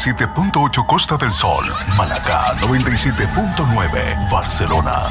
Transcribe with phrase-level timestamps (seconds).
[0.00, 1.62] 87.8 Costa del Sol,
[1.98, 5.10] Malacá 97.9 Barcelona.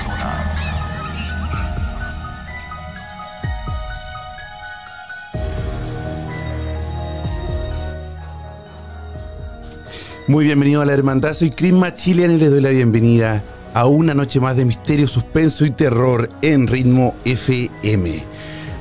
[10.27, 13.43] Muy bienvenido a la Hermandad, soy Chris Machilian y les doy la bienvenida
[13.75, 18.23] a una noche más de misterio, suspenso y terror en ritmo FM.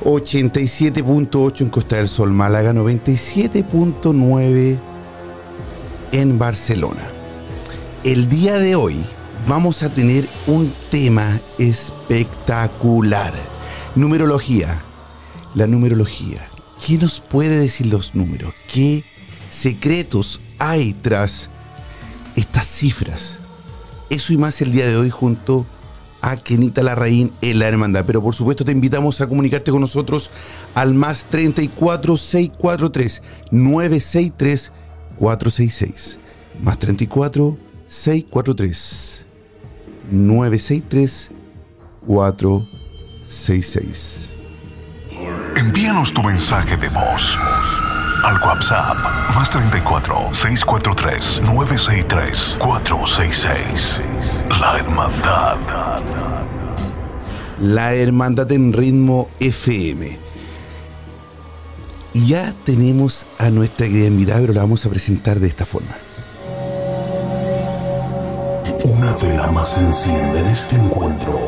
[0.03, 4.88] 87.8 en Costa del Sol, Málaga, 97.9
[6.11, 7.03] en Barcelona.
[8.03, 8.97] El día de hoy
[9.47, 13.33] vamos a tener un tema espectacular.
[13.95, 14.83] Numerología.
[15.55, 16.47] La numerología.
[16.85, 18.53] ¿Qué nos puede decir los números?
[18.71, 19.03] ¿Qué
[19.49, 21.49] secretos hay tras
[22.35, 23.39] estas cifras?
[24.09, 25.65] Eso y más el día de hoy junto
[26.21, 28.05] a Kenita Larraín en la hermandad.
[28.05, 30.31] Pero por supuesto te invitamos a comunicarte con nosotros
[30.75, 33.21] al más 34 643
[33.51, 34.71] 963
[35.19, 36.17] 466.
[36.61, 37.57] Más 34
[37.87, 39.25] 643
[40.11, 41.31] 963
[42.07, 44.29] 466.
[45.55, 47.37] Envíanos tu mensaje de voz
[48.23, 48.97] al WhatsApp
[49.35, 54.01] más 34 643 963 466.
[54.59, 55.57] La Hermandad.
[57.59, 60.28] La Hermandad en Ritmo FM.
[62.13, 65.95] Y ya tenemos a nuestra querida invitada, pero la vamos a presentar de esta forma.
[68.83, 71.39] Una vela más se enciende en este encuentro,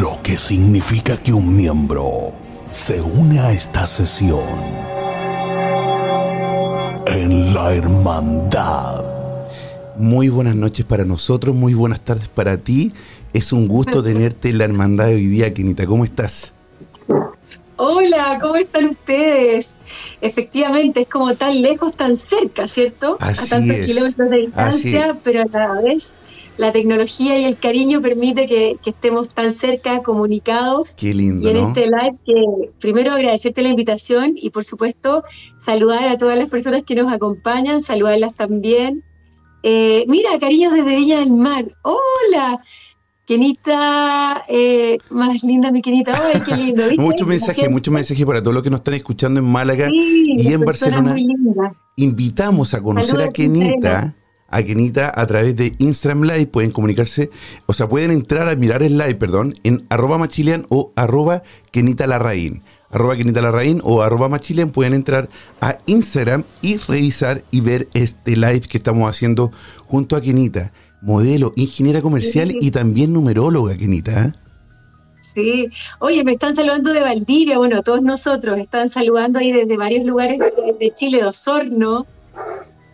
[0.00, 2.32] lo que significa que un miembro
[2.70, 4.44] se une a esta sesión
[7.06, 9.04] en la hermandad.
[9.96, 12.92] Muy buenas noches para nosotros, muy buenas tardes para ti.
[13.32, 15.86] Es un gusto tenerte en la hermandad de hoy día, Kenita.
[15.86, 16.53] ¿Cómo estás?
[17.76, 19.74] Hola, ¿cómo están ustedes?
[20.20, 23.16] Efectivamente, es como tan lejos, tan cerca, ¿cierto?
[23.20, 26.14] Así a tantos es, kilómetros de distancia, pero a la vez
[26.56, 30.94] la tecnología y el cariño permite que, que estemos tan cerca, comunicados.
[30.94, 31.68] Qué lindo, Y en ¿no?
[31.68, 35.24] este live, que primero agradecerte la invitación y por supuesto
[35.58, 39.02] saludar a todas las personas que nos acompañan, saludarlas también.
[39.64, 41.64] Eh, mira, cariños desde Villa del Mar.
[41.82, 42.62] Hola,
[43.26, 46.12] Kenita, eh, más linda mi Kenita.
[46.22, 46.82] Ay, qué lindo.
[46.88, 47.02] ¿viste?
[47.02, 49.88] Muchos mensajes, muchos mensajes para todos los que nos están escuchando en Málaga.
[49.88, 51.16] Sí, y en Barcelona.
[51.96, 54.14] Invitamos a conocer Saludos, a Kenita,
[54.48, 56.48] a Kenita a través de Instagram Live.
[56.48, 57.30] Pueden comunicarse,
[57.64, 62.06] o sea, pueden entrar a mirar el live, perdón, en arroba machilian o arroba Kenita
[62.06, 62.62] Larraín.
[62.90, 65.28] Arroba Kenita Larraín o arroba machilian pueden entrar
[65.60, 69.50] a Instagram y revisar y ver este live que estamos haciendo
[69.86, 70.72] junto a Kenita,
[71.04, 72.58] modelo, ingeniera comercial Sí.
[72.60, 74.24] y también numeróloga, Kenita.
[74.26, 74.32] ¿eh?
[75.20, 75.68] Sí.
[75.98, 80.38] Oye, me están saludando de Valdivia, bueno, todos nosotros están saludando ahí desde varios lugares
[80.78, 82.06] de, Chile, de Osorno,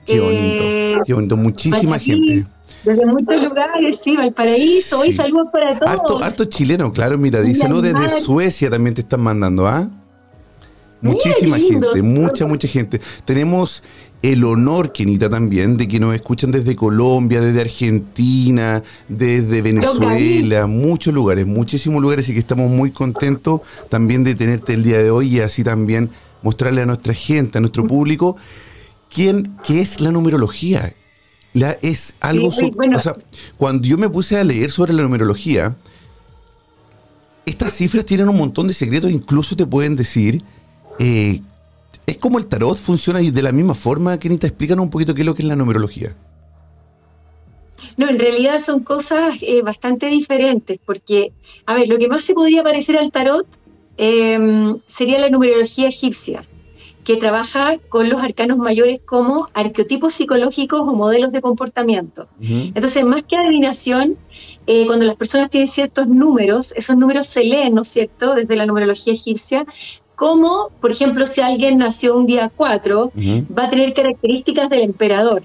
[0.06, 1.37] Qué Eh, bonito, qué bonito.
[1.37, 2.46] Muchísima gente.
[2.84, 5.19] desde muchos lugares, sí, Valparaíso, hoy Sí.
[5.19, 5.90] saludos para todos.
[5.93, 8.20] Harto, harto chileno, claro, mira, dice saludos desde.
[8.23, 9.88] Suecia también te están mandando, ¿ah?
[11.02, 11.93] Muchísima lindo.
[11.93, 13.00] gente, mucha, mucha gente.
[13.25, 13.82] Tenemos
[14.22, 21.14] el honor, Kenita, también, de que nos escuchan desde Colombia, desde Argentina, desde Venezuela, muchos
[21.14, 25.37] lugares, muchísimos lugares, y que estamos muy contentos también de tenerte el día de hoy
[25.37, 26.11] y así también
[26.43, 28.37] mostrarle a nuestra gente, a nuestro público,
[29.12, 30.93] quién, qué es la numerología.
[31.52, 32.99] La, es algo, Sí, bueno.
[32.99, 33.17] o sea,
[33.56, 35.76] cuando yo me puse a leer sobre la numerología,
[37.46, 40.44] estas cifras tienen un montón de secretos, incluso te pueden decir,
[40.99, 41.40] eh,
[42.10, 45.26] es como el tarot funciona de la misma forma, Kenita, explícanos un poquito qué es
[45.26, 46.16] lo que es la numerología.
[47.96, 51.32] No, en realidad son cosas eh, bastante diferentes, porque,
[51.66, 53.46] a ver, lo que más se podría parecer al tarot
[53.96, 56.46] em, sería la numerología egipcia,
[57.04, 62.26] que trabaja con los arcanos mayores como arqueotipos psicológicos o modelos de comportamiento.
[62.40, 64.16] Entonces, más que adivinación,
[64.66, 68.56] eh, cuando las personas tienen ciertos números, esos números se leen, ¿no es cierto?, desde
[68.56, 69.64] la numerología egipcia,
[70.20, 73.11] como, por ejemplo, si alguien nació un día 4,
[73.56, 75.44] va a tener características del emperador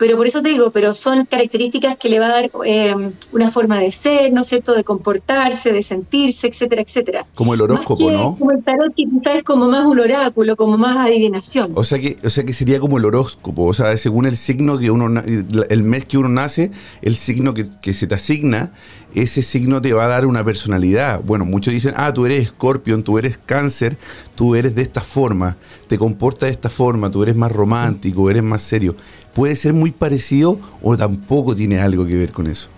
[0.00, 2.94] pero por eso te digo, pero son características que le va a dar eh,
[3.32, 7.26] una forma de ser, ¿no es cierto?, de comportarse, de sentirse, etcétera, etcétera.
[7.34, 8.34] Como el horóscopo, ¿no?
[8.38, 11.72] Como el tarot que quizás es como más un oráculo, como más adivinación.
[11.74, 14.78] O sea que, o sea que sería como el horóscopo, o sea, según el signo
[14.78, 15.22] que uno,
[15.68, 16.70] el mes que uno nace,
[17.02, 18.72] el signo que, que se te asigna,
[19.14, 21.22] ese signo te va a dar una personalidad.
[21.22, 23.96] Bueno, muchos dicen, ah, tú eres escorpión, tú eres cáncer,
[24.34, 25.56] tú eres de esta forma,
[25.88, 28.94] te comportas de esta forma, tú eres más romántico, eres más serio.
[29.34, 32.68] ¿Puede ser muy parecido o tampoco tiene algo que ver con eso?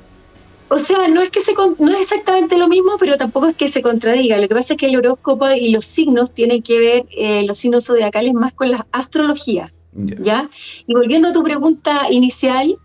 [0.68, 3.68] O sea, no es que se, no es exactamente lo mismo, pero tampoco es que
[3.68, 4.38] se contradiga.
[4.38, 7.58] Lo que pasa es que el horóscopo y los signos tienen que ver, eh, los
[7.58, 9.70] signos zodiacales, más con la astrología.
[9.94, 10.48] ¿ya?
[10.86, 12.78] Y volviendo a tu pregunta inicial,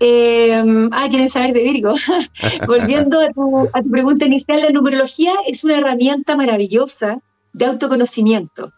[0.00, 1.94] eh, ah, quieren saber de Virgo.
[2.66, 7.20] Volviendo a tu, a tu, pregunta inicial, la numerología es una herramienta maravillosa
[7.52, 8.72] de autoconocimiento,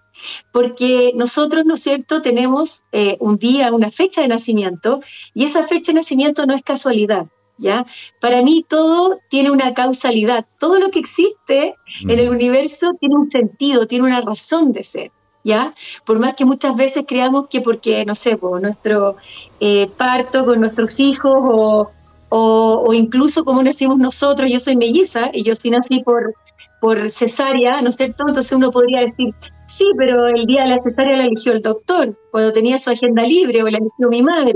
[0.52, 5.00] porque nosotros, ¿no es cierto?, tenemos eh, un día, una fecha de nacimiento,
[5.34, 7.26] y esa fecha de nacimiento no es casualidad.
[7.58, 7.84] ¿Ya?
[8.22, 13.30] Para mí todo tiene una causalidad, todo lo que existe en el universo tiene un
[13.30, 15.12] sentido, tiene una razón de ser.
[15.44, 15.72] ¿Ya?
[16.04, 19.16] Por más que muchas veces creamos que porque, no sé, por nuestro
[19.60, 21.90] eh, parto con nuestros hijos o,
[22.28, 26.34] o, incluso como nacimos nosotros, yo soy melliza y yo sí nací por,
[26.80, 28.24] por cesárea, ¿no es cierto?
[28.28, 29.34] Entonces uno podría decir,
[29.66, 33.22] sí, pero el día de la cesárea la eligió el doctor, cuando tenía su agenda
[33.22, 34.54] libre o la eligió mi madre.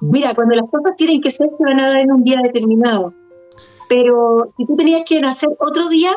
[0.00, 3.12] Mira, cuando las cosas tienen que ser, se van a dar en un día determinado.
[3.88, 6.12] Pero si tú tenías que nacer otro día,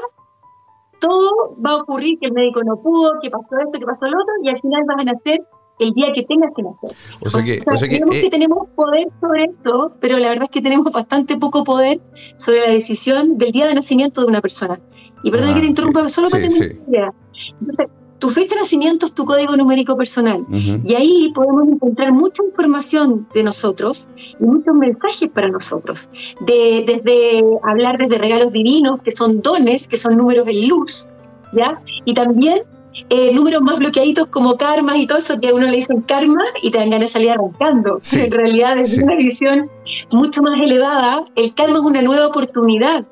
[1.00, 4.22] todo va a ocurrir que el médico no pudo, que pasó esto, que pasó lo
[4.22, 5.42] otro, y al final vas a nacer
[5.80, 6.92] el día que tengas que nacer.
[7.22, 10.52] O sea que, o sea, que, que, tenemos poder sobre esto, pero la verdad es
[10.52, 12.00] que tenemos bastante poco poder
[12.38, 14.80] sobre la decisión del día de nacimiento de una persona.
[15.24, 17.14] Y perdón que te ah, interrumpa, solo para tener idea.
[17.60, 17.88] Entonces,
[18.20, 20.46] tu fecha de nacimiento es tu código numérico personal.
[20.50, 24.08] Y ahí podemos encontrar mucha información de nosotros
[24.40, 26.10] y muchos mensajes para nosotros.
[26.42, 31.08] De, desde hablar desde regalos divinos, que son dones, que son números de luz,
[31.54, 31.82] ¿ya?
[32.06, 32.62] Y también
[33.10, 36.46] eh, números más bloqueaditos como karmas y todo eso, que a uno le dicen karma
[36.64, 38.00] y te dan ganas de salir arrancando.
[38.14, 39.70] en realidad, desde una visión
[40.12, 43.06] mucho más elevada, el karma es una nueva oportunidad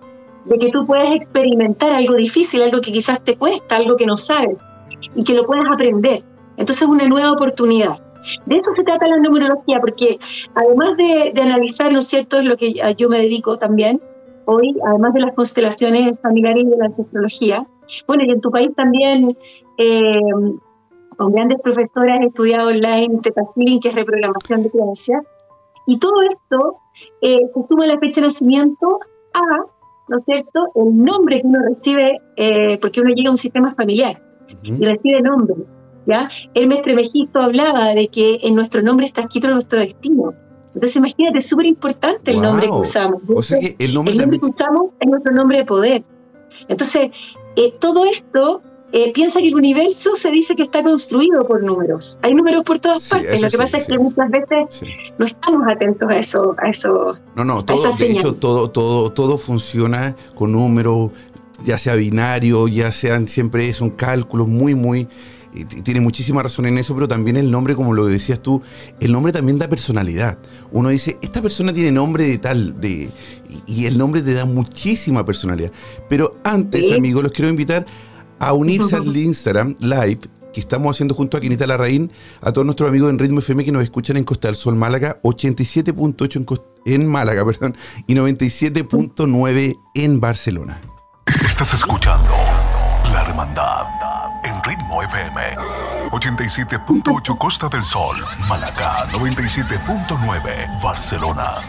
[0.46, 4.18] de que tú puedas experimentar algo difícil, algo que quizás te cuesta, algo que no
[4.18, 4.58] sabes
[5.16, 6.24] y que lo puedas aprender.
[6.58, 7.98] Entonces es una nueva oportunidad.
[8.46, 10.18] De eso se trata la numerología, porque
[10.56, 14.02] además de, analizar, ¿no es cierto?, es lo que yo me dedico también
[14.46, 17.68] hoy, además de las constelaciones familiares y de la ancestrología.
[18.08, 19.38] Bueno, y en tu país también,
[19.78, 20.20] eh,
[21.18, 25.24] con grandes profesoras, he estudiado online Teta que es reprogramación de creencias.
[25.86, 26.78] Y todo esto
[27.22, 29.00] eh, se suma la fecha de nacimiento
[29.34, 29.66] a,
[30.08, 33.76] ¿no es cierto?, el nombre que uno recibe, eh, porque uno llega a un sistema
[33.76, 34.22] familiar
[34.64, 35.56] y recibe nombre.
[36.06, 36.30] ¿ya?
[36.54, 40.34] El mestre Mejisto hablaba de que en nuestro nombre está escrito nuestro destino.
[40.74, 43.22] Entonces imagínate, es súper importante el nombre que usamos.
[43.28, 46.04] O sea que el nombre, que usamos es nuestro nombre de poder.
[46.68, 47.12] Entonces,
[47.56, 52.18] eh, todo esto eh, piensa que el universo se dice que está construido por números.
[52.22, 53.42] Hay números por todas partes.
[53.42, 54.68] Lo que pasa es que muchas veces
[55.18, 56.56] no estamos atentos a eso.
[56.60, 61.10] A eso no, no, todo, de hecho, todo, todo, todo funciona con números,
[61.66, 65.08] ya sea binario, ya sean siempre son cálculos muy, muy...
[65.84, 68.64] Tiene muchísima razón en eso, pero también el nombre, como lo decías tú,
[69.00, 70.40] el nombre también da personalidad.
[70.72, 73.12] Uno dice, esta persona tiene nombre de tal, de,
[73.68, 75.72] y el nombre te da muchísima personalidad.
[76.10, 77.86] Pero antes, amigos, los quiero invitar
[78.40, 80.22] a unirse al Instagram Live
[80.54, 83.72] que estamos haciendo junto a Quinita Larraín, a todos nuestros amigos en Ritmo FM que
[83.72, 87.76] nos escuchan en Costa del Sol Málaga, 87.8 en, en Málaga, perdón,
[88.08, 90.93] y 97.9 en Barcelona.
[91.26, 92.34] Estás escuchando
[93.12, 93.86] La Hermandad
[94.44, 95.56] en Ritmo FM
[96.12, 98.18] 87.8 Costa del Sol,
[98.50, 101.62] Málaga 97.9 Barcelona.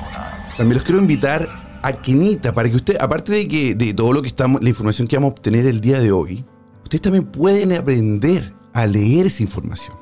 [0.56, 1.49] También los quiero invitar
[1.82, 5.06] a Quinita para que usted, aparte de que de todo lo que estamos, la información
[5.06, 6.44] que vamos a obtener el día de hoy,
[6.82, 9.96] ustedes también pueden aprender a leer esa información.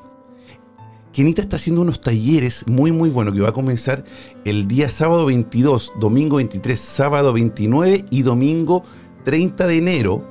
[1.11, 4.03] Quinita está haciendo unos talleres muy muy buenos que va a comenzar
[4.45, 8.83] el día sábado 22, domingo 23, sábado 29 y domingo
[9.23, 10.23] 30 de enero,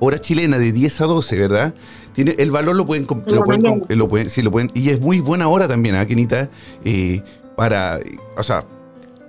[0.00, 1.74] hora chilena de 10 a 12, ¿verdad?
[2.12, 5.20] Tiene, el valor lo pueden, lo pueden, lo pueden, sí, lo pueden, y es muy
[5.20, 6.50] buena hora también, ¿ah, Kenita?
[6.84, 7.22] Eh,
[7.56, 7.98] para,
[8.36, 8.64] o sea,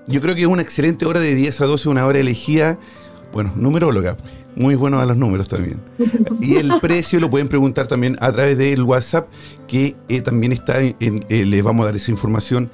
[0.08, 2.78] Yo creo que es una excelente hora de 10 a 12, una hora elegida,
[3.32, 4.18] bueno, numeróloga,
[4.56, 5.80] muy bueno a los números también.
[6.42, 9.28] Y el precio lo pueden preguntar también a través del WhatsApp,
[9.68, 12.70] que eh, también está en, eh, les vamos a dar esa información.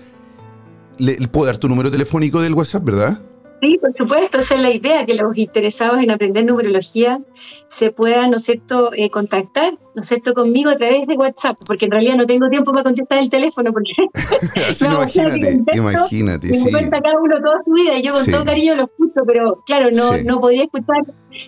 [0.98, 3.20] Le, puedo dar tu número telefónico del WhatsApp, ¿verdad?
[3.62, 7.20] Sí, por supuesto, esa es la idea, que los interesados en aprender numerología
[7.68, 11.58] se puedan, ¿no es cierto?, eh, contactar, ¿no es cierto?, conmigo a través de WhatsApp,
[11.66, 13.92] porque en realidad no tengo tiempo para contestar el teléfono, porque...
[14.86, 16.72] imagínate, imagínate, sí.
[16.72, 19.90] cuenta cada uno toda su vida, y yo con todo cariño lo escucho, pero claro,
[19.92, 21.04] no, no podría escuchar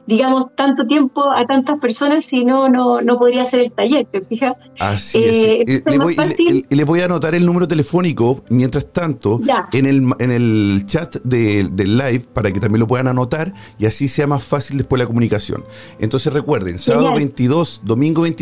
[0.08, 4.54] digamos, tanto tiempo a tantas personas, si no, no, podría hacer el taller, ¿te fijas?
[4.80, 5.70] Así es.
[5.70, 6.16] Eh, le, voy,
[6.70, 9.40] le, voy, a anotar el número telefónico, mientras tanto,
[9.74, 14.08] en el, en el chat del live, para que también lo puedan anotar y así
[14.08, 15.64] sea más fácil después la comunicación.
[16.00, 18.41] Entonces recuerden, sábado 22, domingo 23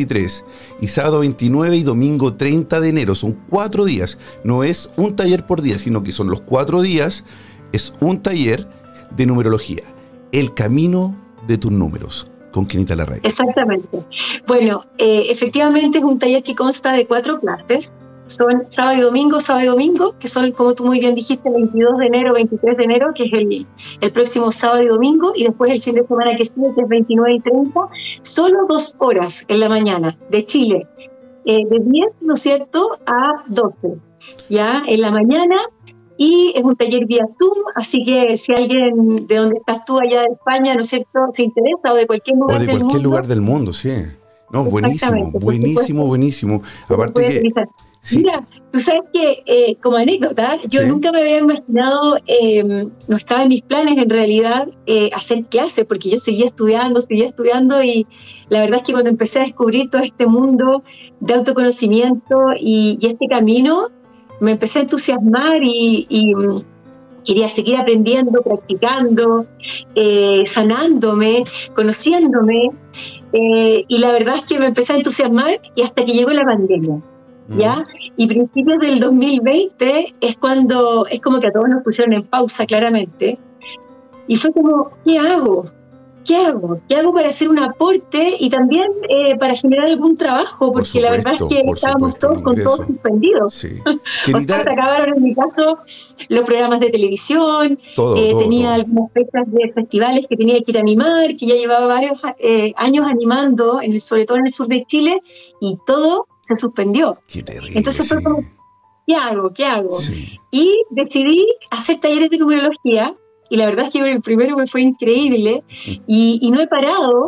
[0.79, 5.45] y sábado 29 y domingo 30 de enero, son cuatro días, no es un taller
[5.45, 7.25] por día, sino que son los cuatro días,
[7.71, 8.67] es un taller
[9.15, 9.83] de numerología.
[10.31, 11.15] El camino
[11.47, 13.21] de tus números con Quinita Larraín.
[13.23, 14.03] Exactamente.
[14.47, 17.93] Bueno, eh, efectivamente es un taller que consta de cuatro clases.
[18.29, 21.97] Son sábado y domingo, sábado y domingo, que son, como tú muy bien dijiste, 22
[21.97, 23.67] de enero, 23 de enero, que es el,
[24.01, 26.87] el próximo sábado y domingo, y después el fin de semana que sigue, que es
[26.87, 27.79] 29 y 30,
[28.21, 30.87] solo dos horas en la mañana de Chile,
[31.45, 33.97] eh, de 10, ¿no es cierto?, a 12.
[34.47, 35.55] Ya, en la mañana
[36.17, 40.21] y es un taller vía Zoom, así que si alguien de donde estás tú allá
[40.21, 43.25] de España, ¿no es cierto?, se interesa o de cualquier lugar o de cualquier lugar
[43.25, 43.91] del mundo, sí.
[44.51, 46.61] No, buenísimo, buenísimo, buenísimo.
[46.87, 47.49] Aparte que...
[48.11, 52.63] Mira, tú sabes que eh, como anécdota, yo nunca me había imaginado, eh,
[53.07, 57.27] no estaba en mis planes en realidad eh, hacer clases, porque yo seguía estudiando, seguía
[57.27, 58.07] estudiando y
[58.49, 60.83] la verdad es que cuando empecé a descubrir todo este mundo
[61.19, 63.83] de autoconocimiento y, y este camino,
[64.39, 66.61] me empecé a entusiasmar y, mm,
[67.25, 69.45] quería seguir aprendiendo, practicando,
[69.93, 71.43] eh, sanándome,
[71.75, 72.71] conociéndome.
[73.31, 76.99] Y la verdad es que me empecé a entusiasmar y hasta que llegó la pandemia.
[77.57, 77.85] ¿Ya?
[78.15, 82.65] Y principios del 2020 es cuando, es como que a todos nos pusieron en pausa
[82.65, 83.39] claramente.
[84.27, 85.65] Y fue como, ¿qué hago?
[86.29, 86.79] ¿qué hago?
[86.87, 90.71] ¿Qué hago para hacer un aporte y también eh, para generar algún trabajo?
[90.71, 93.53] Porque la verdad es que estábamos todos con todos suspendidos.
[93.53, 93.69] Sí.
[94.25, 95.79] se acabaron en mi caso
[96.29, 97.79] los programas de televisión,
[98.17, 101.87] eh, tenía algunas fechas de festivales que tenía que ir a animar, que ya llevaba
[101.87, 105.21] varios eh, años animando, en el, sobre todo en el sur de Chile,
[105.59, 107.19] y todo se suspendió.
[107.27, 108.43] Qué terrible, Entonces fue como,
[109.05, 109.53] ¿qué hago?
[109.53, 109.97] ¿Qué hago?
[110.51, 113.15] Y decidí hacer talleres de numerología
[113.49, 115.63] y la verdad es que el primero me fue increíble
[116.07, 117.27] y, no he parado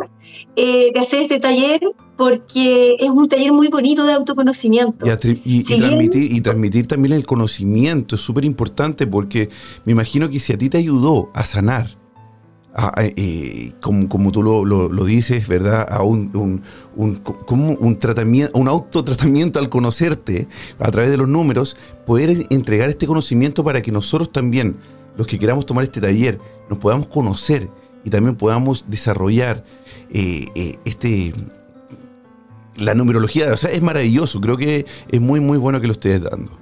[0.54, 1.80] eh, de hacer este taller
[2.16, 5.04] porque es un taller muy bonito de autoconocimiento.
[5.44, 9.48] Y, transmitir, y transmitir también el conocimiento es súper importante porque
[9.84, 11.98] me imagino que si a ti te ayudó a sanar,
[13.16, 15.86] eh, como, como, tú lo, lo, dices, ¿verdad?
[15.90, 16.62] A un, un,
[16.96, 20.48] un, como un, tratamiento, un autotratamiento al conocerte
[20.78, 21.76] a través de los números,
[22.06, 24.76] poder entregar este conocimiento para que nosotros también
[25.16, 26.38] los que queramos tomar este taller
[26.70, 27.68] nos podamos conocer
[28.04, 29.64] y también podamos desarrollar
[30.10, 31.34] eh, eh, este
[32.76, 33.52] la numerología.
[33.52, 34.40] O sea, es maravilloso.
[34.40, 36.58] Creo que es muy, muy bueno que lo estés dando.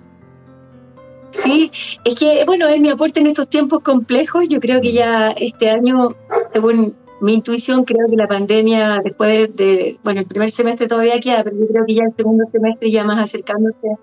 [1.30, 1.70] Sí,
[2.04, 4.48] es que, bueno, es mi aporte en estos tiempos complejos.
[4.48, 6.16] Yo creo que ya este año,
[6.52, 11.44] según mi intuición, creo que la pandemia, después de, bueno, el primer semestre todavía queda,
[11.44, 13.96] pero yo creo que ya el segundo semestre, ya más acercándose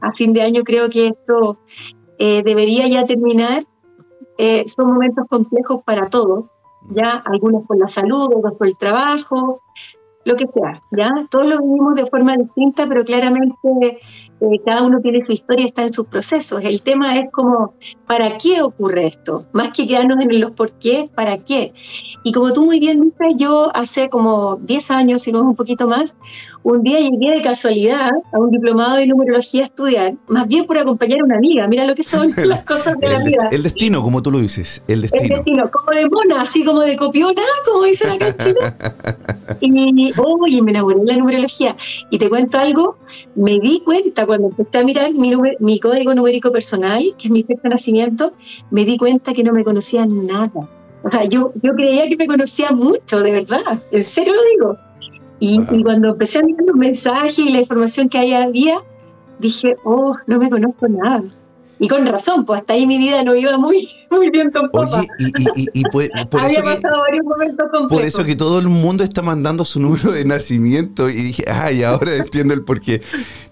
[0.00, 1.58] a fin de año, creo que esto
[2.18, 3.62] eh, debería ya terminar
[4.36, 6.46] eh, son momentos complejos para todos,
[6.90, 9.62] ya algunos por la salud, otros por el trabajo,
[10.24, 14.00] lo que sea, ya todos lo vivimos de forma distinta, pero claramente
[14.52, 16.62] eh, cada uno tiene su historia, está en sus procesos.
[16.64, 17.74] El tema es como,
[18.06, 19.46] ¿para qué ocurre esto?
[19.52, 21.72] Más que quedarnos en los por qué, ¿para qué?
[22.22, 25.54] Y como tú muy bien dices, yo hace como 10 años, si no es un
[25.54, 26.14] poquito más,
[26.64, 30.78] un día llegué de casualidad a un diplomado de numerología a estudiar, más bien por
[30.78, 31.66] acompañar a una amiga.
[31.68, 33.48] Mira lo que son las cosas de la vida.
[33.50, 35.24] El destino, como tú lo dices, el destino.
[35.24, 38.60] El destino, como de mona, así como de copiona, como dicen acá en Chile.
[39.60, 41.76] Y, oh, y me enamoré de la numerología.
[42.10, 42.96] Y te cuento algo,
[43.34, 47.42] me di cuenta cuando empecé a mirar mi, mi código numérico personal, que es mi
[47.42, 48.32] fecha de nacimiento,
[48.70, 50.68] me di cuenta que no me conocían nada.
[51.04, 54.78] O sea, yo, yo creía que me conocía mucho, de verdad, en serio lo digo.
[55.40, 58.78] Y, cuando empecé a mirar los mensajes y la información que había,
[59.38, 61.22] dije, oh, no me conozco nada.
[61.84, 65.00] Y con razón, pues hasta ahí mi vida no iba muy, muy bien con papá.
[65.00, 65.08] Oye,
[65.54, 66.08] y, y, por,
[67.24, 67.88] momentos complejos.
[67.90, 71.82] Por eso que todo el mundo está mandando su número de nacimiento y dije, ay,
[71.82, 73.02] ahora entiendo el porqué.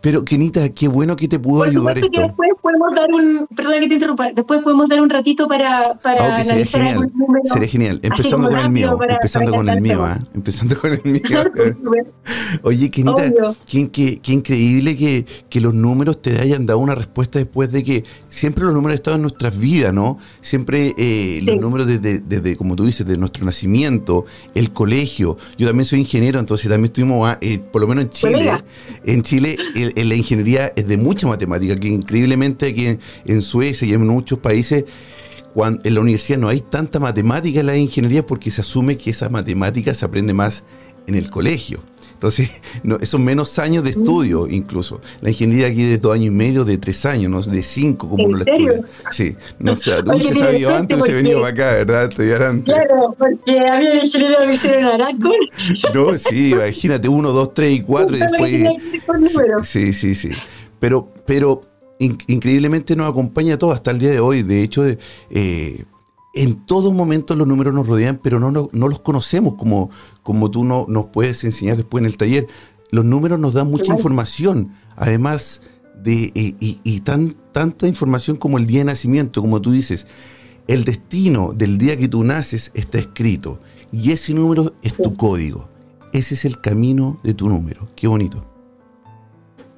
[0.01, 2.11] Pero, Kenita, qué bueno que te pudo ayudar esto.
[2.11, 5.95] Que después podemos dar un, perdón que te interrumpa, después podemos dar un ratito para,
[6.03, 7.12] para ah, sería genial,
[7.45, 8.01] sería genial.
[8.03, 10.19] Empezando con el mío, empezando con el mío, ¿ah?
[10.33, 11.21] Empezando con el mío.
[12.62, 13.31] Oye, Kenita,
[13.67, 17.85] qué, qué, qué increíble que, que los números te hayan dado una respuesta después de
[17.85, 20.19] que siempre los números han estado en nuestras vidas, ¿no?
[20.41, 24.25] Siempre eh, los números desde, como tú dices, de nuestro nacimiento,
[24.55, 25.37] el colegio.
[25.59, 28.64] Yo también soy ingeniero, entonces también estuvimos, ah, eh, por lo menos en Chile,
[29.05, 34.07] en Chile la ingeniería es de mucha matemática, que increíblemente aquí en, Suecia y en
[34.07, 34.85] muchos países
[35.52, 39.11] cuando en la universidad no hay tanta matemática en la ingeniería porque se asume que
[39.11, 40.64] esa matemática se aprende más
[41.07, 41.92] en el colegio.
[42.23, 42.52] Entonces,
[42.85, 45.00] no, son menos años de estudio incluso.
[45.21, 48.26] La ingeniería aquí de dos años y medio, de tres años, no de cinco como
[48.26, 48.81] uno la estudia.
[49.11, 52.05] Sí, no, se hubiese sabido antes, hubiese venido para acá, ¿verdad?
[52.05, 52.73] Estudiar antes.
[52.73, 54.93] Claro, porque había ingeniería de visión en.
[55.95, 58.52] No, sí, imagínate, uno, dos, tres y cuatro y después...
[59.64, 60.31] Sí, sí, sí.
[60.79, 61.62] Pero, pero
[61.99, 64.43] increíblemente nos acompaña todo hasta el día de hoy.
[64.43, 65.85] De hecho, eh,
[66.33, 69.91] en todo momento los números nos rodean, pero no, no, los conocemos como,
[70.23, 72.47] como tú no, nos puedes enseñar después en el taller.
[72.91, 75.62] Los números nos dan mucha información, además
[76.03, 80.07] de, eh, y, tan, tanta información como el día de nacimiento, como tú dices.
[80.69, 83.61] El destino del día que tú naces está escrito
[83.91, 85.69] y ese número es tu código.
[86.12, 87.89] Ese es el camino de tu número.
[87.97, 88.52] Qué bonito.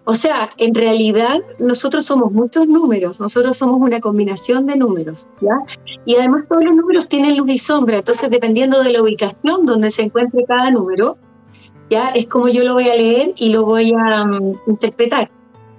[0.07, 5.59] O sea, en realidad nosotros somos muchos números, nosotros somos una combinación de números, ¿ya?
[6.05, 9.91] Y además todos los números tienen luz y sombra, entonces dependiendo de la ubicación donde
[9.91, 11.17] se encuentre cada número,
[11.89, 15.31] ya es como yo lo voy a leer y lo voy a mm, interpretar.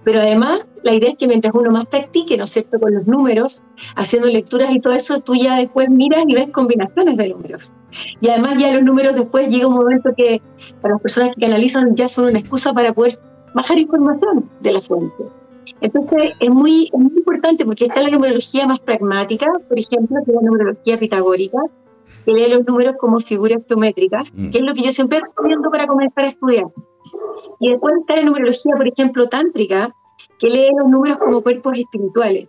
[0.03, 3.07] Pero además, la idea es que mientras uno más practique, ¿no es cierto?, con los
[3.07, 3.63] números,
[3.95, 7.73] haciendo lecturas y todo eso, tú ya después miras y ves combinaciones de números.
[8.21, 10.41] Y además ya los números después llega un momento que
[10.81, 13.13] para las personas que analizan ya son una excusa para poder
[13.55, 15.23] bajar información de la fuente.
[15.81, 20.35] Entonces es muy, muy importante porque está la numerología más pragmática, por ejemplo, que es
[20.35, 21.57] la numerología pitagórica,
[22.25, 24.51] que lee los números como figuras geométricas, mm.
[24.51, 26.65] que es lo que yo siempre recomiendo para comenzar a estudiar.
[27.59, 29.95] Y después está la numerología, por ejemplo, tántrica,
[30.39, 32.47] que lee los números como cuerpos espirituales.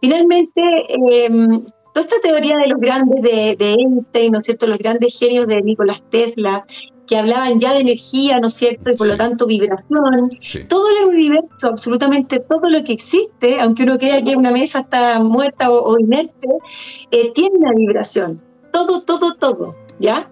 [0.00, 4.78] Finalmente, em, toda esta teoría de los grandes de, de Einstein, ¿no es cierto?, los
[4.78, 6.64] grandes genios de Nicolás Tesla,
[7.12, 8.88] que hablaban ya de energía, ¿no es cierto?
[8.88, 10.30] Y por lo tanto vibración.
[10.66, 15.20] Todo el universo, absolutamente todo lo que existe, aunque uno crea que una mesa está
[15.20, 16.48] muerta o, inerte,
[17.10, 18.40] eh, tiene una vibración.
[18.72, 20.30] Todo, todo, todo, ¿ya?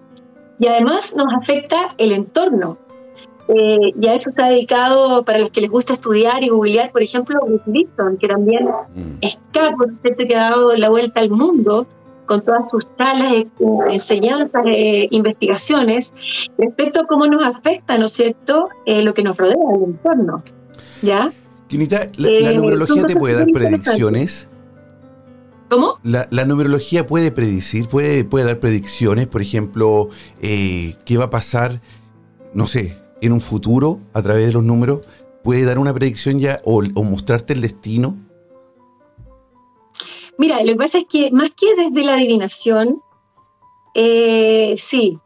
[0.57, 2.79] Y además nos afecta el entorno.
[3.47, 7.03] Eh, y a eso está dedicado, para los que les gusta estudiar y googlear, por
[7.03, 7.89] ejemplo, Bruce
[8.19, 9.17] que también mm.
[9.21, 11.85] es capo, que ha dado la vuelta al mundo,
[12.31, 13.47] con todas sus salas, eh,
[13.89, 16.13] enseñanzas, eh, investigaciones,
[16.57, 20.41] respecto a cómo nos afecta, ¿no es cierto?, eh, lo que nos rodea, el entorno.
[21.01, 21.33] ¿Ya?
[21.67, 24.47] Quinita, ¿la, numerología te puede dar predicciones?
[25.69, 25.99] ¿Cómo?
[26.03, 30.07] La, numerología puede predecir, puede, puede dar predicciones, por ejemplo,
[30.39, 31.81] qué va a pasar,
[32.53, 35.01] no sé, en un futuro a través de los números,
[35.43, 38.15] puede dar una predicción ya o mostrarte el destino.
[40.41, 42.99] Mira, lo que pasa es que más que desde la adivinación,
[43.93, 45.19] eh, sí,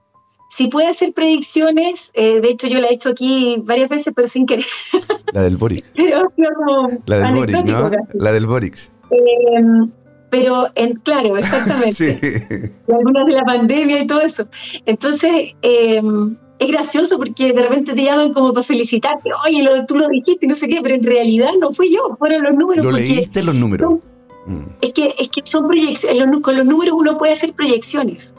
[0.50, 2.12] sí puede hacer predicciones.
[2.16, 4.66] Eh, de hecho, yo la he hecho aquí varias veces, pero sin querer.
[5.32, 5.86] La del Boric.
[7.06, 7.92] la del Boric, ¿no?
[8.16, 8.92] La del Boric.
[9.10, 9.90] Em,
[10.30, 11.94] pero, en, claro, exactamente.
[12.20, 12.94] sí.
[12.94, 14.50] algunas de la pandemia y todo eso.
[14.86, 19.30] Entonces, em, es gracioso porque de repente te llaman como para felicitarte.
[19.46, 22.18] Oye, lo, tú lo dijiste y no sé qué, pero en realidad no fui yo,
[22.20, 22.84] fueron los números.
[22.84, 24.00] Lo leíste los números.
[24.82, 28.34] Es que, es que son proyecciones, con los números uno puede hacer proyecciones.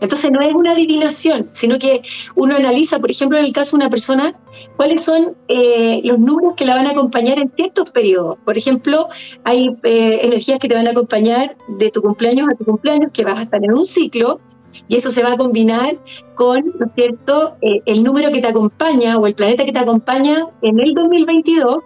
[0.00, 2.02] Entonces no es una adivinación, sino que
[2.36, 4.34] uno analiza, por ejemplo, en el caso de una persona,
[4.76, 8.38] cuáles son eh, los números que la van a acompañar en ciertos periodos.
[8.44, 9.08] Por ejemplo,
[9.44, 13.24] hay eh, energías que te van a acompañar de tu cumpleaños a tu cumpleaños, que
[13.24, 14.40] vas a estar en un ciclo,
[14.86, 15.98] y eso se va a combinar
[16.36, 19.80] con, ¿no es cierto?, eh, el número que te acompaña o el planeta que te
[19.80, 21.78] acompaña en el 2022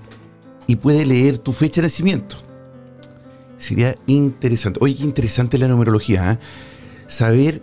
[0.67, 2.37] y puede leer tu fecha de nacimiento.
[3.57, 4.81] Sería interesante.
[4.83, 6.33] Oye, qué interesante la numerología.
[6.33, 6.39] ¿eh?
[7.07, 7.63] Saber,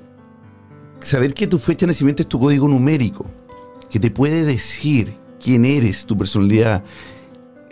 [1.00, 3.26] saber que tu fecha de nacimiento es tu código numérico.
[3.90, 6.84] Que te puede decir quién eres, tu personalidad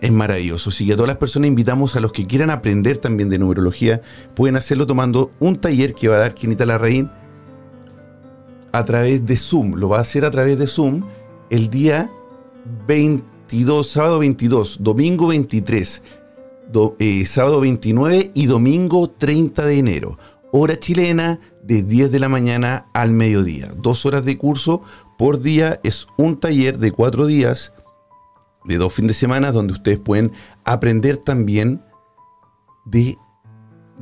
[0.02, 0.70] es maravilloso.
[0.70, 4.02] Así que a todas las personas invitamos a los que quieran aprender también de numerología,
[4.36, 7.10] pueden hacerlo tomando un taller que va a dar Quinita Larraín
[8.72, 9.76] a través de Zoom.
[9.76, 11.04] Lo va a hacer a través de Zoom
[11.50, 12.10] el día
[12.88, 16.02] 22, sábado 22, domingo 23,
[17.00, 20.18] eh, sábado 29 y domingo 30 de enero.
[20.52, 23.70] Hora chilena de 10 de la mañana al mediodía.
[23.78, 24.82] Dos horas de curso
[25.18, 25.80] por día.
[25.84, 27.74] Es un taller de cuatro días
[28.65, 30.32] de dos fines de semana donde ustedes pueden
[30.65, 31.82] aprender también
[32.86, 33.17] de,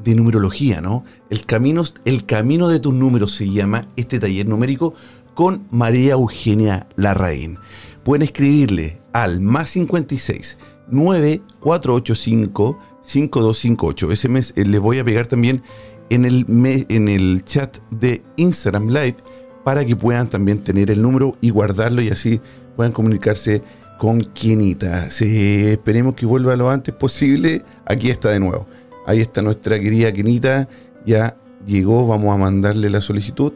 [0.04, 1.04] de numerología, ¿no?
[1.30, 4.94] El camino, el camino de tus números se llama este taller numérico
[5.34, 7.60] con María Eugenia Larraín.
[8.04, 10.58] Pueden escribirle al más 56
[10.90, 14.12] 9485 5258.
[14.12, 15.62] Ese mes eh, les voy a pegar también
[16.10, 16.46] en el,
[16.90, 19.18] en el chat de Instagram Live
[19.64, 22.40] para que puedan también tener el número y guardarlo y así
[22.76, 23.62] puedan comunicarse
[23.98, 25.08] con Quinita.
[25.08, 27.64] esperemos que vuelva lo antes posible.
[27.86, 28.68] Aquí está de nuevo.
[29.06, 30.68] Ahí está nuestra querida Quinita.
[31.06, 32.08] Ya llegó.
[32.08, 33.54] Vamos a mandarle la solicitud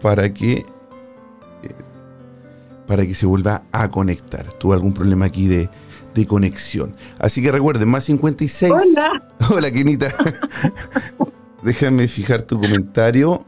[0.00, 0.64] para que eh,
[2.86, 4.52] para que se vuelva a conectar.
[4.54, 5.68] Tuvo algún problema aquí de,
[6.14, 6.94] de conexión.
[7.18, 8.72] Así que recuerden, más 56.
[8.72, 9.28] Hola.
[9.50, 10.14] Hola, Quinita.
[11.62, 13.44] Déjame fijar tu comentario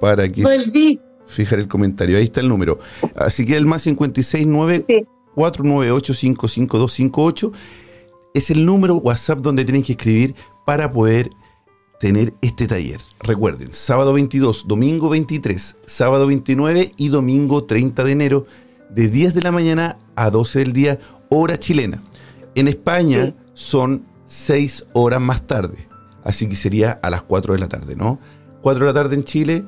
[0.00, 0.42] para que.
[0.42, 2.18] Volví fijar el comentario.
[2.18, 2.78] Ahí está el número.
[3.14, 7.52] Así que el más 569 498 55258
[8.34, 10.34] es el número WhatsApp donde tienen que escribir
[10.64, 11.30] para poder
[11.98, 13.00] tener este taller.
[13.20, 18.46] Recuerden, sábado 22, domingo 23, sábado 29 y domingo 30 de enero,
[18.90, 20.98] de 10 de la mañana a 12 del día,
[21.30, 22.02] hora chilena.
[22.54, 25.88] En España son 6 horas más tarde,
[26.24, 28.18] así que sería a las 4 de la tarde, ¿no?
[28.62, 29.64] 4 de la tarde en Chile,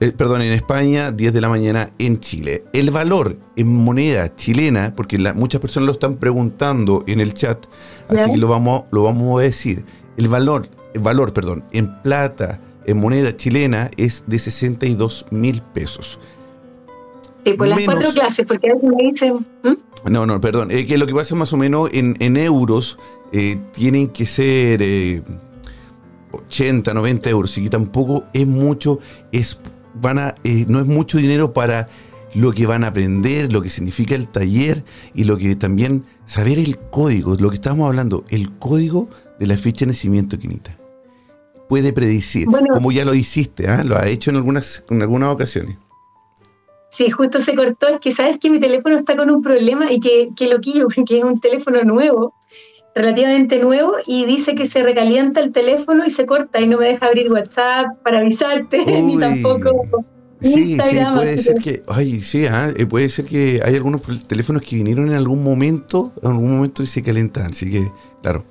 [0.00, 2.64] eh, perdón, en España, 10 de la mañana en Chile.
[2.72, 7.66] El valor en moneda chilena, porque muchas personas lo están preguntando en el chat,
[8.08, 9.84] así que lo vamos, lo vamos a decir.
[10.16, 16.20] El valor, el valor, perdón, en plata, en moneda chilena, es de 62 mil pesos.
[17.44, 19.46] Sí, por las cuatro clases, porque a veces me dicen...
[20.04, 20.70] No, no, perdón.
[20.70, 23.00] Es que lo que pasa más o menos en, euros
[23.32, 24.80] eh, tienen que ser
[26.30, 29.00] 80, 90 euros, y que tampoco es mucho,
[29.32, 29.58] es
[30.00, 31.88] van a, eh, no es mucho dinero para
[32.34, 34.84] lo que van a aprender, lo que significa el taller
[35.14, 39.08] y lo que también saber el código, lo que estábamos hablando, el código
[39.38, 40.76] de la fecha de nacimiento, Quinita.
[41.68, 43.84] Puede predecir, como ya lo hiciste, ¿ah?
[43.84, 45.76] lo ha hecho en algunas, en algunas ocasiones.
[46.90, 50.00] Sí, justo se cortó, es que sabes que mi teléfono está con un problema y
[50.00, 52.34] que, que lo quiero, que es un teléfono nuevo
[52.98, 56.86] relativamente nuevo y dice que se recalienta el teléfono y se corta y no me
[56.86, 60.04] deja abrir WhatsApp para avisarte, ni tampoco
[60.40, 61.12] sí, Instagram.
[61.12, 64.76] Sí, puede ser que, ay, sí, ah, eh, puede ser que hay algunos teléfonos que
[64.76, 67.90] vinieron en algún momento, en algún momento y se calentan, así que,
[68.22, 68.44] claro,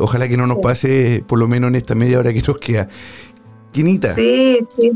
[0.00, 2.88] ojalá que no nos pase por lo menos en esta media hora que nos queda.
[3.72, 4.14] Quinita.
[4.14, 4.92] Sí, sí.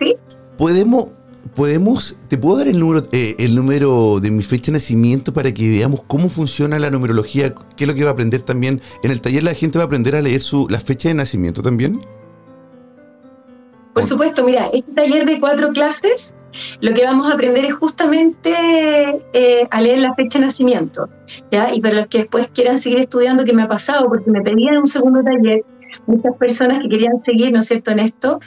[0.00, 0.16] ¿Sí?
[0.58, 1.06] Podemos,
[1.54, 5.52] podemos, te puedo dar el número, eh, el número de mi fecha de nacimiento para
[5.52, 8.80] que veamos cómo funciona la numerología, qué es lo que va a aprender también.
[9.02, 11.62] En el taller la gente va a aprender a leer su, la fecha de nacimiento
[11.62, 12.00] también.
[13.94, 16.34] Por supuesto, mira, este taller de cuatro clases,
[16.80, 18.52] lo que vamos a aprender es justamente
[19.32, 21.08] eh, a leer la fecha de nacimiento.
[21.52, 21.72] ¿ya?
[21.72, 24.78] Y para los que después quieran seguir estudiando, que me ha pasado, porque me pedían
[24.78, 25.64] un segundo taller,
[26.06, 28.40] muchas personas que querían seguir, ¿no es cierto?, en esto.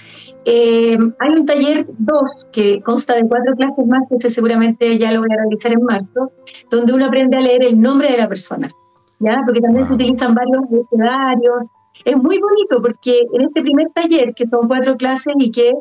[0.46, 5.20] Eh, hay un taller 2 que consta de cuatro clases más, que seguramente ya lo
[5.20, 6.32] voy a realizar en marzo,
[6.72, 8.72] donde uno aprende a leer el nombre de la persona,
[9.20, 9.42] ¿ya?
[9.46, 11.64] Porque también se utilizan varios escenarios.
[12.06, 15.74] Es muy bonito porque en este primer taller, que son cuatro clases y que,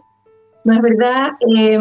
[0.65, 1.79] no es verdad, eh,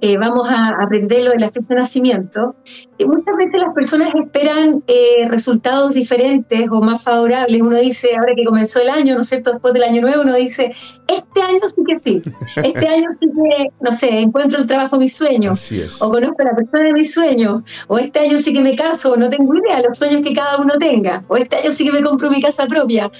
[0.00, 2.54] eh, vamos a aprender lo de la fecha de nacimiento,
[2.98, 7.60] y muchas veces las personas esperan eh, resultados diferentes o más favorables.
[7.60, 9.52] Uno dice, ahora que comenzó el año, ¿no es cierto?
[9.52, 10.72] Después del año nuevo, uno dice,
[11.08, 12.22] este año sí que sí,
[12.56, 16.44] este año sí que, no sé, encuentro el trabajo de mis sueños, o conozco a
[16.44, 19.52] la persona de mis sueños, o este año sí que me caso, o no tengo
[19.54, 22.30] idea de los sueños que cada uno tenga, o este año sí que me compro
[22.30, 23.10] mi casa propia.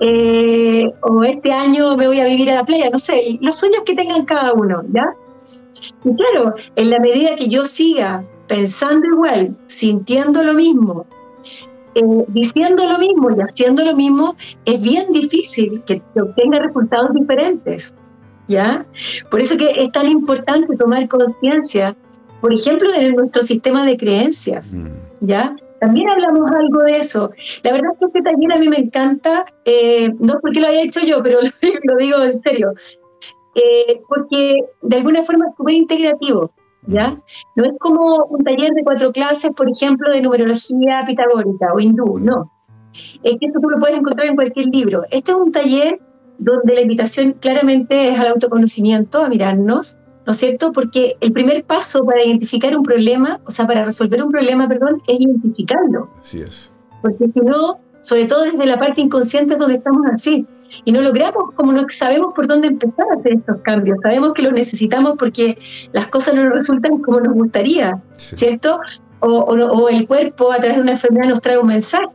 [0.00, 3.82] Eh, o este año me voy a vivir a la playa, no sé, los sueños
[3.84, 5.12] que tengan cada uno, ¿ya?
[6.04, 11.06] Y claro, en la medida que yo siga pensando igual, sintiendo lo mismo,
[11.94, 17.94] eh, diciendo lo mismo y haciendo lo mismo, es bien difícil que obtenga resultados diferentes.
[18.48, 18.86] ¿Ya?
[19.30, 21.94] Por eso que es tan importante tomar conciencia,
[22.40, 25.26] por ejemplo, de nuestro sistema de creencias, mm.
[25.26, 25.54] ¿ya?
[25.80, 27.30] También hablamos algo de eso.
[27.62, 30.82] La verdad es que este taller a mí me encanta, eh, no porque lo haya
[30.82, 31.40] hecho yo, pero
[31.84, 32.72] lo, digo en serio,
[33.58, 36.50] eh, porque de alguna forma es súper integrativo.
[36.86, 37.20] ¿Ya?
[37.54, 42.18] No es como un taller de cuatro clases, por ejemplo, de numerología pitagórica o hindú,
[42.18, 42.50] no.
[43.22, 45.02] Es que esto tú lo puedes encontrar en cualquier libro.
[45.10, 46.00] Este es un taller
[46.38, 50.72] donde la invitación claramente es al autoconocimiento, a mirarnos, ¿no es cierto?
[50.72, 55.02] Porque el primer paso para identificar un problema, o sea, para resolver un problema, perdón,
[55.08, 56.08] es identificarlo.
[56.20, 56.70] Así es.
[57.02, 60.46] Porque si no, sobre todo desde la parte inconsciente es donde estamos así,
[60.84, 63.98] y no logramos, como no sabemos por dónde empezar a hacer estos cambios.
[64.02, 65.58] Sabemos que los necesitamos porque
[65.92, 68.80] las cosas no nos resultan como nos gustaría, ¿cierto?
[69.20, 72.06] O, el cuerpo a través de una enfermedad nos trae un mensaje,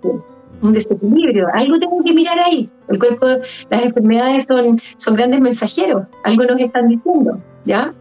[0.62, 1.48] un desequilibrio.
[1.54, 2.70] Algo tengo que mirar ahí.
[2.88, 3.28] El cuerpo,
[3.70, 7.94] las enfermedades son, son grandes mensajeros, algo nos están diciendo, ¿ya?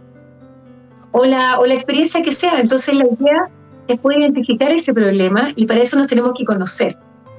[1.11, 2.61] O la, o la experiencia que sea.
[2.61, 3.49] Entonces la idea
[3.89, 6.97] es poder identificar ese problema y para eso nos tenemos que conocer.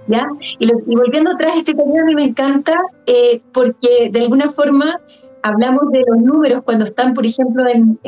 [0.07, 0.27] ¿Ya?
[0.59, 2.73] Y, volviendo atrás, este taller a mí me encanta
[3.05, 4.99] eh, porque de alguna forma
[5.41, 7.99] hablamos de los números cuando están, por ejemplo, en,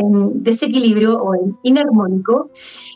[0.44, 2.50] desequilibrio o en inarmónico.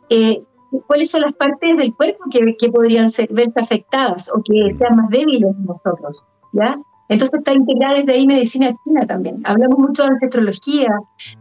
[0.09, 0.43] Eh,
[0.85, 4.97] ¿Cuáles son las partes del cuerpo que, que podrían ser, verse afectadas o que sean
[4.97, 6.23] más débiles en nosotros?
[6.53, 6.77] ¿ya?
[7.09, 9.41] Entonces está integrada desde ahí medicina china también.
[9.43, 10.89] Hablamos mucho de ancestrología,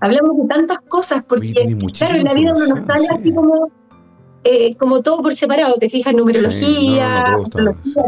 [0.01, 1.53] hablamos de tantas cosas, porque
[1.93, 3.71] claro, en la vida uno nos sale así como
[4.45, 7.37] eh, como todo por separado, te fijas, numerología,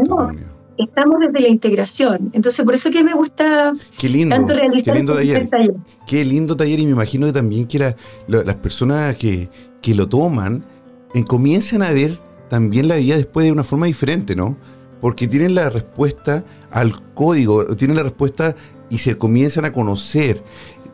[0.07, 0.31] no,
[0.77, 2.31] Estamos desde la integración.
[2.33, 5.75] Entonces, por eso que me gusta qué lindo, tanto realizar qué lindo este taller.
[6.07, 7.93] Qué lindo taller y me imagino que también que
[8.27, 9.49] las personas que,
[9.81, 10.65] que lo toman
[11.13, 12.13] en, comienzan a ver
[12.49, 14.57] también la vida después de una forma diferente, ¿no?
[14.99, 18.55] Porque tienen la respuesta al código, tienen la respuesta
[18.89, 20.43] y se comienzan a conocer.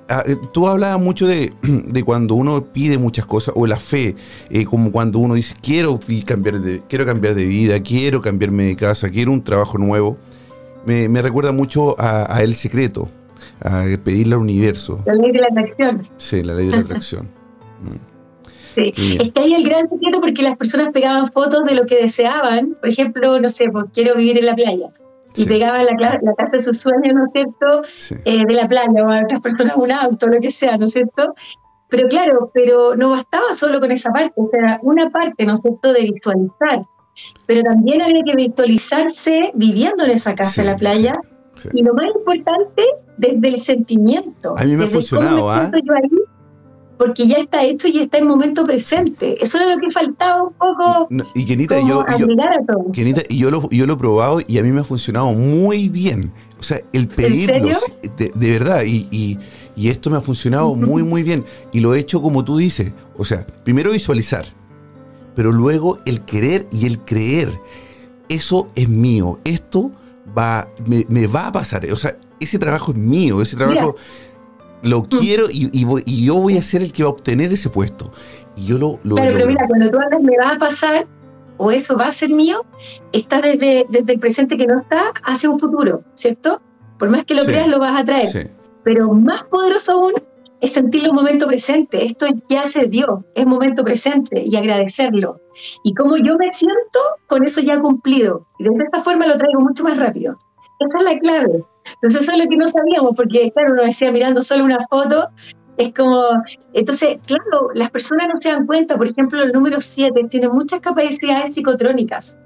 [0.09, 1.51] Ah, eh, tú hablabas mucho de,
[2.05, 4.15] cuando uno pide muchas cosas, o la fe,
[4.49, 8.75] eh, como cuando uno dice, quiero cambiar, de, quiero cambiar de vida, quiero cambiarme de
[8.75, 10.17] casa, quiero un trabajo nuevo.
[10.85, 13.09] Me, recuerda mucho a, El Secreto,
[13.61, 15.03] a pedirle al universo.
[15.05, 16.07] La ley de la atracción.
[16.15, 17.29] Sí, la ley de la atracción.
[17.79, 17.93] Mm.
[18.65, 22.01] Sí, es que hay el gran secreto porque las personas pegaban fotos de lo que
[22.01, 22.75] deseaban.
[22.79, 24.89] Por ejemplo, no sé, pues quiero vivir en la playa
[25.37, 27.83] y pegaba la, la, casa de sus sueños, ¿no es cierto?,
[28.25, 30.93] eh, de la playa o a otras personas un auto, lo que sea, ¿no es
[30.93, 31.33] cierto?
[31.89, 35.61] Pero claro, pero no bastaba solo con esa parte, o sea, una parte, ¿no es
[35.61, 36.85] cierto?, de visualizar,
[37.45, 41.19] pero también había que visualizarse viviendo en esa casa, en la playa,
[41.73, 42.83] y lo más importante,
[43.17, 44.55] desde el sentimiento.
[44.57, 45.71] A mí me ha funcionado, ¿ah?
[46.97, 49.41] Porque ya está hecho y está en momento presente.
[49.43, 51.07] Eso era lo que faltaba un poco.
[51.35, 52.27] y Kenita, yo, yo,
[53.29, 56.31] y yo lo, yo lo he probado y a mí me ha funcionado muy bien.
[56.59, 57.77] O sea, el pedirlo,
[58.17, 59.37] de, de, verdad, y, y,
[59.75, 61.45] y, esto me ha funcionado muy, muy bien.
[61.71, 62.91] Y lo he hecho como tú dices.
[63.15, 64.45] O sea, primero visualizar,
[65.35, 67.49] pero luego el querer y el creer.
[68.27, 69.39] Eso es mío.
[69.45, 69.91] Esto
[70.37, 71.85] va, me, me va a pasar.
[71.91, 73.41] O sea, ese trabajo es mío.
[73.41, 73.95] Ese trabajo
[74.83, 75.05] lo mm.
[75.05, 78.11] quiero y, y, yo voy a ser el que va a obtener ese puesto.
[78.55, 81.07] Y yo lo, lo Claro, pero mira, cuando tú hablas me va a pasar
[81.57, 82.65] o eso va a ser mío,
[83.11, 86.61] está desde, desde el presente que no está hacia un futuro, ¿cierto?
[86.99, 88.51] Por más que lo creas, lo vas a traer.
[88.83, 90.13] Pero más poderoso aún
[90.61, 92.05] es sentirlo en momento presente.
[92.05, 95.39] Esto ya se dio, es momento presente y agradecerlo.
[95.83, 98.47] Y como yo me siento, con eso ya cumplido.
[98.59, 100.37] Y de esta forma lo traigo mucho más rápido.
[100.79, 101.63] Esa es la clave.
[101.95, 105.29] Entonces eso es lo que no sabíamos, porque claro, uno decía mirando solo una foto,
[105.77, 106.23] es como,
[106.73, 110.79] entonces, claro, las personas no se dan cuenta, por ejemplo, el número 7 tiene muchas
[110.79, 112.37] capacidades psicotrónicas.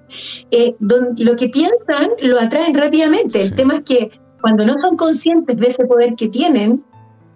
[0.51, 3.41] Eh, lo que piensan lo atraen rápidamente.
[3.41, 6.83] El tema es que cuando no son conscientes de ese poder que tienen,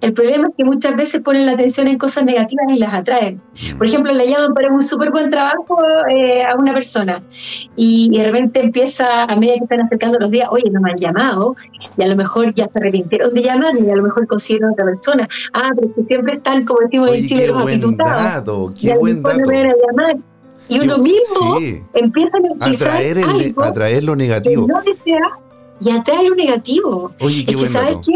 [0.06, 3.42] el problema es que muchas veces ponen la atención en cosas negativas y las atraen.
[3.54, 3.78] Mm.
[3.80, 5.80] Por ejemplo, le llaman para un súper buen trabajo
[6.12, 7.24] eh, a una persona
[7.76, 10.98] y de repente empieza, a medida que están acercando los días, oye, no me han
[10.98, 11.56] llamado
[11.98, 14.86] y a lo mejor ya se arrepintieron de llamar y a lo mejor consiguieron otra
[14.86, 15.28] persona.
[15.54, 18.74] Ah, pero que siempre están, como decimos en Chile, los apitutados.
[18.80, 19.40] Qué buen dato.
[19.40, 20.18] No a llamar.
[20.68, 21.58] Y uno mismo
[21.94, 24.68] empieza a atraer, el, atraer lo negativo.
[24.68, 25.40] no desea
[25.80, 27.12] y atrae lo negativo.
[27.20, 28.14] Oye, qué es que, ¿sabes qué?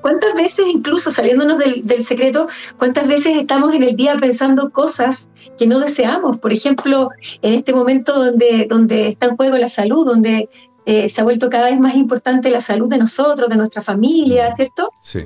[0.00, 5.66] ¿Cuántas veces, incluso saliéndonos del, secreto, cuántas veces estamos en el día pensando cosas que
[5.66, 6.38] no deseamos?
[6.38, 7.10] Por ejemplo,
[7.42, 10.48] en este momento donde, donde está en juego la salud, donde
[10.86, 14.48] eh, se ha vuelto cada vez más importante la salud de nosotros, de nuestra familia,
[14.48, 14.56] mm.
[14.56, 14.90] ¿cierto?
[15.02, 15.20] Sí.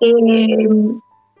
[0.00, 0.68] Eh,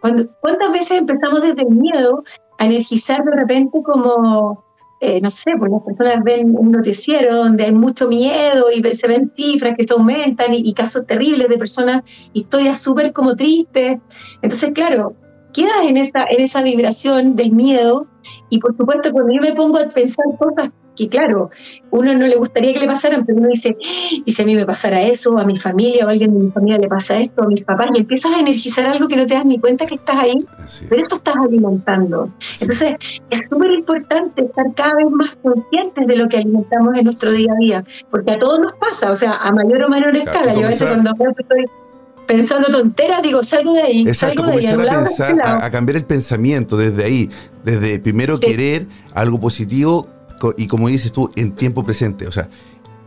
[0.00, 2.24] cuando, ¿Cuántas veces empezamos desde el miedo
[2.58, 4.64] a energizar de repente como
[5.04, 9.08] eh, no sé, pues las personas ven un noticiero donde hay mucho miedo y se
[9.08, 13.98] ven cifras que se aumentan y, casos terribles de personas, historias súper como tristes.
[14.42, 15.16] Entonces, claro,
[15.52, 18.06] quedas en esa, en esa vibración del miedo
[18.48, 21.50] y por supuesto cuando yo me pongo a pensar cosas que claro,
[21.90, 23.76] uno no le gustaría que le pasaran, pero uno dice,
[24.24, 26.50] y si a mí me pasara eso, a mi familia o a alguien de mi
[26.50, 29.34] familia le pasa esto, a mis papás, y empiezas a energizar algo que no te
[29.34, 30.38] das ni cuenta que estás ahí,
[30.88, 32.30] pero esto estás alimentando.
[32.60, 32.94] Entonces,
[33.30, 37.52] es súper importante estar cada vez más conscientes de lo que alimentamos en nuestro día
[37.52, 40.54] a día, porque a todos nos pasa, o sea, a mayor o menor escala.
[40.54, 41.66] Yo a veces cuando estoy
[42.26, 44.08] pensando tonteras, digo, salgo de ahí.
[44.08, 47.30] Exacto, salgo de ahí, a, pensar, a, a, cambiar el pensamiento desde ahí,
[47.64, 48.46] desde primero sí.
[48.46, 50.08] querer algo positivo
[50.56, 52.26] y como dices tú, en tiempo presente.
[52.26, 52.48] O sea,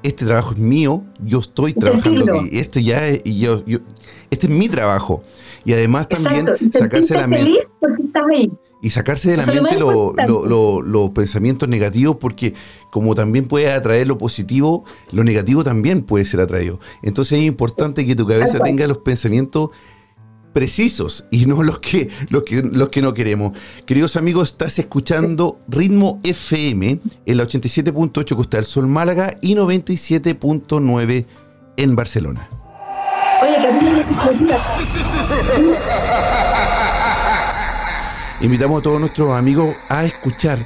[0.03, 3.79] este trabajo es mío, yo estoy trabajando aquí, esto ya es, y yo, yo,
[4.29, 5.23] este es mi trabajo.
[5.63, 7.67] Y además también sacarse la mente.
[8.81, 12.53] Y sacarse de la mente los lo, lo, lo, pensamientos negativos, porque
[12.91, 16.79] como también puede atraer lo positivo, lo negativo también puede ser atraído.
[17.01, 19.71] Entonces es importante que tu cabeza tenga los pensamientos
[20.55, 23.57] precisos y no los que, los que, los que no queremos.
[23.85, 31.25] Queridos amigos, estás escuchando Ritmo FM en la 87.8 Costa del Sol Málaga y 97.9
[31.75, 32.49] en Barcelona.
[33.41, 34.05] Oye,
[38.39, 40.65] Invitamos a todos nuestros amigos a escuchar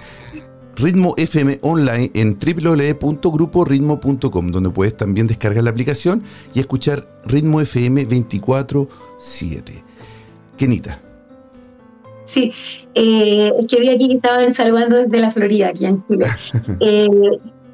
[0.80, 8.08] Ritmo FM online en www.gruporitmo.com, donde puedes también descargar la aplicación y escuchar Ritmo FM
[8.08, 9.84] 24-7.
[10.58, 11.02] Kenita.
[12.24, 12.54] Sí,
[12.96, 16.28] eh, es que vi aquí que estaban saludando desde la Florida, aquí en Chile.
[16.80, 17.08] eh,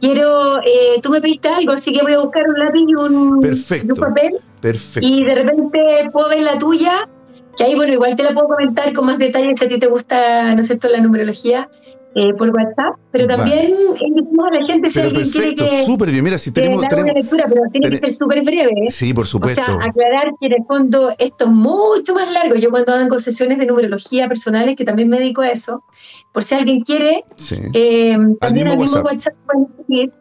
[0.01, 3.39] quiero, eh, tú me pediste algo, así que voy a buscar un lápiz y un,
[3.39, 3.87] Perfecto.
[3.87, 4.39] y un papel.
[4.61, 5.07] Perfecto.
[5.07, 7.07] Y de repente puedo ver la tuya,
[7.55, 9.85] que ahí, bueno, igual te la puedo comentar con más detalles si a ti te
[9.87, 11.69] gusta, ¿no es cierto?, la numerología.
[12.17, 15.85] Eh, por WhatsApp, pero también invitamos a la gente si pero alguien perfecto, quiere que
[15.85, 16.23] súper bien.
[16.23, 18.71] Mira, si tenemos, que tenemos una lectura, pero tiene ten, que ser súper breve.
[18.71, 18.89] ¿eh?
[18.89, 19.61] Sí, por supuesto.
[19.61, 22.55] O sea, aclarar que en el fondo esto es mucho más largo.
[22.55, 25.83] Yo cuando hago sesiones de numerología personales, que también me dedico a eso,
[26.31, 27.57] por si alguien quiere, sí.
[27.73, 30.13] eh, también al mismo WhatsApp, WhatsApp pueden escribir.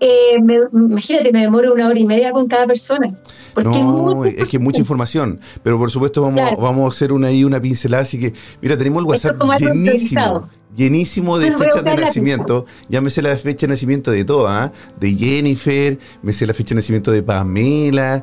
[0.00, 3.14] Eh, me, imagínate, me demoro una hora y media con cada persona.
[3.54, 6.56] Porque no, es, es que mucha información, pero por supuesto vamos, claro.
[6.60, 11.38] vamos a hacer una ahí una pincelada, así que mira, tenemos el WhatsApp llenísimo, llenísimo
[11.38, 12.66] de fechas de nacimiento.
[12.90, 14.72] Ya me sé la fecha de nacimiento de todas, ¿eh?
[15.00, 18.22] de Jennifer, me sé la fecha de nacimiento de Pamela,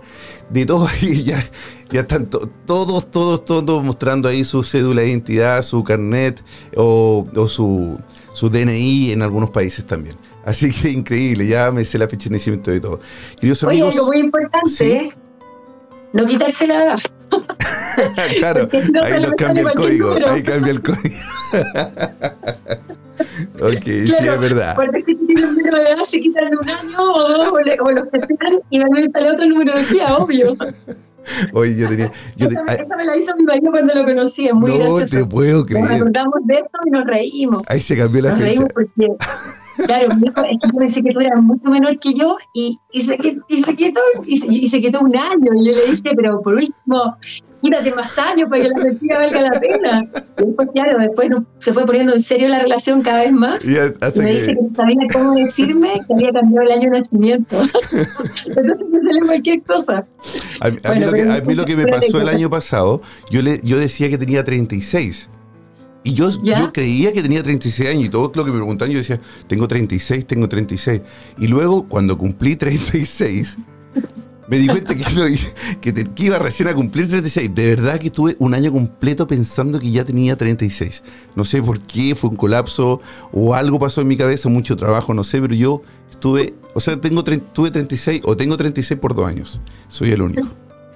[0.52, 0.92] de todos,
[1.26, 1.44] ya,
[1.90, 6.44] ya están to, todos, todos, todos mostrando ahí su cédula de identidad, su carnet
[6.76, 7.98] o, o su,
[8.36, 10.16] su DNI en algunos países también.
[10.46, 13.00] Así que increíble, ya me sé la fecha de nacimiento de todo.
[13.36, 13.96] Queridos Oye, amigos.
[13.96, 15.12] algo muy importante, ¿sí?
[16.14, 17.00] no quitarse la edad.
[18.38, 20.32] claro, no ahí nos cambia el código, número.
[20.32, 21.16] ahí cambia el código.
[23.60, 24.76] ok, claro, sí, es verdad.
[24.76, 27.80] Porque si tienes un número de edad, se quitan un año o dos, o, le,
[27.80, 28.04] o los
[28.70, 30.56] y van a sale otra numerología, obvio.
[31.54, 32.12] Oye, yo tenía.
[32.36, 34.78] Yo esa, te, esa, me la hizo mi marido cuando lo conocí, es muy no
[34.78, 35.16] gracioso.
[35.16, 35.84] No te puedo creer.
[35.84, 37.62] Nos acordamos de esto y nos reímos.
[37.68, 38.50] Ahí se cambió la nos fecha.
[38.50, 39.08] Reímos porque,
[39.86, 42.78] claro, mi hijo, es que yo pensé que tú eras mucho menor que yo y,
[42.92, 45.54] y, se, y, se, quedó, y, se, y se quedó un año.
[45.56, 47.18] Y yo le dije, pero por último,
[47.64, 50.08] quítate más años para que la mentira valga la pena.
[50.38, 53.66] Y después, claro, después se fue poniendo en serio la relación cada vez más.
[53.66, 54.34] Y, me que...
[54.34, 57.62] dice que no sabía cómo decirme que había cambiado el año de nacimiento.
[58.46, 60.06] Entonces me sale cualquier cosa.
[60.60, 63.02] A, a, bueno, mí, lo que, a mí lo que me pasó el año pasado,
[63.30, 65.30] yo, le, yo decía que tenía 36.
[66.04, 68.98] Y yo, yo creía que tenía 36 años y todo lo que me preguntaban yo
[68.98, 71.02] decía, tengo 36, tengo 36.
[71.38, 73.58] Y luego cuando cumplí 36,
[74.48, 75.26] me di cuenta que, lo,
[75.80, 77.56] que, te, que, iba recién a cumplir 36.
[77.56, 81.04] De verdad que estuve un año completo pensando que ya tenía 36.
[81.36, 83.00] No sé por qué, fue un colapso
[83.32, 87.00] o algo pasó en mi cabeza, mucho trabajo, no sé, pero yo estuve, o sea,
[87.00, 89.62] tengo, tuve 36 o tengo 36 por dos años.
[89.88, 90.50] Soy el único.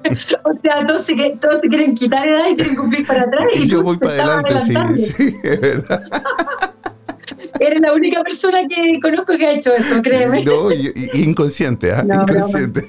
[0.43, 3.46] o sea, todos se, todos se, quieren quitar edad y quieren cumplir para atrás.
[3.54, 6.02] Y, y yo voy para adelante, sí, sí, es verdad.
[7.60, 10.43] Eres la única persona que conozco que ha hecho eso, créeme.
[10.43, 10.70] No,
[11.13, 12.02] inconsciente, ¿ah?
[12.02, 12.06] ¿eh?
[12.06, 12.86] No, inconsciente.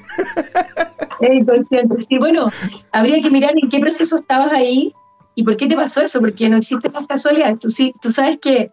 [1.20, 1.96] Es inconsciente.
[2.09, 2.50] Sí, bueno,
[2.92, 4.92] habría que mirar en qué proceso estabas ahí
[5.35, 7.59] y por qué te pasó eso, porque no existen las casualidades.
[7.59, 8.70] Tú, sí, tú sabes que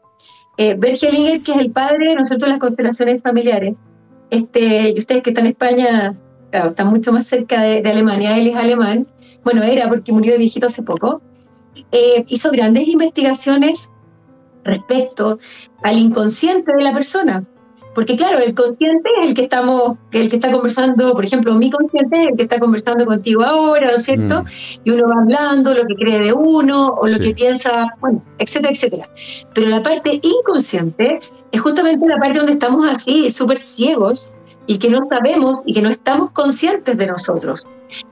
[0.57, 3.75] eh, Bergelinger, que es el padre de nosotros las constelaciones familiares,
[4.29, 6.13] este, y ustedes que están en España,
[6.55, 9.07] claro, están mucho más cerca de, de Alemania, él es alemán,
[9.43, 11.21] bueno, era porque murió de viejito hace poco,
[11.91, 13.91] eh, hizo grandes investigaciones
[14.63, 15.37] respecto
[15.83, 17.43] al inconsciente de la persona.
[17.93, 21.69] Porque claro, el consciente es el que estamos, el que está conversando, por ejemplo, mi
[21.69, 24.43] consciente es el que está conversando contigo ahora, ¿no es cierto?
[24.43, 24.47] Mm.
[24.85, 28.73] Y uno va hablando lo que cree de uno o lo que piensa, bueno, etcétera,
[28.73, 29.09] etcétera.
[29.53, 31.19] Pero la parte inconsciente
[31.51, 34.33] es justamente la parte donde estamos así, súper ciegos
[34.67, 37.65] y que no sabemos y que no estamos conscientes de nosotros.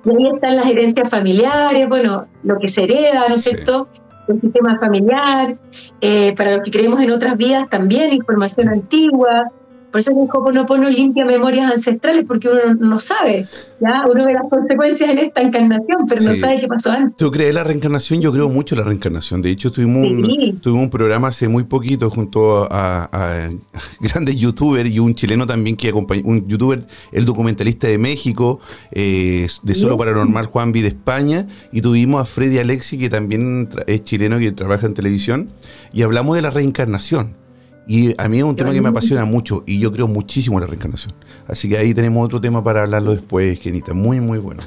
[0.06, 3.88] Y ahí están las herencias familiares, bueno, lo que se hereda, ¿no es cierto?
[4.28, 5.58] El sistema familiar,
[6.00, 9.52] eh, para los que creemos en otras vidas también, información antigua,
[9.94, 13.46] por eso el Hoponopono limpia memorias ancestrales, porque uno no sabe,
[13.80, 14.04] ¿ya?
[14.12, 17.16] Uno ve las consecuencias en esta encarnación, pero no sabe qué pasó antes.
[17.16, 18.20] ¿Tú crees la reencarnación?
[18.20, 19.44] Yo creo mucho en la reencarnación.
[19.44, 23.50] De hecho, tuvimos, un, un programa hace muy poquito junto a,
[24.02, 28.60] grandes youtubers y un chileno también que acompañó, un youtuber, el documentalista de México,
[28.92, 33.70] eh, de Solo Paranormal, Juan B de España, y tuvimos a Freddy Alexi, que también
[33.86, 35.50] es chileno que trabaja en televisión,
[35.94, 37.43] y hablamos de la reencarnación.
[37.86, 40.62] Y a mí es un tema que me apasiona mucho y yo creo muchísimo en
[40.62, 41.14] la reencarnación.
[41.48, 43.94] Así que ahí tenemos otro tema para hablarlo después, Kenita.
[43.94, 44.64] Muy, muy bueno.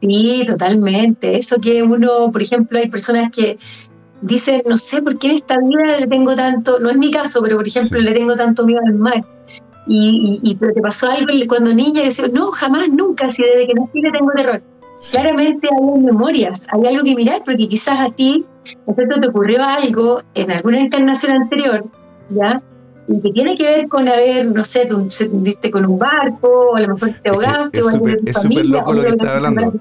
[0.00, 1.36] Sí, totalmente.
[1.36, 3.58] Eso que uno, por ejemplo, hay personas que
[4.22, 7.42] dicen, no sé por qué en esta vida le tengo tanto, no es mi caso,
[7.42, 9.24] pero por ejemplo le tengo tanto miedo al mar.
[9.86, 13.68] Y, y, pero te pasó algo cuando niña y decía, no, jamás, nunca, si desde
[13.68, 14.62] que nací le tengo terror.
[15.10, 20.50] Claramente hay memorias, hay algo que mirar, porque quizás a ti, te ocurrió algo en
[20.50, 21.84] alguna encarnación anterior
[22.30, 22.62] ¿ya?
[23.08, 26.70] Y que tiene que ver con haber, no sé, tú se hundiste con un barco,
[26.72, 27.86] o a lo mejor te ahogaste, es
[28.26, 29.72] Es súper loco lo que estás hablando.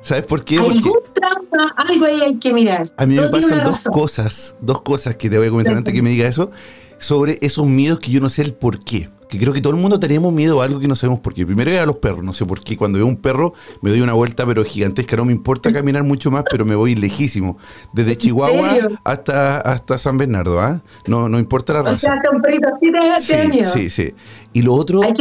[0.00, 0.58] ¿Sabes por qué?
[0.58, 2.88] Algún trauma, algo ahí hay que mirar.
[2.96, 6.02] A mí me pasan dos cosas, dos cosas que te voy a comentar antes que
[6.02, 6.52] me diga eso,
[6.98, 9.80] sobre esos miedos que yo no sé el por qué que creo que todo el
[9.80, 11.44] mundo tenemos miedo a algo que no sabemos por qué.
[11.44, 12.76] Primero es a los perros, no sé por qué.
[12.76, 13.52] Cuando veo un perro
[13.82, 16.94] me doy una vuelta pero gigantesca, no me importa caminar mucho más, pero me voy
[16.94, 17.58] lejísimo.
[17.92, 20.82] Desde Chihuahua hasta, hasta San Bernardo, ¿ah?
[21.06, 22.08] No, no importa la raza.
[22.08, 22.68] O sea, un perrito
[23.14, 24.14] así sí, sí, sí.
[24.52, 25.12] Y lo otro es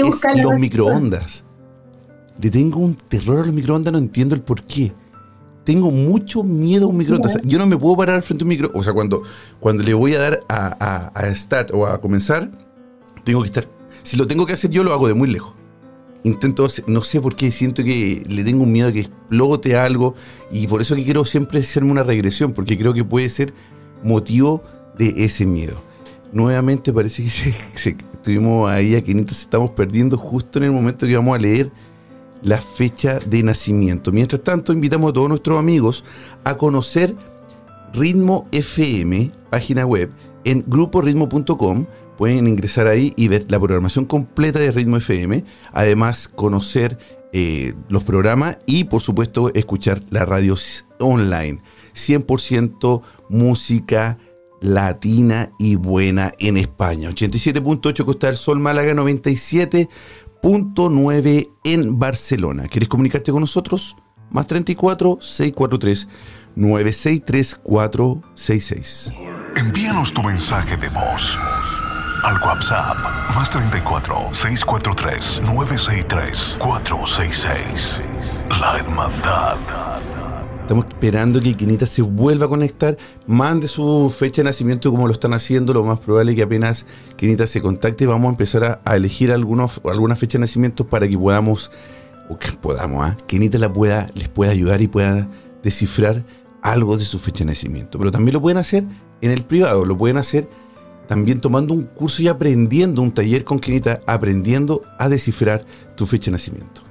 [0.41, 1.43] los microondas.
[2.41, 4.93] Le tengo un terror a los microondas, no entiendo el por qué
[5.68, 7.39] tengo mucho miedo a un microondas.
[7.43, 8.80] Yo no me puedo parar frente a un microondas.
[8.80, 9.24] O sea, cuando,
[9.60, 12.49] cuando le voy a dar a, a, a, start o a comenzar,
[13.26, 13.68] tengo que estar
[14.08, 15.53] si lo tengo que hacer yo, lo hago de muy lejos.
[16.24, 20.16] Intento, no sé por qué, siento que le tengo un miedo a que explote algo
[20.49, 23.53] y por eso que quiero siempre hacerme una regresión, porque creo que puede ser
[24.05, 24.64] motivo
[24.97, 25.82] de ese miedo.
[26.32, 31.36] Nuevamente parece que estuvimos ahí a 500, estamos perdiendo justo en el momento que vamos
[31.36, 31.70] a leer
[32.41, 34.14] la fecha de nacimiento.
[34.14, 36.05] Mientras tanto, invitamos a todos nuestros amigos
[36.45, 37.14] a conocer
[37.91, 40.12] Ritmo FM, página web,
[40.45, 41.86] en gruporitmo.com
[42.18, 45.45] Pueden ingresar ahí y ver la programación completa de Ritmo FM.
[45.72, 46.97] Además, conocer
[47.34, 50.55] eh, los programas y, por supuesto, escuchar la radio
[50.99, 51.61] online.
[51.93, 54.18] 100% música
[54.61, 57.11] latina y buena en España.
[57.11, 62.68] 87.8 Costa del Sol, Málaga 97.9 en Barcelona.
[62.68, 63.95] ¿Quieres comunicarte con nosotros?
[64.30, 66.07] Más 34 643
[66.55, 69.13] 963 466.
[69.55, 71.38] Envíanos tu mensaje de voz
[72.24, 72.97] al WhatsApp
[73.36, 78.01] más 34 643 963 466.
[78.59, 79.57] La Hermandad.
[80.61, 85.13] Estamos esperando que Quinita se vuelva a conectar, mande su fecha de nacimiento como lo
[85.13, 85.74] están haciendo.
[85.74, 89.80] Lo más probable es que apenas Quinita se contacte, vamos a empezar a, elegir algunos,
[89.86, 91.72] alguna fecha de nacimiento para que podamos,
[92.30, 93.15] o que podamos, ¿eh?
[93.28, 95.30] Quinita la pueda, les pueda ayudar y pueda
[95.63, 96.26] descifrar
[96.61, 97.97] algo de su fecha de nacimiento.
[97.97, 98.84] Pero también lo pueden hacer
[99.22, 100.49] en el privado, lo pueden hacer
[101.08, 106.26] también tomando un curso y aprendiendo un taller con Kenita, aprendiendo a descifrar tu fecha
[106.26, 106.82] de nacimiento.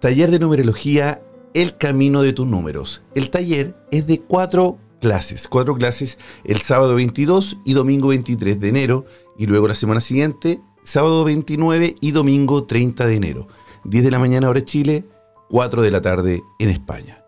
[0.00, 1.22] Taller de numerología,
[1.54, 3.02] el camino de tus números.
[3.14, 8.68] El taller es de cuatro clases, cuatro clases el sábado 22 y domingo 23 de
[8.68, 9.04] enero
[9.38, 13.48] y luego la semana siguiente, sábado 29 y domingo 30 de enero.
[13.84, 15.06] 10 de la mañana hora Chile,
[15.48, 17.25] 4 de la tarde en España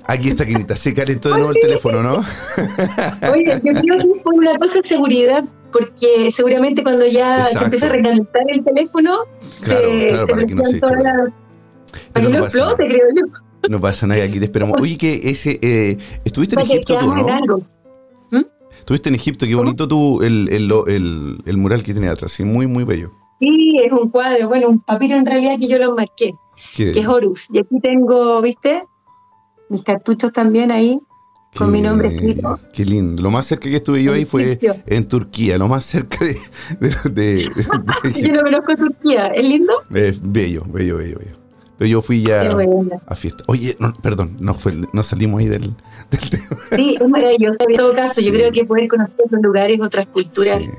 [0.05, 2.15] Aquí está Quinita, se calentó de nuevo el teléfono, ¿no?
[3.31, 7.59] Oye, yo creo que fue una cosa de seguridad, porque seguramente cuando ya Exacto.
[7.59, 9.17] se empieza a recalentar el teléfono,
[9.63, 11.31] Claro, se, claro, se para que no se Para
[12.13, 13.52] que no explote, creo yo.
[13.69, 14.77] No pasa nada, aquí te esperamos.
[14.81, 15.59] Oye, que ese.
[15.61, 17.27] eh, estuviste en Egipto tú, ¿no?
[17.27, 17.61] algo.
[18.79, 22.43] Estuviste en Egipto, qué bonito tú, el, el, el, el mural que tiene atrás, sí,
[22.43, 23.11] muy, muy bello.
[23.39, 26.33] Sí, es un cuadro, bueno, un papiro en realidad que yo lo marqué,
[26.75, 27.47] Qué, que es Horus.
[27.53, 28.83] Y aquí tengo, ¿viste?
[29.69, 30.99] Mis cartuchos también ahí,
[31.57, 32.59] con mi nombre escrito.
[32.73, 33.21] Qué lindo.
[33.23, 36.37] Lo más cerca que estuve yo ahí fue en Turquía, lo más cerca de,
[36.81, 39.71] de, de- de Yo no conozco Turquía, ¿es lindo?
[39.95, 41.42] Eh, bello, bello, bello, bello.
[41.83, 42.49] Pero yo fui ya
[43.07, 43.43] a fiesta.
[43.47, 45.73] Oye, no, perdón, no, fue, no salimos ahí del,
[46.09, 46.57] del tema.
[46.73, 47.57] Sí, es maravilloso.
[47.67, 50.69] En todo caso, yo creo que poder conocer otros lugares, otras culturas, Sí,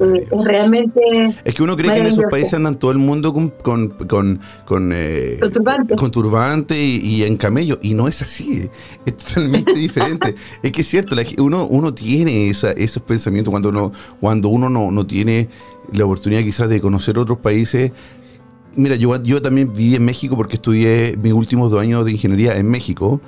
[0.00, 1.00] eh, es realmente
[1.44, 4.40] Es que uno cree que en esos países andan todo el mundo con con con
[4.66, 5.96] con, eh, Con turbante.
[5.96, 8.68] con turbante y, y en camello y no es así,
[9.06, 10.34] es totalmente diferente.
[10.62, 14.68] Es que es cierto, la uno uno tiene esa, esos pensamientos cuando uno cuando uno
[14.68, 15.48] no, no tiene
[15.92, 17.92] la oportunidad quizás de conocer otros países.
[18.76, 22.56] Mira, yo, yo también viví en México porque estudié mis últimos dos años de ingeniería
[22.56, 23.20] en México.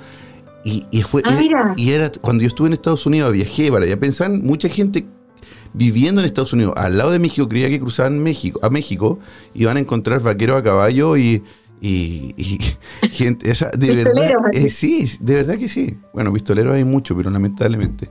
[0.65, 1.73] Y, y fue Ah, mira.
[1.75, 5.05] y era cuando yo estuve en Estados Unidos viajé para allá pensaban mucha gente
[5.73, 9.19] viviendo en Estados Unidos, al lado de México, creía que cruzaban México, a México
[9.53, 11.43] y van a encontrar vaqueros a caballo y,
[11.81, 12.59] y- y
[13.09, 15.97] gente, esa, de verdad, eh, sí, de verdad que sí.
[16.13, 18.09] Bueno, pistoleros hay mucho, pero lamentablemente.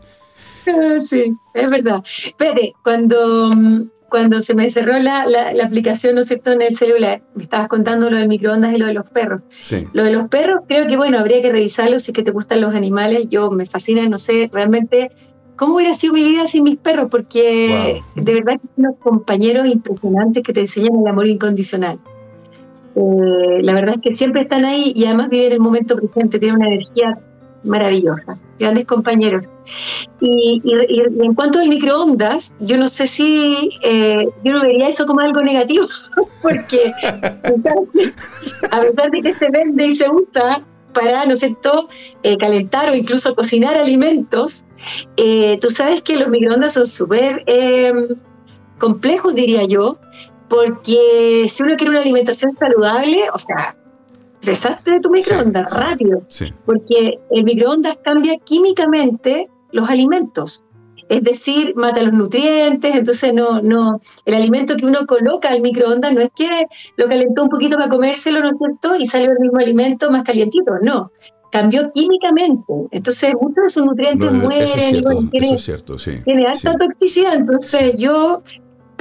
[0.66, 2.02] Ah, Sí, es verdad.
[2.26, 6.60] Espérate, cuando, mm, cuando se me cerró la, la, la aplicación, ¿no es cierto?, en
[6.60, 9.40] el celular, me estabas contando lo del microondas y lo de los perros.
[9.58, 9.88] Sí.
[9.94, 12.60] Lo de los perros, creo que, bueno, habría que revisarlo si es que te gustan
[12.60, 13.28] los animales.
[13.30, 15.10] Yo me fascina, no sé, realmente,
[15.56, 17.08] ¿cómo hubiera sido mi vida sin mis perros?
[17.10, 21.98] Porque de verdad que son unos compañeros impresionantes que te enseñan el amor incondicional.
[22.94, 26.56] Eh, la verdad es que siempre están ahí y además viven el momento presente, tienen
[26.56, 27.18] una energía
[27.64, 29.44] maravillosa, grandes compañeros.
[30.20, 35.20] Y, en cuanto al microondas, yo no sé si eh, yo no vería eso como
[35.20, 35.86] algo negativo,
[36.42, 36.92] porque
[38.70, 41.88] a pesar de que se vende y se usa para, ¿no es cierto?,
[42.22, 44.64] eh, calentar o incluso cocinar alimentos,
[45.16, 47.92] eh, tú sabes que los microondas son súper eh,
[48.78, 49.98] complejos, diría yo,
[50.48, 53.76] porque si uno quiere una alimentación saludable, o sea,
[54.42, 56.46] deshazte de tu microondas Sí, rápido Sí.
[56.66, 60.62] porque el microondas cambia químicamente los alimentos.
[61.08, 66.12] Es decir, mata los nutrientes, entonces no, no, el alimento que uno coloca al microondas
[66.14, 66.48] no es que
[66.96, 68.96] lo calentó un poquito para comérselo, ¿no es cierto?
[68.98, 71.10] Y salió el mismo alimento más calientito, no.
[71.50, 72.72] Cambió químicamente.
[72.92, 75.64] Entonces muchos de sus nutrientes No, mueren eso es y cierto, bueno, tiene, eso es
[75.64, 76.12] cierto, sí.
[76.24, 77.34] tiene alta toxicidad.
[77.34, 78.42] Entonces yo,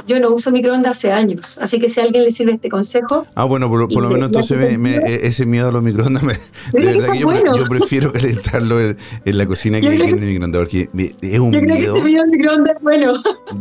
[0.06, 1.58] yo no uso microondas hace años.
[1.60, 4.26] Así que si a alguien le sirve este consejo, Ah, bueno, por, por lo menos
[4.26, 6.32] entonces me- me- temperatura- ese miedo a los microondas, me-
[6.72, 7.56] de verdad que yo, bueno.
[7.56, 10.88] yo prefiero calentarlo en, en la cocina que, que en el microondas, porque
[11.20, 11.96] es un yo creo que miedo.
[11.96, 13.12] este video de microondas es bueno.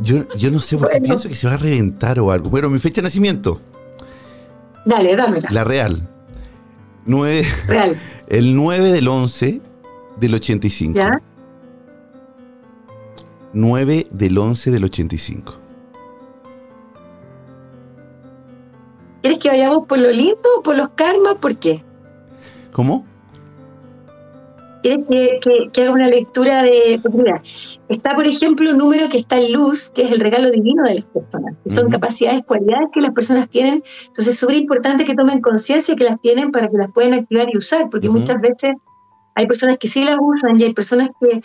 [0.01, 1.05] Yo, yo no sé por qué Bueno.
[1.05, 2.49] pienso que se va a reventar o algo.
[2.49, 3.59] Bueno, mi fecha de nacimiento,
[4.85, 5.47] Dale, dámela.
[5.51, 6.07] la real.
[7.05, 7.95] 9, Real.
[8.27, 9.61] el 9 del 11
[10.19, 10.95] del 85.
[10.97, 11.21] ¿Ya?
[13.53, 15.59] 9 del 11 del 85.
[19.21, 21.35] ¿Quieres que vayamos por lo lindo o por los karmas?
[21.35, 21.83] ¿Por qué?
[22.71, 23.05] ¿Cómo?
[24.81, 26.99] ¿Quieres que, que- que haga una lectura de...
[27.01, 27.41] Pues mira,
[27.87, 30.95] está, por ejemplo, un número que está en luz, que es el regalo divino de
[30.95, 31.55] las personas.
[31.75, 33.83] Son capacidades, cualidades que las personas tienen.
[34.07, 37.47] Entonces es súper importante que tomen conciencia que las tienen para que las puedan activar
[37.53, 38.71] y usar, porque muchas veces
[39.35, 41.41] hay personas que sí las usan y hay personas que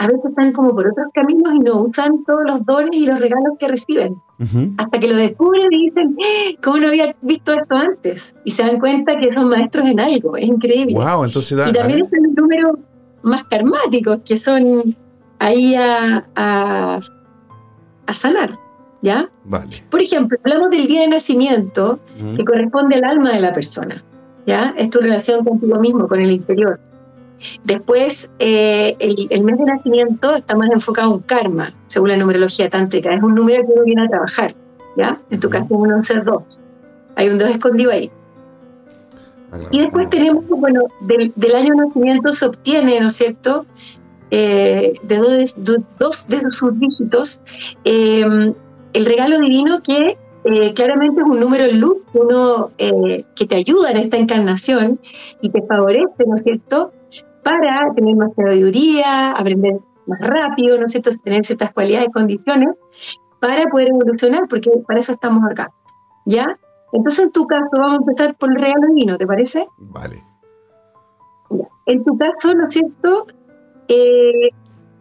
[0.00, 3.20] a veces están como por otros caminos y no usan todos los dones y los
[3.20, 4.16] regalos que reciben.
[4.78, 6.56] Hasta que lo descubren y dicen, ¡Eh!
[6.64, 8.34] ¿cómo no había visto esto antes?
[8.46, 10.94] Y se dan cuenta que son maestros en algo, es increíble.
[10.94, 12.78] Wow, entonces da, y también están los números
[13.20, 14.96] más karmáticos, que son
[15.38, 17.00] ahí a, a,
[18.06, 18.58] a sanar.
[19.02, 19.30] ¿Ya?
[19.44, 19.82] Vale.
[19.90, 22.00] Por ejemplo, hablamos del día de nacimiento,
[22.36, 24.02] que corresponde al alma de la persona.
[24.46, 24.74] ¿Ya?
[24.78, 26.80] Es tu relación contigo mismo, con el interior.
[27.64, 33.14] Después, eh, el, mes de nacimiento está más enfocado en karma, según la numerología tántrica.
[33.14, 34.54] Es un número que uno viene a trabajar,
[34.96, 35.20] ¿ya?
[35.30, 36.42] En tu caso, uno ser dos.
[37.16, 38.10] Hay un dos escondido ahí.
[39.70, 43.66] Y después tenemos, bueno, del, año de nacimiento se obtiene, ¿no es cierto?
[44.30, 45.52] Eh, de,
[45.98, 47.40] dos, de sus dígitos,
[47.84, 48.54] eh,
[48.92, 53.56] el regalo divino que eh, claramente es un número en luz, uno eh, que te
[53.56, 54.98] ayuda en esta encarnación
[55.42, 56.92] y te favorece, ¿no es cierto?,
[57.42, 62.70] para tener más sabiduría, aprender más rápido, ¿no es cierto?, tener ciertas cualidades y condiciones
[63.40, 65.70] para poder evolucionar, porque para eso estamos acá,
[66.26, 66.46] ¿ya?
[66.92, 69.66] Entonces, en tu caso, vamos a empezar por el regalo divino, ¿te parece?
[69.78, 70.24] Vale.
[71.86, 73.26] En tu caso, ¿no es cierto?,
[73.88, 74.50] eh,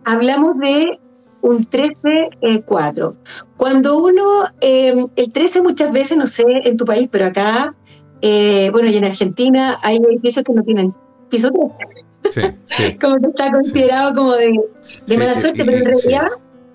[0.05, 0.99] hablamos de
[1.41, 3.15] un 13-4.
[3.57, 7.75] Cuando uno, eh, el 13 muchas veces, no sé en tu país, pero acá,
[8.21, 10.93] eh, bueno, y en Argentina hay edificios que no tienen
[11.29, 12.08] piso 13.
[12.31, 16.27] Sí, como que está considerado como de, mala suerte, pero en realidad...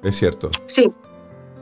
[0.02, 0.50] es cierto.
[0.66, 0.90] Sí.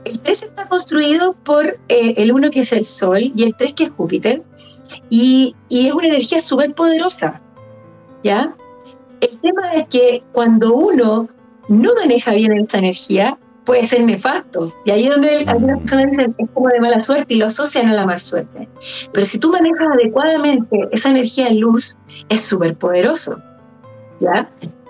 [0.05, 3.73] El 13 está construido por eh, el 1 que es el Sol y el 3
[3.73, 4.43] que es Júpiter.
[5.09, 7.41] Y, y es una energía súper poderosa.
[8.23, 8.53] ¿Ya?
[9.21, 11.29] El tema es que cuando uno
[11.69, 14.73] no maneja bien esta energía, puede ser nefasto.
[14.85, 17.87] Y ahí es donde algunas personas dicen es como de mala suerte y lo asocian
[17.87, 18.67] a la mala suerte.
[19.11, 21.97] Pero si tú manejas adecuadamente esa energía en luz,
[22.29, 23.41] es súper poderoso.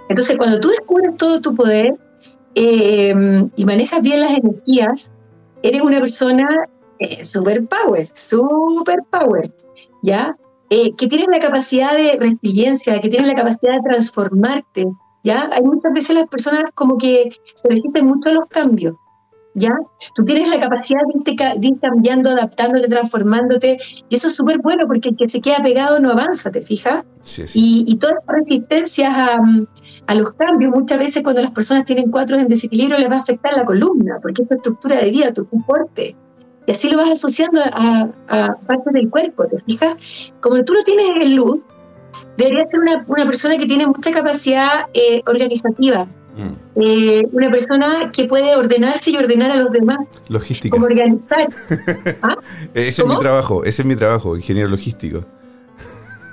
[0.10, 1.96] Entonces, cuando tú descubres todo tu poder
[2.56, 3.14] eh,
[3.56, 5.12] y manejas bien las energías,
[5.64, 6.68] eres una persona
[7.00, 9.52] eh, super power, super power,
[10.04, 10.38] ¿ya?
[10.70, 14.88] Eh, que tienes la capacidad de resiliencia, que tienes la capacidad de transformarte,
[15.24, 15.50] ¿ya?
[15.52, 18.96] Hay muchas veces las personas como que se resisten mucho a los cambios,
[19.56, 19.76] ¿ya?
[20.16, 23.78] Tú tienes la capacidad de ir, cambiando, adaptándote, transformándote,
[24.10, 27.06] y eso es súper bueno porque el que se queda pegado no avanza, ¿te fijas?
[27.22, 27.60] Sí, sí.
[27.60, 29.40] Y, y, todas las resistencias a,
[30.08, 33.20] a, los cambios, muchas veces cuando las personas tienen cuatro en desequilibrio les va a
[33.20, 36.16] afectar la columna, porque es tu estructura de vida, tu soporte.
[36.66, 39.96] Y así lo vas asociando a, a partes del cuerpo, ¿te fijas?
[40.40, 41.60] Como tú lo tienes en luz,
[42.38, 46.08] debería ser una, una persona que tiene mucha capacidad eh, organizativa.
[46.36, 46.82] Mm.
[46.82, 50.00] Eh, una persona que puede ordenarse y ordenar a los demás.
[50.30, 50.74] Logística.
[50.74, 51.48] Como organizar.
[52.22, 52.38] ¿Ah?
[52.74, 55.24] ese es mi trabajo, ese es mi trabajo, ingeniero logístico.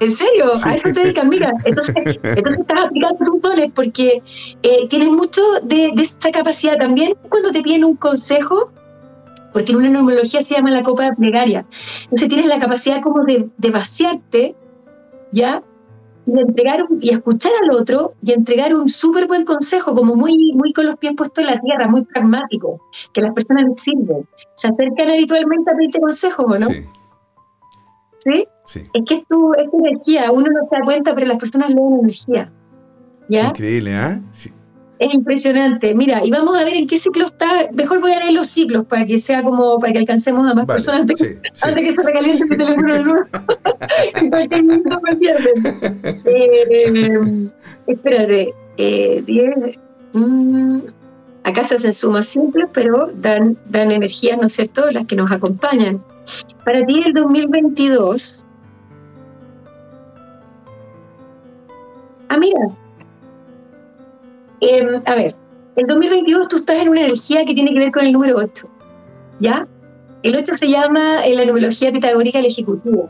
[0.01, 0.53] ¿En serio?
[0.65, 1.53] A eso te dedican, mira.
[1.65, 4.23] Entonces, entonces estás aplicando tus dones porque
[4.63, 6.79] eh, tienes mucho de, de, esa capacidad.
[6.79, 8.73] También cuando te piden un consejo,
[9.53, 11.67] porque en una numerología se llama la copa plegaria.
[12.05, 14.55] Entonces tienes la capacidad como de, de vaciarte,
[15.33, 15.63] ¿ya?
[16.33, 20.73] Y entregar y escuchar al otro y entregar un súper buen consejo, como muy, muy
[20.73, 22.81] con los pies puestos en la tierra, muy pragmático,
[23.13, 24.29] que las personas les sirven.
[24.57, 26.67] Se acercan habitualmente a pedirte consejos, ¿o no?
[26.67, 26.87] Sí.
[28.19, 28.47] ¿Sí?
[28.67, 28.81] sí.
[28.93, 31.75] Es que es tu, es tu energía, uno no se da cuenta, pero las personas
[31.75, 32.53] leen energía.
[33.29, 33.49] ¿Ya?
[33.49, 34.13] Increíble, ¿ah?
[34.13, 34.23] ¿eh?
[34.33, 34.53] Sí.
[35.01, 35.95] Es impresionante.
[35.95, 37.71] Mira, y vamos a ver en qué ciclo está.
[37.73, 40.67] Mejor voy a leer los ciclos para que sea como, para que alcancemos a más
[40.67, 41.25] vale, personas antes, sí,
[41.63, 41.85] antes sí.
[41.85, 43.25] que se recaliente el teléfono de nuevo.
[44.23, 45.55] y cualquier minuto me pierden.
[46.27, 47.49] Eh,
[47.87, 49.55] espérate, eh, 10.
[50.13, 50.81] Mmm,
[51.45, 55.33] acá se hacen sumas simples, pero dan, dan energías, ¿no es cierto?, las que nos
[55.33, 56.05] acompañan.
[56.63, 58.45] Para ti, el 2022.
[62.29, 62.61] Ah, mira,
[64.61, 65.35] eh, a ver,
[65.77, 68.69] el 2022 tú estás en una energía que tiene que ver con el número 8,
[69.41, 69.67] ¿ya?
[70.23, 73.09] El 8 se llama en la numerología pitagórica el ejecutivo,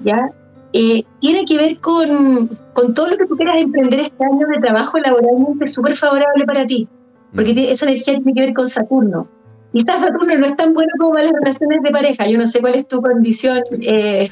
[0.00, 0.30] ¿ya?
[0.72, 4.60] Eh, tiene que ver con, con, todo lo que tú quieras emprender este año de
[4.60, 6.86] trabajo laboralmente súper favorable para ti,
[7.34, 7.58] porque mm.
[7.58, 9.26] esa energía tiene que ver con Saturno.
[9.72, 12.26] Y está Saturno no es tan bueno como para las relaciones de pareja.
[12.26, 14.28] Yo no sé cuál es tu condición, eh,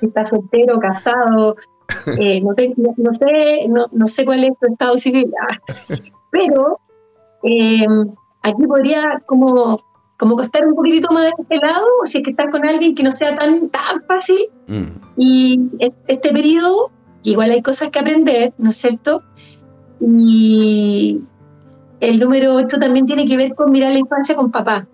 [0.00, 1.56] si estás soltero, casado,
[2.18, 5.30] eh, no, te, no, no, sé, no, no, sé cuál es tu estado civil,
[6.30, 6.80] pero
[7.42, 7.86] eh,
[8.42, 9.80] aquí podría como,
[10.16, 13.02] como costar un poquitito más de este lado, si es que estás con alguien que
[13.02, 14.48] no sea tan, tan fácil.
[14.66, 14.84] Mm.
[15.16, 15.60] Y
[16.06, 16.90] este periodo,
[17.22, 19.22] igual hay cosas que aprender, ¿no es cierto?
[20.00, 21.20] Y
[22.00, 24.86] el número 8 también tiene que ver con mirar la infancia con papá,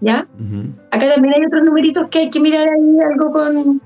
[0.00, 0.26] ¿ya?
[0.38, 0.72] Uh -huh.
[0.90, 3.80] Acá también hay otros numeritos que hay que mirar ahí algo con,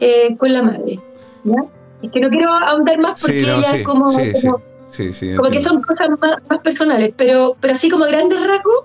[0.00, 1.00] eh, con la madre,
[1.44, 1.64] ¿ya?
[2.02, 4.62] Es que no quiero ahondar más porque sí, no, ella sí, es como, sí, como
[4.90, 5.34] Sí, sí.
[5.36, 8.84] Como que son cosas más, personales, pero, pero así como a grandes rasgos,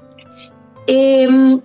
[0.87, 1.59] em,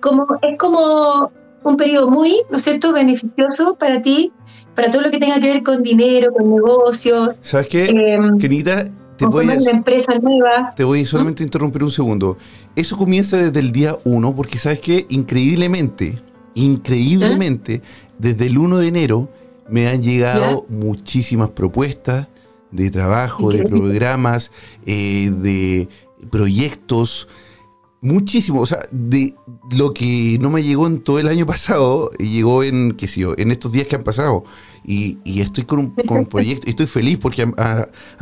[0.00, 4.32] como, es como un periodo muy, ¿no es cierto?, beneficioso para ti,
[4.74, 7.30] para todo lo que tenga que ver con dinero, con negocios.
[7.40, 8.84] ¿Sabes qué, em, Querida?
[9.16, 10.74] Te voy, a, una empresa nueva.
[10.76, 12.36] te voy solamente a interrumpir un segundo.
[12.76, 16.18] Eso comienza desde el día uno, porque sabes que increíblemente,
[16.52, 17.80] increíblemente,
[18.18, 19.30] desde el 1 de enero
[19.68, 22.28] me han llegado muchísimas propuestas
[22.70, 24.50] de trabajo, de programas,
[24.84, 25.88] eh, de
[26.30, 27.28] proyectos,
[28.00, 28.60] muchísimo.
[28.60, 29.34] O sea, de
[29.70, 33.34] lo que no me llegó en todo el año pasado, llegó en, qué sé yo,
[33.36, 34.44] en estos días que han pasado.
[34.84, 37.54] Y, estoy con un, con un proyecto, estoy feliz porque han,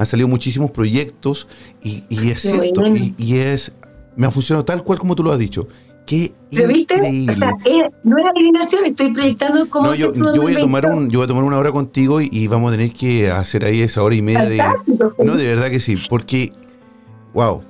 [0.07, 1.47] salido muchísimos proyectos
[1.83, 2.85] y, es cierto,
[3.19, 3.73] y, es,
[4.17, 5.69] me ha funcionado tal cual como tú lo has dicho.
[6.07, 6.95] Qué ¿Lo viste?
[7.29, 7.57] O sea,
[8.05, 9.89] no es adivinación, estoy proyectando como.
[9.89, 12.73] No, yo, voy a tomar un, yo voy a tomar una hora contigo y, vamos
[12.73, 14.63] a tener que hacer ahí esa hora y media de.
[15.25, 16.53] No, de verdad que sí, porque.
[17.33, 17.63] ¡Wow!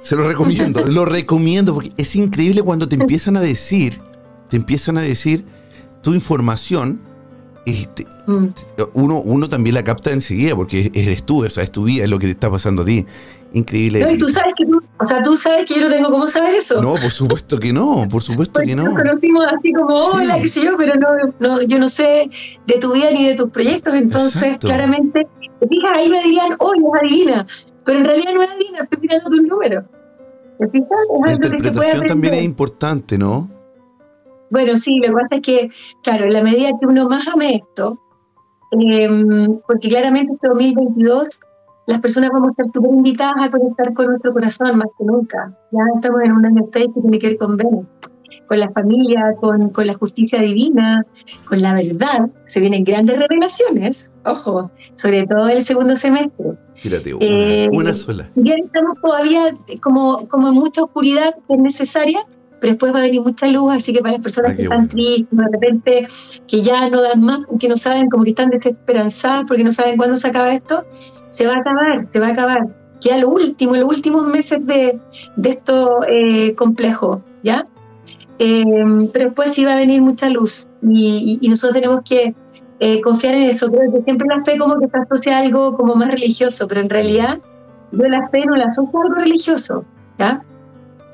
[0.00, 4.00] Se lo recomiendo, lo recomiendo, porque es increíble cuando te empiezan a decir,
[4.50, 5.44] te empiezan a decir
[6.02, 7.00] tu información.
[7.66, 8.46] Este, mm.
[8.94, 12.10] uno, uno también la capta enseguida porque eres tú, o sea, es tu vida, es
[12.10, 13.04] lo que te está pasando a ti.
[13.52, 14.00] Increíble.
[14.00, 16.54] No, y tú sabes que o sea, tú sabes que yo no tengo cómo saber
[16.54, 16.82] eso.
[16.82, 18.84] No, por supuesto que no, por supuesto que no.
[18.84, 22.28] Nos conocimos así como, hola, qué sé yo, pero no, no, yo no sé
[22.66, 25.26] de tu vida ni de tus proyectos, entonces claramente,
[25.68, 27.46] fijas, ahí me dirían, oye, es adivina,
[27.84, 29.84] pero en realidad no es adivina, estoy mirando tus números.
[31.24, 33.48] La interpretación también es importante, ¿no?
[34.50, 35.70] Bueno, sí, lo que pasa es que,
[36.02, 37.98] claro, en la medida que uno más ame esto,
[38.72, 41.40] em, porque claramente este 2022
[41.88, 45.50] las personas vamos a estar súper invitadas a conectar con nuestro corazón más que nunca.
[45.72, 47.56] Ya estamos en un año 6 que tiene que ver con
[48.46, 51.04] con la familia, con, con, la justicia divina,
[51.48, 52.30] con la verdad.
[52.46, 56.52] Se vienen grandes revelaciones, ojo, sobre todo el segundo semestre.
[56.76, 58.30] Fíjate, una, eh, una sola.
[58.36, 62.20] Ya estamos todavía como, como en mucha oscuridad que es necesaria,
[62.60, 64.88] pero después va a venir mucha luz, así que para las personas ah, que están
[64.88, 66.08] tristes, de repente
[66.46, 69.96] que ya no dan más, que no saben, como que están desesperanzadas porque no saben
[69.96, 70.86] cuándo se acaba esto,
[71.30, 72.66] se va a acabar, se va a acabar.
[73.00, 74.98] Queda lo último, los últimos meses de,
[75.36, 77.66] de esto eh, complejo, ¿ya?
[78.38, 82.34] Em, pero después sí va a venir mucha luz y, nosotros tenemos que
[82.80, 83.68] eh, confiar en eso.
[83.68, 86.80] Creo que siempre la fe como que se asocia a algo como más religioso, pero
[86.80, 87.38] en realidad
[87.92, 89.84] yo la fe no la asocio a algo religioso,
[90.18, 90.42] ¿ya?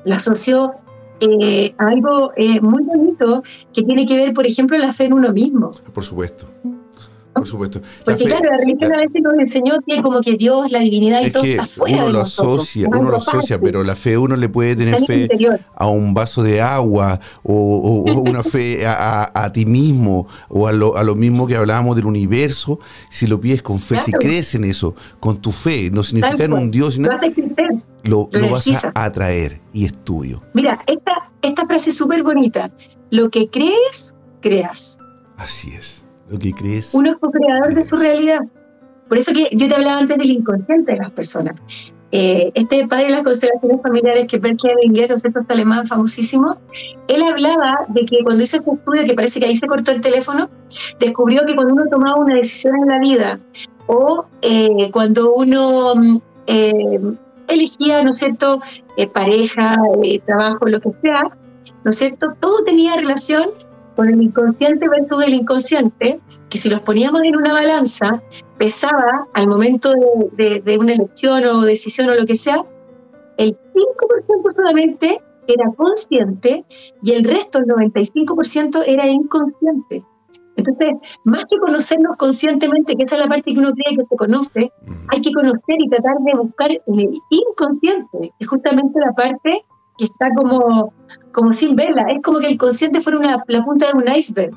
[0.05, 0.73] La asocio
[1.19, 3.43] eh, a algo muy bonito
[3.73, 5.71] que tiene que ver, por ejemplo, la fe en uno mismo.
[5.93, 6.47] Por supuesto.
[7.35, 7.81] Por supuesto.
[8.05, 11.31] Porque claro, la religión a veces nos enseñó que como que Dios, la divinidad y
[11.31, 14.77] todo está fuera uno lo asocia, uno lo asocia, pero la fe uno le puede
[14.77, 15.27] tener fe
[15.75, 21.03] a un vaso de agua o, una fe a, ti mismo o a lo, a
[21.03, 22.79] lo mismo que hablábamos del universo,
[23.09, 26.53] si lo pides con fe, si crees en eso, con tu fe, no significa en
[26.53, 27.09] un Dios, sino
[28.03, 30.41] lo, lo, vas a atraer y es tuyo.
[30.53, 32.71] Mira, esta, esta frase es súper bonita.
[33.09, 34.97] Lo que crees, creas.
[35.37, 36.93] Así es lo que crees.
[36.93, 38.39] Uno es co-creador de su realidad.
[39.07, 41.55] Por eso que yo te hablaba antes del inconsciente de las personas.
[42.11, 45.85] Eh, este padre de las constelaciones familiares, que es Bert Hellinger, o sea, este alemán
[45.85, 46.57] famosísimo,
[47.07, 50.01] él hablaba de que cuando hizo este estudio, que parece que ahí se cortó el
[50.01, 50.49] teléfono,
[50.99, 53.39] descubrió que cuando uno tomaba una decisión en la vida
[53.87, 57.01] o eh, cuando uno eh,
[57.47, 58.61] elegía, ¿no es cierto?,
[59.13, 59.75] pareja,
[60.25, 61.23] trabajo, lo que sea,
[61.83, 63.49] ¿no es cierto?, todo tenía relación
[63.95, 66.19] con el inconsciente versus el inconsciente,
[66.49, 68.21] que si los poníamos en una balanza,
[68.57, 69.93] pesaba al momento
[70.33, 72.63] de, una elección o decisión o lo que sea,
[73.37, 76.65] el 5% solamente era consciente
[77.03, 80.03] y el resto, el 95%, era inconsciente.
[80.57, 84.15] Entonces, más que conocernos conscientemente, que esa es la parte que uno cree que se
[84.15, 84.71] conoce,
[85.09, 89.65] hay que conocer y tratar de buscar en el inconsciente, que es justamente la parte
[89.97, 90.93] que está como,
[91.31, 92.03] como sin verla.
[92.09, 94.55] Es como que el consciente fuera una, la punta de un iceberg.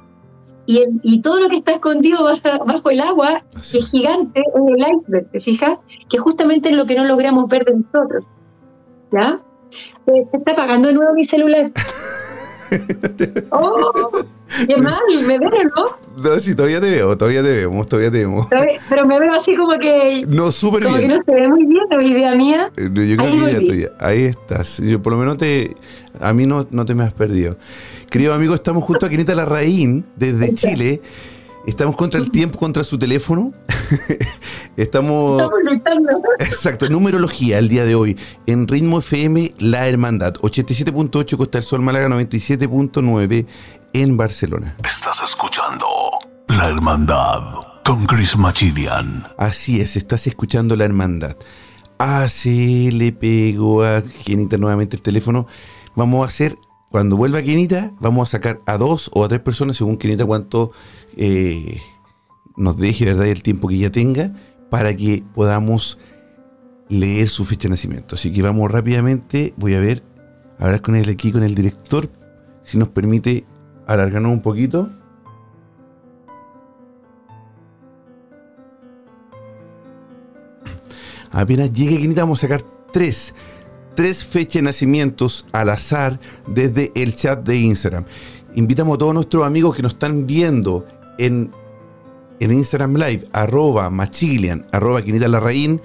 [0.66, 4.98] Y, y todo lo que está escondido bajo, el agua, que es gigante, es el
[4.98, 5.78] iceberg, ¿te fijas?
[6.10, 8.24] Que justamente es lo que no logramos ver de nosotros.
[9.10, 9.40] ¿Ya?
[10.04, 11.70] Se, está apagando de nuevo mi celular.
[13.50, 14.10] ¡Oh!
[14.66, 15.00] ¡Qué mal!
[15.26, 15.96] ¿Me ves, no?
[16.22, 18.46] No, sí, todavía te veo, todavía te vemos, todavía te vemos.
[18.88, 20.24] Pero me veo así como que.
[20.26, 20.92] No, súper bien.
[20.92, 22.72] Como que no se ve muy bien, la idea mía.
[22.76, 23.88] Eh, yo creo que idea tuya.
[24.00, 24.78] Ahí estás.
[24.78, 25.76] Yo, por lo menos te.
[26.20, 27.56] A mí no, no te me has perdido.
[28.10, 31.00] Querido amigo, estamos junto a Quinita Larraín, desde Chile.
[31.68, 33.52] Estamos contra el tiempo, contra su teléfono.
[34.78, 35.42] Estamos.
[35.70, 38.16] Estamos Exacto, numerología el día de hoy.
[38.46, 40.36] En Ritmo FM, La Hermandad.
[40.36, 43.46] 87.8 Costa del Sol, Málaga 97.9
[43.92, 44.76] en Barcelona.
[44.82, 45.86] Estás escuchando
[46.48, 47.42] La Hermandad.
[47.84, 49.28] con Chris Machilian.
[49.36, 51.36] Así es, estás escuchando la hermandad.
[51.98, 55.46] Ah, sí, le pego a Genita nuevamente el teléfono.
[55.94, 56.56] Vamos a hacer,
[56.90, 60.72] cuando vuelva Genita, vamos a sacar a dos o a tres personas, según Genita cuánto
[61.16, 61.80] eh,
[62.56, 63.26] nos deje, ¿verdad?
[63.26, 64.32] El tiempo que ella tenga,
[64.70, 65.98] para que podamos
[66.88, 68.14] leer su fecha de nacimiento.
[68.14, 70.02] Así que vamos rápidamente, voy a ver,
[70.58, 72.10] hablar con él aquí, con el director,
[72.62, 73.44] si nos permite
[73.86, 74.90] alargarnos un poquito.
[81.30, 82.62] Apenas llegue Quinita, vamos a sacar
[82.92, 83.34] tres.
[83.98, 88.04] Tres fechas de nacimientos al azar desde el chat de Instagram.
[88.54, 90.86] Invitamos a todos nuestros amigos que nos están viendo
[91.18, 91.50] en,
[92.38, 95.82] en Instagram Live, arroba machilian, arroba Quinita Larraín,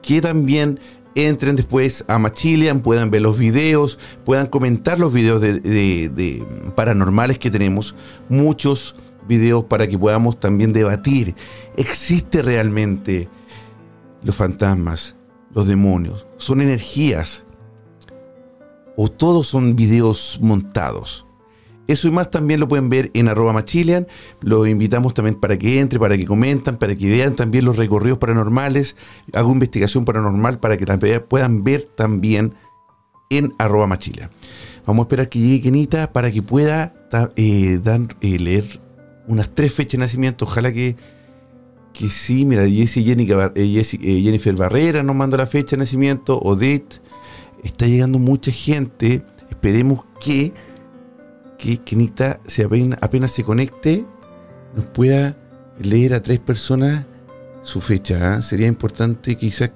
[0.00, 0.78] que también
[1.16, 6.46] entren después a Machilian, puedan ver los videos, puedan comentar los videos de, de
[6.76, 7.96] paranormales que tenemos.
[8.28, 8.94] Muchos
[9.26, 11.34] videos para que podamos también debatir.
[11.76, 13.28] ¿Existe realmente
[14.22, 15.16] los fantasmas,
[15.52, 17.42] los demonios, son energías
[18.96, 21.26] o todos son videos montados.
[21.86, 24.08] Eso y más también lo pueden ver en arroba machilian.
[24.40, 28.18] Los invitamos también para que entren, para que comentan, para que vean también los recorridos
[28.18, 28.96] paranormales.
[29.32, 32.54] Hago investigación paranormal para que también puedan ver también
[33.30, 34.30] en arroba machilian.
[34.84, 36.94] Vamos a esperar que llegue Kenita para que pueda
[37.36, 37.80] eh,
[38.20, 38.80] eh, leer
[39.28, 40.44] unas tres fechas de nacimiento.
[40.44, 40.96] Ojalá que
[41.96, 47.00] que sí, mira, eh, eh, Jennifer Barrera nos manda la fecha de nacimiento, Odette,
[47.62, 50.52] está llegando mucha gente, esperemos que,
[51.58, 51.80] que
[52.46, 52.68] se
[53.00, 54.04] apenas, se conecte,
[54.74, 55.36] nos pueda
[55.78, 57.04] leer a tres personas
[57.62, 58.34] su fecha.
[58.34, 58.42] ¿ah?
[58.42, 59.70] Sería importante quizás,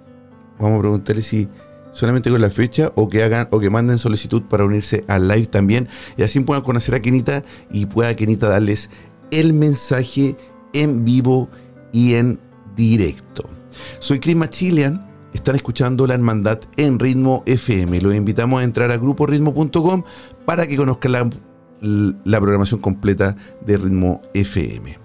[0.58, 1.48] vamos a preguntarle si
[1.92, 5.46] solamente con la fecha o que hagan o que manden solicitud para unirse al live
[5.46, 8.90] también y así puedan conocer a Kenita y pueda Kenita darles
[9.30, 10.36] el mensaje
[10.72, 11.48] en vivo
[11.92, 12.38] y en
[12.76, 13.48] directo.
[13.98, 18.00] Soy Chris Machilian, están escuchando La Hermandad en Ritmo FM.
[18.00, 20.02] Los invitamos a entrar a gruporitmo.com
[20.44, 21.30] para que conozcan la,
[22.24, 24.98] la programación completa de Ritmo FM.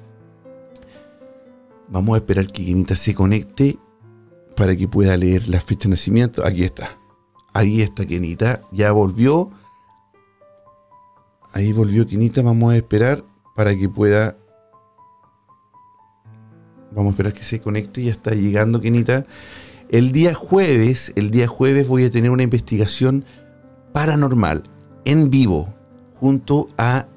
[1.89, 3.77] Vamos a esperar que Kenita se conecte
[4.55, 6.45] para que pueda leer la fecha de nacimiento.
[6.45, 6.97] Aquí está.
[7.53, 8.61] Ahí está Kenita.
[8.71, 9.51] Ya volvió.
[11.53, 12.41] Ahí volvió Kenita.
[12.41, 13.23] Vamos a esperar
[13.55, 14.37] para que pueda
[16.95, 18.03] Vamos a esperar que se conecte.
[18.03, 19.25] Ya está llegando, Kenita.
[19.89, 23.23] El día jueves, el día jueves voy a tener una investigación
[23.93, 24.63] paranormal
[25.05, 25.73] en vivo
[26.15, 27.07] junto a,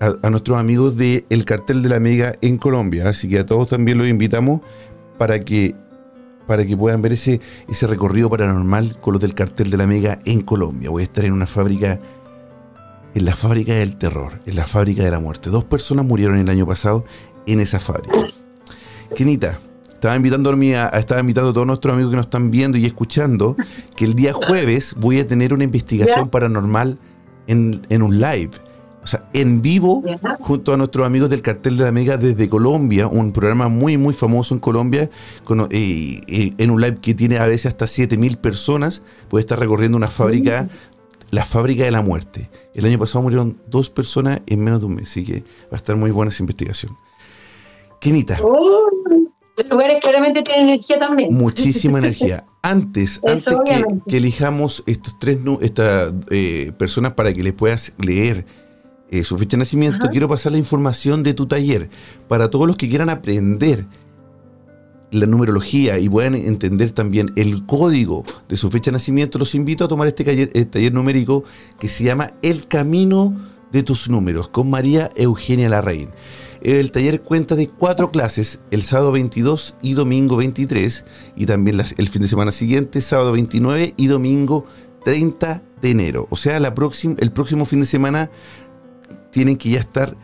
[0.00, 3.08] a, nuestros amigos del el Cartel de la Mega en Colombia.
[3.08, 4.60] Así que a todos también los invitamos
[5.16, 5.74] para que,
[6.46, 10.18] para que puedan ver ese, ese recorrido paranormal con los del Cartel de la Mega
[10.26, 10.90] en Colombia.
[10.90, 11.98] Voy a estar en una fábrica,
[13.14, 15.48] en la fábrica del terror, en la fábrica de la muerte.
[15.48, 17.04] Dos personas murieron el año pasado
[17.46, 18.26] en esa fábrica.
[19.14, 19.58] Kenita,
[19.96, 23.56] estaba invitando a, estaba invitando a todos nuestros amigos que nos están viendo y escuchando
[23.96, 26.98] que el día jueves voy a tener una investigación paranormal
[27.46, 28.50] en, un live.
[29.02, 30.02] O sea, en vivo,
[30.40, 34.12] junto a nuestros amigos del Cartel de la Mega desde Colombia, un programa muy, muy
[34.12, 35.08] famoso en Colombia,
[35.70, 39.96] eh, eh, en un live que tiene a veces hasta 7.000 personas, puede estar recorriendo
[39.96, 40.68] una fábrica,
[41.30, 42.50] la fábrica de la muerte.
[42.74, 45.76] El año pasado murieron dos personas en menos de un mes, así que va a
[45.76, 46.94] estar muy buena esa investigación.
[47.98, 48.38] Kenita.
[48.42, 48.90] Oh,
[49.56, 51.34] los lugares claramente tienen energía también.
[51.34, 52.44] Muchísima energía.
[52.62, 58.44] Antes, antes que, elijamos estos tres estas eh, personas para que les puedas leer
[59.08, 61.88] eh, su fecha de nacimiento, quiero pasar la información de tu taller
[62.26, 63.86] para todos los que quieran aprender
[65.12, 69.84] la numerología y puedan entender también el código de su fecha de nacimiento, los invito
[69.84, 71.44] a tomar este taller, este taller numérico
[71.78, 73.32] que se llama El Camino
[73.70, 76.10] de tus Números con María Eugenia Larraín.
[76.66, 81.04] El taller cuenta de cuatro clases, el sábado 22 y domingo 23,
[81.36, 84.64] y también el fin de semana siguiente, sábado 29 y domingo
[85.04, 86.26] 30 de enero.
[86.28, 86.74] O sea, la
[87.18, 88.32] el próximo fin de semana
[89.30, 90.16] tienen que ya estar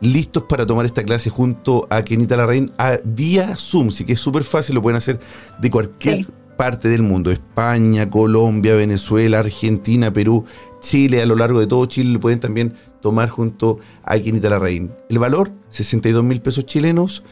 [0.00, 4.20] listos para tomar esta clase junto a Kenita Larraín a, vía Zoom, sí que es
[4.20, 5.20] súper fácil, lo pueden hacer
[5.60, 6.26] de cualquier
[6.56, 10.44] parte del mundo, España, Colombia, Venezuela, Argentina, Perú,
[10.80, 14.92] Chile, a lo largo de todo Chile, lo pueden también tomar junto a Quinita Larraín.
[15.08, 17.22] El valor, 62 mil pesos chilenos,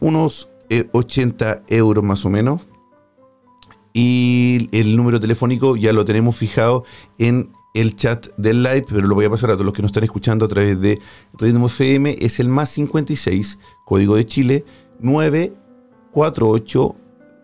[0.00, 0.50] unos
[0.92, 2.62] 80 eh, euros más o menos.
[3.92, 6.84] Y el número telefónico ya lo tenemos fijado
[7.18, 9.90] en el chat del live, pero lo voy a pasar a todos los que nos
[9.90, 10.98] están escuchando a través de
[11.34, 14.64] Ritmo FM, es el más 56, código de Chile,
[15.00, 16.96] 948.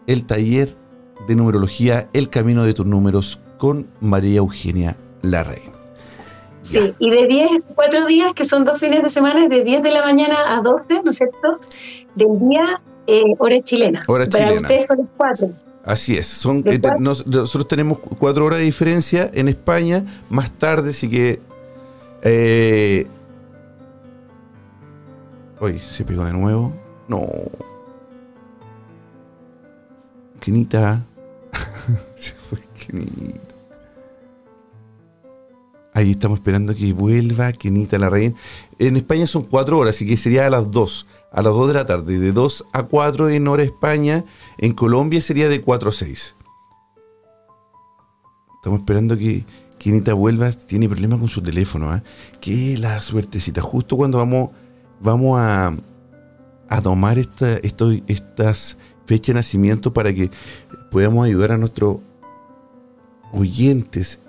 [0.07, 0.75] El taller
[1.27, 5.71] de numerología El Camino de tus Números con María Eugenia Larrey.
[6.63, 9.91] Sí, y de 10, cuatro días, que son dos fines de semana, de 10 de
[9.91, 11.59] la mañana a 12, ¿no es cierto?
[12.15, 12.81] Del día,
[13.19, 14.01] eh, hora chilena.
[14.07, 14.61] Hora Para chilena.
[14.61, 15.49] ustedes son las cuatro.
[15.83, 20.51] Así es, son, ¿De eh, nos- nosotros tenemos cuatro horas de diferencia en España, más
[20.51, 21.41] tarde, así que...
[22.23, 23.07] Eh,
[25.59, 26.73] Uy, se pegó de nuevo.
[27.07, 27.27] No.
[30.39, 31.05] Kenita.
[32.15, 33.39] se fue Kenita.
[35.93, 38.35] Ahí estamos esperando que vuelva Kenita la reina.
[38.79, 41.05] En España son cuatro horas, así que sería a las dos.
[41.31, 42.19] A las dos de la tarde.
[42.19, 44.25] De 2 a 4 en hora España.
[44.57, 46.35] En Colombia sería de 4 a 6.
[48.55, 49.45] Estamos esperando que
[49.79, 50.51] Kenita vuelva.
[50.51, 51.89] Tiene problemas con su teléfono.
[51.89, 52.03] ¿ah?
[52.41, 53.61] Qué la suertecita.
[53.61, 54.49] Justo cuando vamos,
[54.99, 55.73] vamos a,
[56.67, 60.29] a tomar esta, estas fechas de nacimiento para que
[60.91, 61.99] podamos ayudar a nuestros
[63.31, 64.19] oyentes.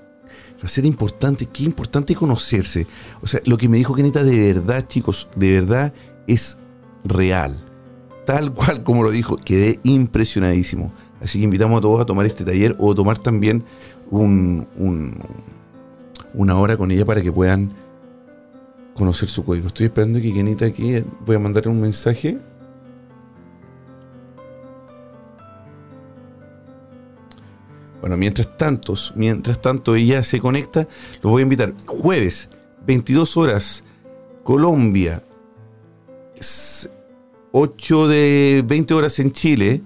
[0.62, 2.86] Va a ser importante, qué importante conocerse.
[3.20, 5.92] O sea, lo que me dijo Kenita de verdad, chicos, de verdad
[6.28, 6.56] es
[7.04, 7.64] real.
[8.26, 10.92] Tal cual como lo dijo, quedé impresionadísimo.
[11.20, 13.64] Así que invitamos a todos a tomar este taller o tomar también
[14.10, 15.16] un, un-
[16.34, 17.72] una hora con ella para que puedan
[18.94, 19.66] conocer su código.
[19.68, 22.38] Estoy esperando que Kenita aquí, voy a mandarle un mensaje.
[28.00, 30.88] Bueno, mientras tanto, mientras tanto ella se conecta,
[31.22, 31.72] los voy a invitar.
[31.86, 32.48] Jueves,
[32.86, 33.84] 22 horas,
[34.42, 35.22] Colombia,
[37.52, 39.82] 8 de 20 horas en Chile,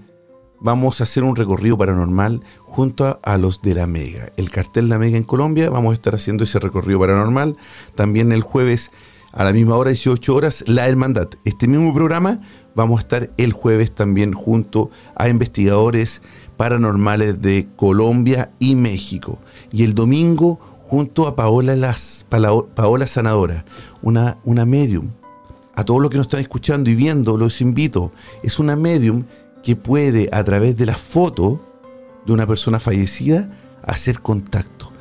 [0.60, 4.32] vamos a hacer un recorrido paranormal junto a, los de la Mega.
[4.36, 7.56] El cartel La Mega en Colombia, vamos a estar haciendo ese recorrido paranormal.
[7.94, 8.90] También el jueves
[9.32, 11.28] a la misma hora, 18 horas, La Hermandad.
[11.44, 12.40] Este mismo programa
[12.74, 16.22] vamos a estar el jueves también junto a investigadores
[16.56, 19.38] paranormales de Colombia y México.
[19.72, 21.94] Y el domingo junto a Paola,
[22.28, 23.64] Paola Sanadora,
[24.02, 25.10] una, una medium.
[25.76, 28.10] A todos los que nos están escuchando y viendo, los invito.
[28.42, 29.24] Es una medium
[29.62, 31.60] que puede, a través de la foto
[32.24, 33.50] de una persona fallecida,
[33.82, 34.92] hacer contacto.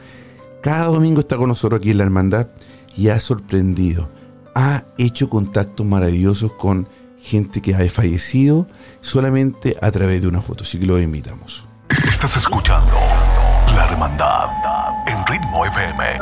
[0.61, 2.47] Cada domingo está con nosotros aquí en la hermandad
[2.95, 4.09] y ha sorprendido.
[4.53, 6.87] Ha hecho contactos maravillosos con
[7.21, 8.67] gente que ha fallecido
[9.01, 10.63] solamente a través de una foto.
[10.63, 11.65] Así que los invitamos.
[11.89, 12.93] Estás escuchando
[13.75, 14.47] La Hermandad
[15.07, 16.19] en Ritmo FM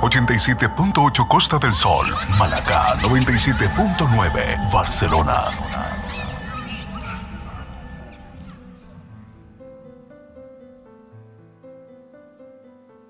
[0.00, 2.06] 87.8 Costa del Sol,
[2.38, 5.44] Malacá 97.9 Barcelona.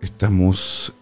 [0.01, 0.93] Estamos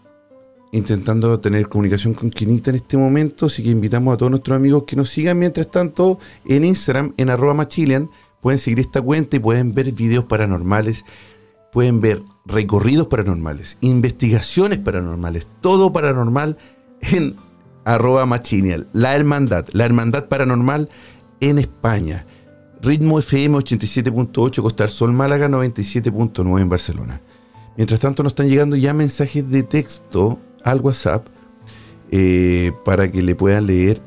[0.73, 4.85] intentando tener comunicación con Quinita en este momento, así que invitamos a todos nuestros amigos
[4.87, 5.39] que nos sigan.
[5.39, 8.09] Mientras tanto, en Instagram, en arroba machilian,
[8.41, 11.05] pueden seguir esta cuenta y pueden ver videos paranormales,
[11.73, 16.59] pueden ver recorridos paranormales, investigaciones paranormales, todo paranormal
[17.01, 17.37] en
[17.85, 18.87] arroba machilian.
[18.93, 20.89] La hermandad, la hermandad paranormal
[21.41, 22.27] en España.
[22.83, 27.21] Ritmo FM 87.8 Costa del Sol Málaga 97.9 en Barcelona.
[27.77, 31.27] Mientras tanto nos están llegando ya mensajes de texto al WhatsApp
[32.11, 34.01] eh, para que le puedan leer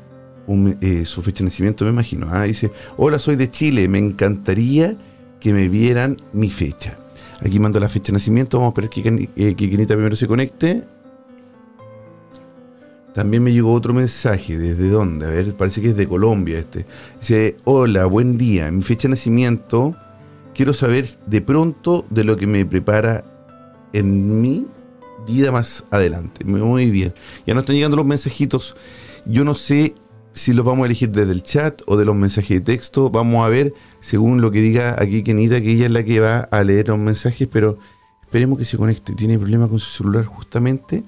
[0.80, 2.28] eh, su fecha de nacimiento, me imagino.
[2.30, 4.96] Ah, dice, hola, soy de Chile, me encantaría
[5.40, 6.98] que me vieran mi fecha.
[7.40, 10.84] Aquí mando la fecha de nacimiento, vamos a esperar que, eh, primero se conecte.
[13.14, 15.26] También me llegó otro mensaje, ¿desde dónde?
[15.26, 16.84] A ver, parece que es de Colombia este.
[17.20, 19.94] Dice, hola, buen día, mi fecha de nacimiento,
[20.52, 23.24] quiero saber de pronto de lo que me prepara
[23.92, 24.66] en mi
[25.26, 26.44] vida más adelante.
[26.44, 27.14] Muy bien.
[27.46, 28.76] Ya nos están llegando los mensajitos.
[29.26, 29.94] Yo no sé
[30.34, 33.10] si los vamos a elegir desde el chat o de los mensajes de texto.
[33.10, 36.40] Vamos a ver, según lo que diga aquí Kenita, que ella es la que va
[36.40, 37.78] a leer los mensajes, pero
[38.22, 39.14] esperemos que se conecte.
[39.14, 41.04] Tiene problemas con su celular justamente.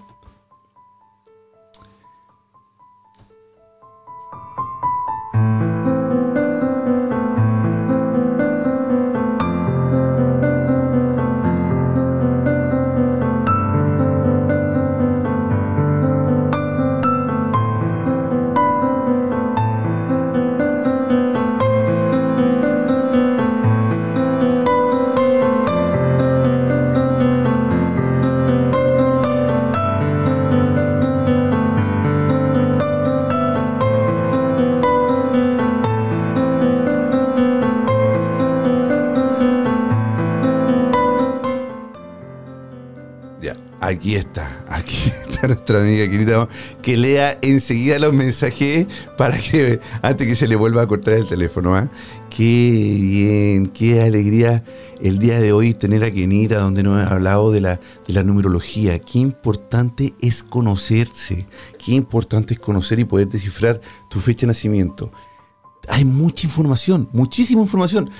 [45.86, 46.48] Amiga querida,
[46.82, 51.26] que lea enseguida los mensajes para que antes que se le vuelva a cortar el
[51.26, 51.74] teléfono.
[51.74, 51.90] ¿ah?
[52.30, 54.62] Qué bien, qué alegría
[55.00, 58.22] el día de hoy tener a Kenita donde nos ha hablado de la, de la
[58.22, 58.98] numerología.
[58.98, 61.46] Qué importante es conocerse,
[61.84, 63.80] qué importante es conocer y poder descifrar
[64.10, 65.12] tu fecha de nacimiento.
[65.88, 68.10] Hay mucha información, muchísima información.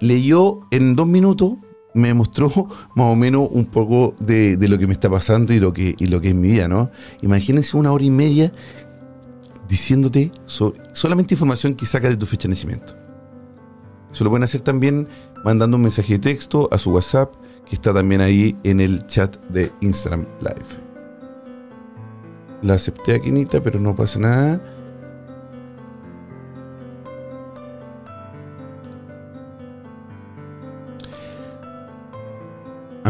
[0.00, 1.54] Leyó en dos minutos
[1.94, 2.50] me mostró
[2.94, 6.06] más o menos un poco de, lo que me está pasando y lo que, y
[6.06, 6.90] lo que es mi vida, ¿no?
[7.20, 8.52] Imagínense una hora y media
[9.68, 12.96] diciéndote solamente información que saca de tu fecha de nacimiento.
[14.12, 15.08] Se lo pueden hacer también
[15.44, 17.34] mandando un mensaje de texto a su WhatsApp,
[17.66, 20.82] que está también ahí en el chat de Instagram Live.
[22.60, 24.62] La acepté a Quinita, pero no pasa nada.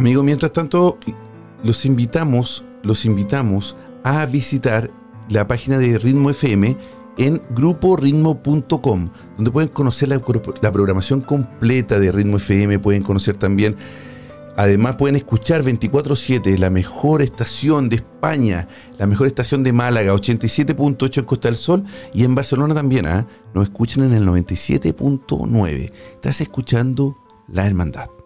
[0.03, 0.99] Amigo, mientras tanto,
[1.63, 4.91] los invitamos, los invitamos a visitar
[5.29, 6.77] la página de Ritmo FM
[7.19, 13.77] en gruporitmo.com, donde pueden conocer la, programación completa de Ritmo FM, pueden conocer también,
[14.57, 18.67] además pueden escuchar 24/7 la mejor estación de España,
[18.99, 23.29] la mejor estación de Málaga, 87.8 en Costa del Sol y en Barcelona también, ¿ah?
[23.55, 25.93] nos escuchan en el 97.9.
[26.15, 28.22] Estás escuchando La Hermandad.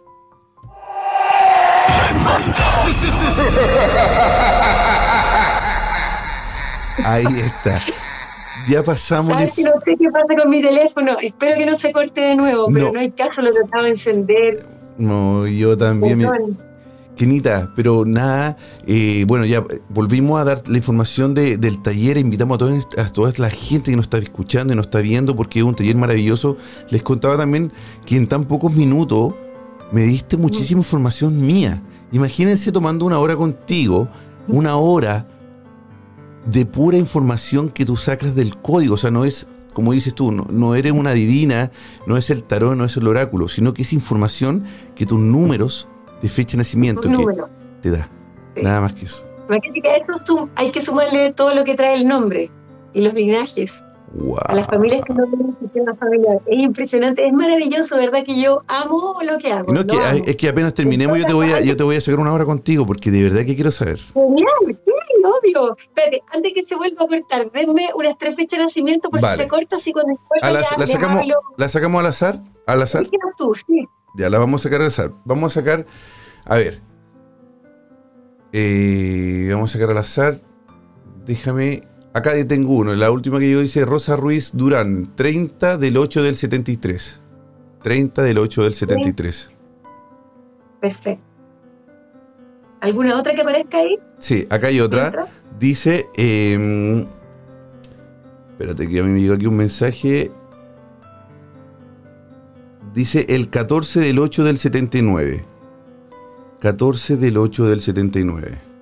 [7.04, 7.82] Ahí está.
[8.68, 9.28] Ya pasamos.
[9.28, 11.16] ¿Sabes que no sé qué pasa con mi teléfono?
[11.22, 14.66] Espero que no se corte de nuevo, pero no, hay caso, lo trataba de encender.
[14.98, 16.18] No, yo también.
[16.18, 16.28] Me...
[17.16, 23.00] Kenita, pero nada, eh, bueno, ya volvimos a dar la información del taller, invitamos a,
[23.00, 25.74] a toda la gente que nos está escuchando y nos está viendo porque es un
[25.74, 26.58] taller maravilloso.
[26.90, 27.72] Les contaba también
[28.04, 29.34] que en tan pocos minutos
[29.92, 31.82] me diste muchísima información mía.
[32.12, 34.08] Imagínense tomando una hora contigo,
[34.48, 35.26] una hora
[36.46, 38.94] de pura información que tú sacas del código.
[38.94, 41.70] O sea, no es, como dices tú, no, eres una divina,
[42.06, 45.88] no es el tarot, no es el oráculo, sino que es información que tus números
[46.22, 47.08] de fecha de nacimiento
[47.82, 48.08] te da.
[48.62, 49.24] Nada más que eso.
[50.54, 52.50] hay que sumarle todo lo que trae el nombre
[52.94, 53.82] y los linajes.
[54.46, 56.40] A las familias que no tienen sistema familiar.
[56.46, 58.24] Es impresionante, es maravilloso, ¿verdad?
[58.24, 59.72] Que yo amo lo que hago.
[59.72, 62.32] No, es, que, apenas terminemos yo te, voy a, yo te voy a sacar una
[62.32, 63.98] hora contigo, porque de verdad que quiero saber.
[64.14, 64.92] Genial, sí,
[65.24, 65.76] obvio.
[65.76, 69.36] Espérate, antes que se vuelva a cortar, denme unas tres fechas de nacimiento por si
[69.36, 71.24] se corta, así cuando la, sacamos,
[71.56, 72.42] ¿La sacamos al azar?
[72.66, 73.06] ¿Al azar?
[73.36, 73.86] Tú, sí.
[74.16, 75.12] Ya, la vamos a sacar al azar.
[75.24, 75.86] Vamos a sacar,
[76.44, 76.80] a ver.
[78.52, 80.40] Eh, vamos a sacar al azar.
[81.26, 81.82] Déjame
[82.16, 86.34] Acá tengo uno, la última que yo dice Rosa Ruiz Durán, 30 del 8 del
[86.34, 87.20] 73.
[87.82, 89.50] 30 del 8 del 73.
[90.80, 91.22] Perfecto.
[92.80, 93.98] ¿Alguna otra que aparezca ahí?
[94.18, 95.26] Sí, acá hay otra.
[95.60, 97.06] Dice, eh,
[98.52, 100.30] espérate que a mí me llegó aquí un mensaje.
[102.94, 105.44] Dice el 14 del 8 del 79.
[106.60, 108.75] 14 del 8 del 79.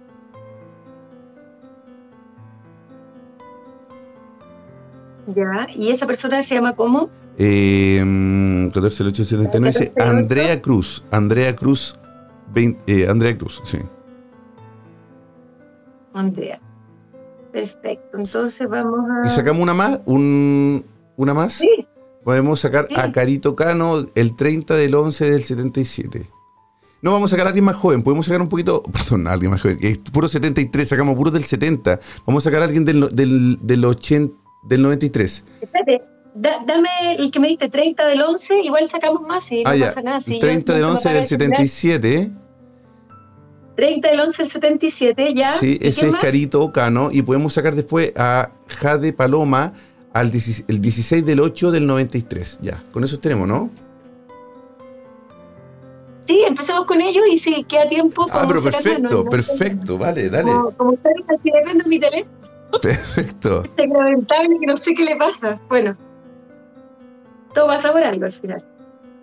[5.28, 7.08] Ya, ¿y esa persona se llama cómo?
[7.38, 11.04] Eh, 140879 dice Andrea Cruz.
[11.10, 11.98] Andrea Cruz.
[12.54, 13.78] eh, Andrea Cruz, sí.
[16.12, 16.60] Andrea.
[17.52, 18.18] Perfecto.
[18.18, 19.26] Entonces vamos a.
[19.26, 20.00] ¿Y sacamos una más?
[20.04, 20.84] Un,
[21.16, 21.54] ¿Una más?
[21.54, 21.86] Sí.
[22.24, 26.30] Podemos sacar a Carito Cano el 30 del 11 del 77.
[27.02, 28.02] No, vamos a sacar a alguien más joven.
[28.02, 28.82] Podemos sacar un poquito.
[28.92, 29.78] Perdón, a alguien más joven.
[29.82, 30.88] Es puro 73.
[30.88, 31.98] Sacamos puro del 70.
[32.26, 35.44] Vamos a sacar a alguien del, del, del 80 del 93.
[35.60, 36.02] Espérate,
[36.34, 36.88] dame
[37.18, 40.20] el que me diste, 30 del 11, igual sacamos más y ah, no pasa nada.
[40.20, 42.30] 30 del 11 del 77.
[43.76, 45.52] 30 del 11 del 77, ya.
[45.54, 47.10] Sí, ese es Carito Cano.
[47.10, 49.72] Y podemos sacar después a Jade Paloma
[50.12, 52.60] al el 16 del 8 del 93.
[52.62, 53.70] Ya, con eso tenemos, ¿no?
[56.26, 58.26] Sí, empezamos con ellos y si queda tiempo.
[58.30, 60.50] Ah, pero perfecto, perfecto, vale, dale.
[60.50, 62.43] Como, como ustedes viendo mi teléfono.
[62.82, 63.62] Perfecto.
[63.76, 65.60] Que no sé qué le pasa.
[65.68, 65.96] Bueno,
[67.54, 68.64] todo pasa por algo al final.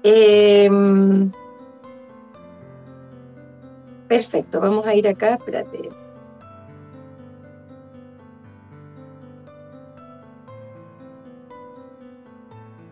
[0.03, 1.31] Em,
[4.07, 5.89] perfecto, vamos a ir acá, espérate.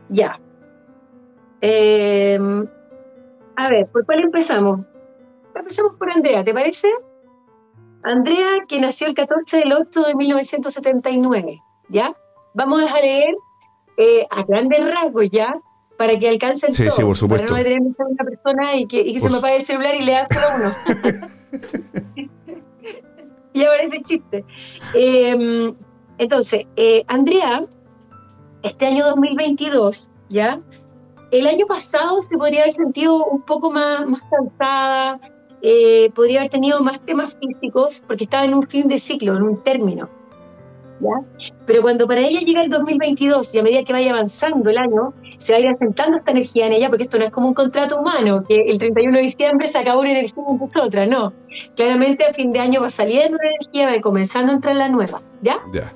[0.09, 0.39] Ya.
[1.61, 2.67] Em,
[3.55, 4.81] a ver, ¿por cuál empezamos?
[5.55, 6.89] Empezamos por Andrea, ¿te parece?
[8.03, 12.13] Andrea, que nació el 14 del 8 de 1979, ¿ya?
[12.53, 13.35] Vamos a leer
[13.97, 15.59] eh, a grandes rasgos, ¿ya?
[15.97, 16.95] Para que alcancen sí, todos.
[16.95, 17.47] Sí, por supuesto.
[17.47, 20.47] Para no tener una persona y que, se me apague el celular y lea solo
[20.57, 20.71] uno.
[23.53, 24.45] ya parece chiste.
[24.93, 25.75] Em,
[26.17, 27.65] entonces, eh, Andrea,
[28.63, 30.61] este año 2022, ¿ya?
[31.31, 35.19] El año pasado se podría haber sentido un poco más, más cansada,
[35.61, 39.43] eh, podría haber tenido más temas físicos, porque estaba en un fin de ciclo, en
[39.43, 40.09] un término.
[41.65, 45.13] Pero cuando para ella llega el 2022 y a medida que vaya avanzando el año,
[45.37, 47.53] se va a ir asentando esta energía en ella, porque esto no es como un
[47.53, 51.33] contrato humano, que el 31 de diciembre se acabó una energía y empezó otra, no.
[51.75, 55.21] Claramente a fin de año va saliendo una energía, va comenzando a entrar la nueva,
[55.41, 55.57] ¿ya?
[55.73, 55.93] Ya.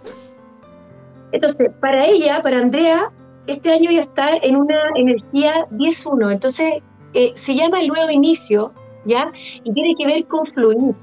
[1.32, 3.12] Entonces, para ella, para Andrea,
[3.48, 6.76] este año ya está en una energía 10-1, entonces
[7.14, 8.72] eh, se llama el nuevo inicio,
[9.06, 9.32] ¿ya?
[9.64, 10.96] Y tiene que ver con fluir,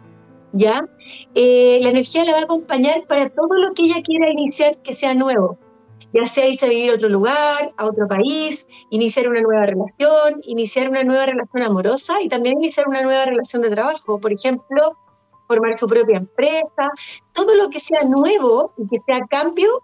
[0.52, 0.85] ¿ya?
[1.35, 4.93] Eh, la energía la va a acompañar para todo lo que ella quiera iniciar que
[4.93, 5.59] sea nuevo,
[6.12, 10.40] ya sea irse a vivir a otro lugar, a otro país, iniciar una nueva relación,
[10.44, 14.97] iniciar una nueva relación amorosa y también iniciar una nueva relación de trabajo, por ejemplo,
[15.47, 16.93] formar su propia empresa,
[17.32, 19.82] todo lo que sea nuevo y que sea cambio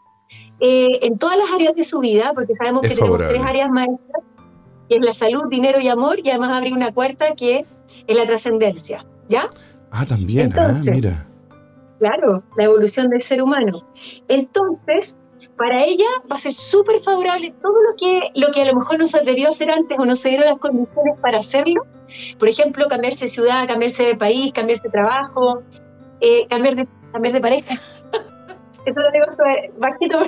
[0.60, 4.22] eh, en todas las áreas de su vida, porque sabemos que tenemos tres áreas maestras,
[4.88, 7.66] que es la salud, dinero y amor, y además abrir una cuarta que
[8.06, 9.48] es la trascendencia, ¿ya?
[9.90, 11.26] Ah, también, ah, mira.
[11.98, 13.86] Claro, la evolución del ser humano.
[14.28, 15.16] Entonces,
[15.56, 18.98] para ella va a ser súper favorable todo lo que, lo que a lo mejor
[18.98, 21.86] no se atrevió a hacer antes o no se dieron las condiciones para hacerlo.
[22.38, 25.62] Por ejemplo, cambiarse de ciudad, cambiarse de país, cambiarse de trabajo,
[26.20, 27.74] eh, cambiar, de, cambiar de pareja.
[28.86, 29.26] Eso lo digo
[29.78, 30.18] bajito,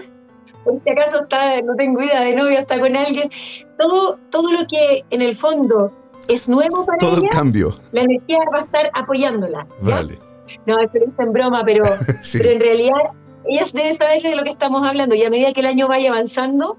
[0.65, 3.31] por si acaso está, no tengo idea de novio, está con alguien.
[3.79, 5.93] Todo, todo lo que en el fondo
[6.29, 7.75] es nuevo para Todo el cambio.
[7.93, 9.67] La energía va a estar apoyándola.
[9.81, 10.19] Vale.
[10.67, 11.85] No, eso es en broma, pero,
[12.33, 13.13] pero en realidad
[13.47, 16.11] ellas deben saber de lo que estamos hablando y a medida que el año vaya
[16.11, 16.77] avanzando,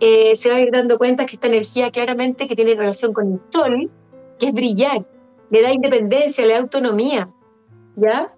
[0.00, 3.32] eh, se va a ir dando cuenta que esta energía claramente que tiene relación con
[3.34, 3.90] el sol,
[4.38, 5.04] que es brillar,
[5.50, 7.28] le da independencia, le da autonomía,
[7.96, 8.32] ¿ya?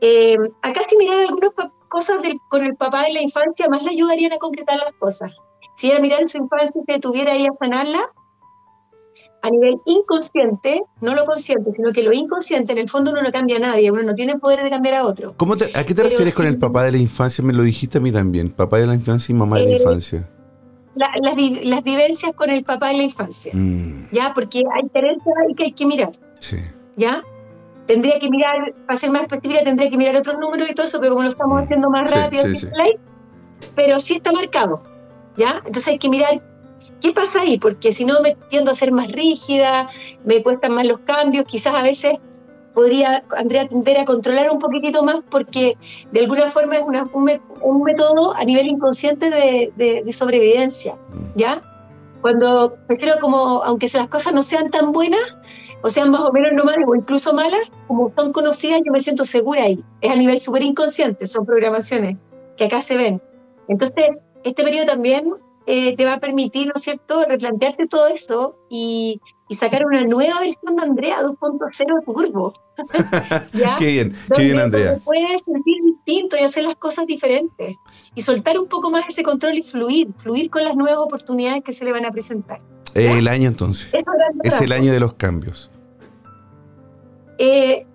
[0.00, 1.50] Eh, acá si mirar algunas
[1.88, 2.18] cosas
[2.48, 5.34] con el papá de la infancia, más le ayudarían a concretar las cosas.
[5.76, 8.10] Si ella mirara su infancia y se tuviera ahí a sanarla,
[9.44, 13.30] a nivel inconsciente, no lo consciente, sino que lo inconsciente, en el fondo uno no
[13.30, 15.34] cambia a nadie, uno no tiene poder de cambiar a otro.
[15.36, 17.44] ¿Cómo ¿A qué te refieres con el papá de la infancia?
[17.44, 19.76] Me lo dijiste a mí también, papá de la infancia y mamá de la eh,
[19.76, 20.30] infancia.
[20.94, 24.12] las, vivencias con el papá de la infancia, mm.
[24.12, 24.32] ¿ya?
[24.34, 26.56] Porque hay carencias ahí que hay que mirar, sí.
[26.96, 27.22] ¿ya?
[27.86, 30.98] Tendría que mirar, para ser más específica, tendría que mirar otros números y todo eso,
[31.00, 31.64] pero como lo estamos mm.
[31.64, 32.44] haciendo más rápido,
[33.76, 34.82] pero sí está marcado,
[35.36, 35.60] ¿ya?
[35.66, 36.40] Entonces hay que mirar
[37.00, 37.58] ¿Qué pasa ahí?
[37.58, 39.90] Porque si no me tiendo a ser más rígida,
[40.24, 42.14] me cuestan más los cambios, quizás a veces
[42.74, 45.76] podría Andrea tender a controlar un poquitito más porque
[46.10, 51.38] de alguna forma es un, método a nivel inconsciente de, sobrevivencia, mm.
[51.38, 51.62] ¿ya?
[52.20, 55.20] Cuando prefiero como, aunque las cosas no sean tan buenas,
[55.84, 59.26] o sean más o menos normales o incluso malas, como son conocidas, yo me siento
[59.26, 59.84] segura ahí.
[60.00, 62.16] Es a nivel súper inconsciente, son programaciones
[62.56, 63.20] que acá se ven.
[63.68, 64.06] Entonces,
[64.44, 65.34] este periodo también
[65.66, 69.20] eh, te va a permitir, ¿no es cierto?, replantearte todo eso y,
[69.50, 72.52] sacar una nueva versión de Andrea 2.0 Turbo.
[73.78, 74.98] qué bien, qué bien, Andrea.
[75.04, 77.76] Puedes sentir distinto y hacer las cosas diferentes
[78.16, 81.72] y soltar un poco más ese control y fluir, fluir con las nuevas oportunidades que
[81.72, 82.58] se le van a presentar.
[82.94, 83.94] el año entonces.
[84.42, 85.70] Es el año de los cambios.
[87.38, 87.86] Eh,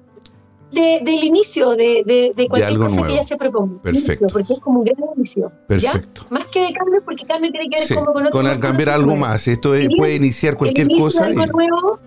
[0.71, 3.81] del inicio de, de, cualquier cosa que ella se proponga.
[3.81, 4.27] Perfecto.
[4.31, 5.51] porque es como un gran inicio.
[5.67, 6.25] Perfecto.
[6.29, 8.41] Más que de cambio, porque cambio tiene que ver como con otro.
[8.41, 9.47] Con cambiar algo más.
[9.47, 11.25] Esto puede iniciar cualquier cosa.
[11.25, 11.99] algo nuevo,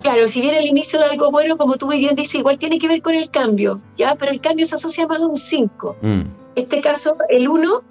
[0.00, 2.78] claro, si viene el inicio de algo bueno, como tú muy bien dices, igual tiene
[2.78, 4.14] que ver con el cambio, ¿ya?
[4.14, 5.96] Pero el cambio se asocia más a un 5.
[6.02, 6.30] En mm.
[6.56, 7.82] este caso, el 1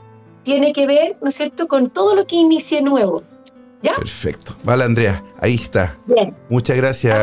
[0.43, 3.23] tiene que ver, ¿no es cierto?, con todo lo que inicie nuevo.
[3.81, 4.53] Perfecto.
[4.63, 5.97] Vale, Andrea, ahí está.
[6.05, 6.35] Bien.
[6.49, 7.17] Muchas gracias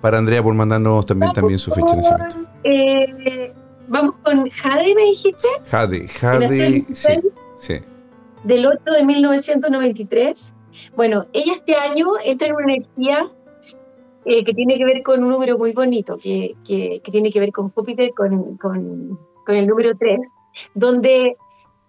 [0.00, 2.50] para Andrea por mandarnos también, también su fecha de nacimiento.
[2.64, 3.52] Eh,
[3.88, 5.48] vamos con Jade, me dijiste.
[5.70, 7.20] Jade, Jade, sí,
[7.60, 7.74] sí.
[8.44, 10.54] Del 8 de 1993.
[10.96, 13.30] Bueno, ella este año entra en una energía
[14.24, 17.40] eh, que tiene que ver con un número muy bonito, que, que, que tiene que
[17.40, 20.20] ver con Júpiter, con, con, con el número 3,
[20.74, 21.36] donde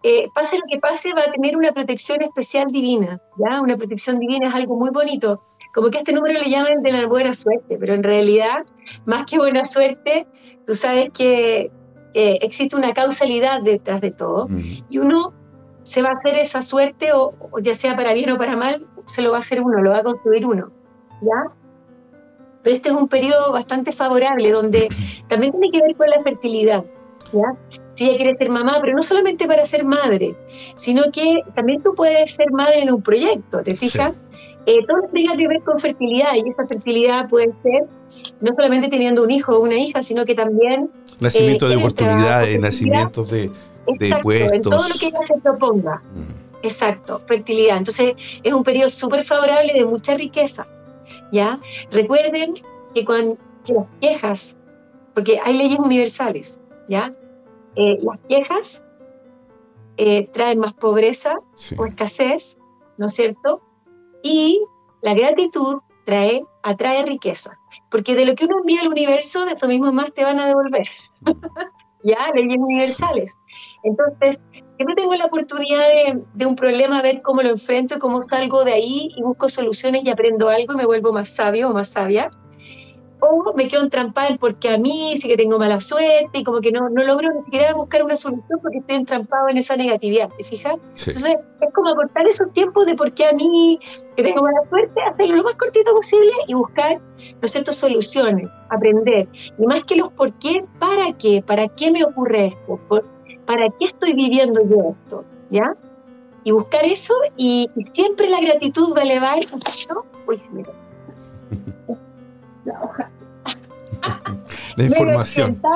[0.03, 3.61] eh, pase lo que pase, va a tener una protección especial divina, ¿ya?
[3.61, 5.41] Una protección divina es algo muy bonito.
[5.73, 8.65] Como que a este número le llaman de la buena suerte, pero en realidad,
[9.05, 10.27] más que buena suerte,
[10.67, 11.71] tú sabes que
[12.13, 14.47] eh, existe una causalidad detrás de todo
[14.89, 15.33] y uno
[15.83, 19.21] se va a hacer esa suerte, o, ya sea para bien o para mal, se
[19.21, 20.69] lo va a hacer uno, lo va a construir uno,
[21.21, 21.51] ¿ya?
[22.61, 24.89] Pero este es un periodo bastante favorable, donde
[25.27, 26.85] también tiene que ver con la fertilidad,
[27.33, 27.55] ¿ya?
[27.93, 30.35] Si ella quiere ser mamá, pero no solamente para ser madre,
[30.75, 34.13] sino que también tú puedes ser madre en un proyecto, ¿te fijas?
[34.65, 37.83] Eh, todo tiene que ver con fertilidad y esa fertilidad puede ser
[38.39, 40.89] no solamente teniendo un hijo o una hija, sino que también...
[41.19, 43.51] Nacimiento de oportunidades, nacimientos de,
[43.99, 44.53] de puestos.
[44.53, 46.01] En todo lo que ella se proponga.
[46.15, 46.65] Mm.
[46.65, 47.77] Exacto, fertilidad.
[47.77, 50.65] Entonces es un periodo súper favorable de mucha riqueza.
[51.33, 51.59] ¿ya?
[51.91, 52.53] Recuerden
[52.93, 53.37] que, cuando,
[53.67, 54.57] las quejas,
[55.13, 57.11] porque hay leyes universales, ¿ya?
[57.75, 58.83] Eh, las quejas
[59.97, 61.35] eh, traen más pobreza
[61.77, 62.57] o escasez,
[62.97, 63.61] ¿no es cierto?
[64.23, 64.63] Y
[65.01, 67.57] la gratitud trae, atrae riqueza,
[67.91, 70.47] porque de lo que uno envía al universo, de eso mismo más te van a
[70.47, 70.87] devolver.
[72.03, 72.31] ¿Ya?
[72.35, 73.37] Leyes universales.
[73.83, 74.37] Entonces,
[74.75, 75.85] siempre tengo la oportunidad
[76.33, 80.03] de, un problema, ver cómo lo enfrento y cómo salgo de ahí y busco soluciones
[80.03, 82.29] y aprendo algo y me vuelvo más sabio o más sabia.
[83.25, 86.59] O me quedo entrampada en porque a mí sí que tengo mala suerte y como
[86.59, 90.29] que no, no logro ni siquiera buscar una solución porque estoy entrampado en esa negatividad,
[90.37, 90.75] ¿te fijas?
[90.97, 93.79] Entonces es como cortar esos tiempos de por qué a mí
[94.17, 96.99] que tengo mala suerte, hacerlo lo más cortito posible y buscar,
[97.41, 99.27] ¿no sé, soluciones, aprender.
[99.57, 101.41] Y más que los por qué, ¿para qué?
[101.45, 102.79] ¿Para qué me ocurre esto?
[103.45, 105.25] ¿para qué estoy viviendo yo esto?
[105.49, 105.75] ¿Ya?
[106.43, 109.87] Y buscar eso y, siempre la gratitud va a elevar, ¿no es
[110.27, 110.63] Uy, se me
[112.65, 113.02] La hoja.
[114.75, 115.61] La información.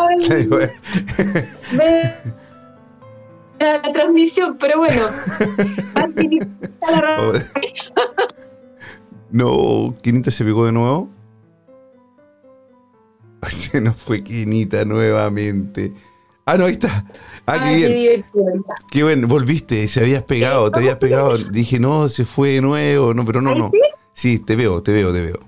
[3.60, 5.02] la transmisión, pero bueno.
[9.32, 11.10] no, ¿Quinita se pegó de nuevo?
[13.48, 15.94] Se nos fue Quinita nuevamente.
[16.46, 17.06] Ah, no, ahí está.
[17.46, 18.26] Ah, qué bien.
[18.92, 21.38] Qué bueno, volviste, se habías pegado, te habías pegado.
[21.38, 23.72] Dije, no, se fue de nuevo, no, pero no, no.
[24.14, 25.40] Sí, te veo, te veo, te veo.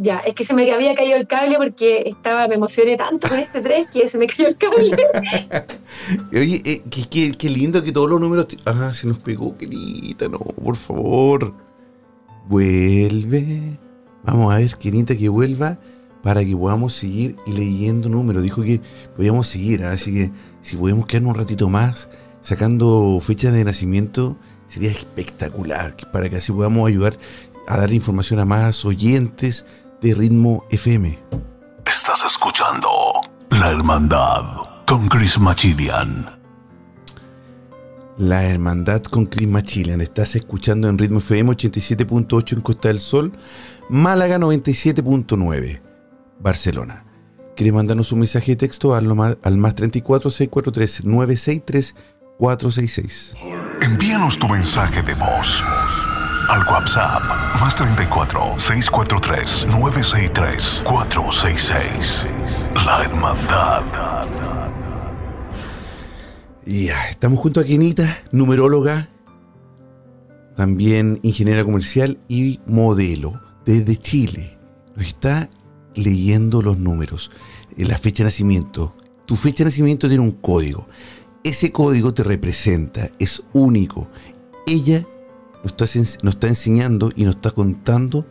[0.00, 3.40] Ya, es que se me había caído el cable porque estaba, me emocioné tanto con
[3.40, 4.96] este 3 que se me cayó el cable.
[6.32, 8.46] Oye, eh, qué, lindo que todos los números.
[8.64, 11.52] Ah, se nos pegó, querida, no, por favor.
[12.46, 13.76] Vuelve.
[14.22, 15.78] Vamos a ver, querida, que vuelva
[16.22, 18.44] para que podamos seguir leyendo números.
[18.44, 18.80] Dijo que
[19.16, 19.92] podíamos seguir, ¿ah?
[19.92, 20.30] así que
[20.62, 22.08] si podemos quedarnos un ratito más
[22.40, 24.36] sacando fechas de nacimiento,
[24.68, 27.18] sería espectacular, para que así podamos ayudar
[27.66, 29.66] a dar información a más oyentes
[30.00, 31.18] de Ritmo FM.
[31.84, 32.88] Estás escuchando
[33.50, 34.44] La Hermandad
[34.86, 36.38] con Chris Machilian.
[38.16, 40.00] La Hermandad con Chris Machilian.
[40.00, 43.32] Estás escuchando en Ritmo FM 87.8 en Costa del Sol,
[43.88, 45.82] Málaga 97.9.
[46.40, 47.04] Barcelona.
[47.56, 51.94] ¿Quiere mandarnos un mensaje de texto al, al más 34 643 963
[52.38, 53.34] 466?
[53.82, 55.64] Envíanos tu mensaje de voz
[56.48, 57.22] al WhatsApp
[57.60, 62.26] más 34 643 963 466.
[62.86, 63.82] La Hermandad.
[66.64, 69.08] Ya, estamos junto a Quinita, numeróloga,
[70.56, 74.58] también ingeniera comercial y modelo desde Chile.
[74.96, 75.48] Nos está
[75.94, 77.30] leyendo los números,
[77.76, 78.94] eh, la fecha de nacimiento.
[79.26, 80.88] Tu fecha de nacimiento tiene un código.
[81.44, 84.10] Ese código te representa, es único.
[84.66, 85.06] Ella
[85.68, 88.26] nos está, nos está enseñando y nos está contando,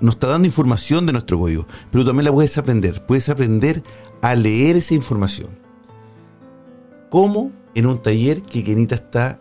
[0.00, 3.04] nos está dando información de nuestro código, pero también la puedes aprender.
[3.06, 3.82] Puedes aprender
[4.22, 5.50] a leer esa información.
[7.10, 9.40] Como en un taller que Kenita está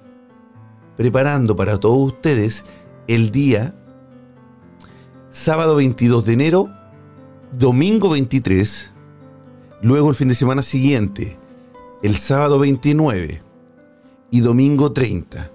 [0.98, 2.64] preparando para todos ustedes
[3.08, 3.76] el día
[5.30, 6.70] sábado 22 de enero,
[7.52, 8.94] domingo 23,
[9.82, 11.38] luego el fin de semana siguiente,
[12.04, 13.42] el sábado 29
[14.32, 15.52] y domingo 30.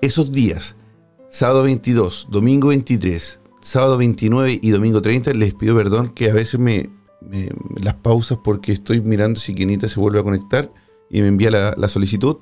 [0.00, 0.76] Esos días,
[1.28, 6.60] sábado 22, domingo 23, sábado 29 y domingo 30, les pido perdón que a veces
[6.60, 6.90] me,
[7.80, 10.72] las pausas porque estoy mirando si Kenita se vuelve a conectar
[11.10, 12.36] y me envía la, solicitud.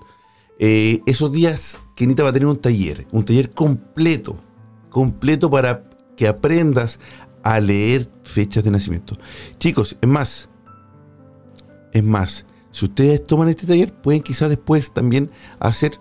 [0.59, 4.41] Eh, esos días Kenita va a tener un taller, un taller completo
[4.95, 7.01] completo para que aprendas
[7.43, 9.19] a leer fechas de nacimiento.
[9.59, 10.49] Chicos, es más,
[11.93, 15.99] es más, si ustedes toman este taller, pueden quizás después también hacer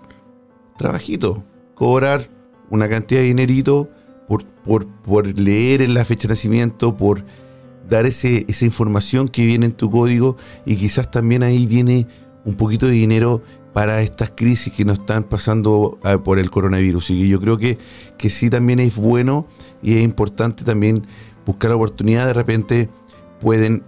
[0.84, 1.45] trabajito,
[1.76, 2.30] cobrar
[2.69, 3.89] una cantidad de dinerito
[4.27, 7.23] por, por, leer en la fecha de nacimiento, por
[7.89, 10.35] dar ese, esa información que viene en tu código
[10.65, 12.05] y quizás también ahí viene
[12.43, 13.41] un poquito de dinero
[13.72, 17.11] para estas crisis que nos están pasando ah, por el coronavirus.
[17.11, 17.77] Y yo creo que,
[18.18, 19.47] que sí también es bueno
[19.81, 21.07] y es importante también
[21.45, 22.27] buscar la oportunidad.
[22.27, 22.89] De repente
[23.39, 23.84] pueden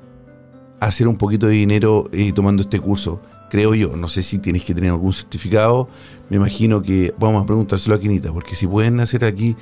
[0.80, 3.22] hacer un poquito de dinero eh, tomando este curso.
[3.50, 5.88] Creo yo, no sé si tienes que tener algún certificado.
[6.30, 9.56] Me imagino que vamos a preguntárselo a Quinita, porque si pueden hacer aquí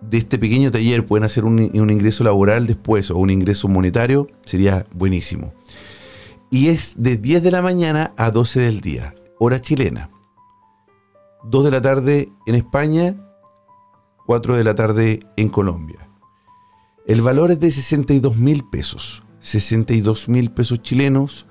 [0.00, 4.86] de este pequeño taller, pueden hacer un, ingreso laboral después o un ingreso monetario, sería
[4.92, 5.52] buenísimo
[6.50, 10.10] y es de 10 de la mañana a 12 del día, hora chilena.
[11.44, 13.16] 2 de la tarde en España,
[14.26, 16.08] 4 de la tarde en Colombia.
[17.06, 19.22] El valor es de 62 mil pesos.
[19.40, 21.46] 62 mil pesos chilenos,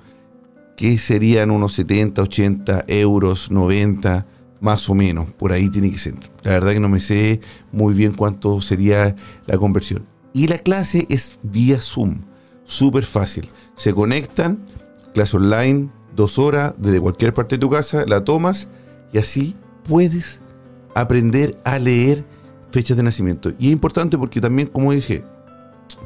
[0.75, 4.25] que serían unos 70, 80 euros, 90,
[4.59, 5.29] más o menos.
[5.35, 6.15] Por ahí tiene que ser.
[6.43, 7.41] La verdad que no me sé
[7.71, 9.15] muy bien cuánto sería
[9.45, 10.05] la conversión.
[10.33, 12.21] Y la clase es vía Zoom.
[12.65, 13.49] Súper fácil.
[13.75, 14.65] Se conectan,
[15.13, 18.67] clase online, dos horas desde cualquier parte de tu casa, la tomas
[19.13, 19.55] y así
[19.87, 20.41] puedes
[20.93, 22.25] aprender a leer
[22.71, 23.51] fechas de nacimiento.
[23.59, 25.23] Y es importante porque también, como dije,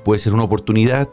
[0.04, 1.10] puede ser una oportunidad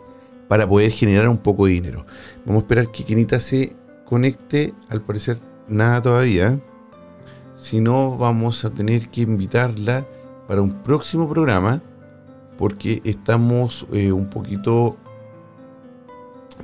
[0.49, 2.07] para poder generar un poco de dinero.
[2.45, 3.75] Vamos a esperar que Kenita se
[4.05, 4.75] conecte.
[4.89, 6.61] Al parecer, nada todavía.
[7.57, 10.07] Si no, vamos a tener que invitarla
[10.47, 11.83] para un próximo programa
[12.59, 14.97] porque estamos eh, un poquito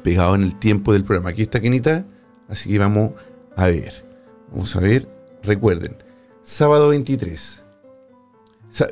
[0.03, 1.31] pegados en el tiempo del programa.
[1.31, 2.07] Aquí está Kenita,
[2.49, 3.13] así que vamos
[3.57, 4.05] a ver.
[4.51, 5.09] Vamos a ver,
[5.43, 5.97] recuerden,
[6.43, 7.65] sábado 23,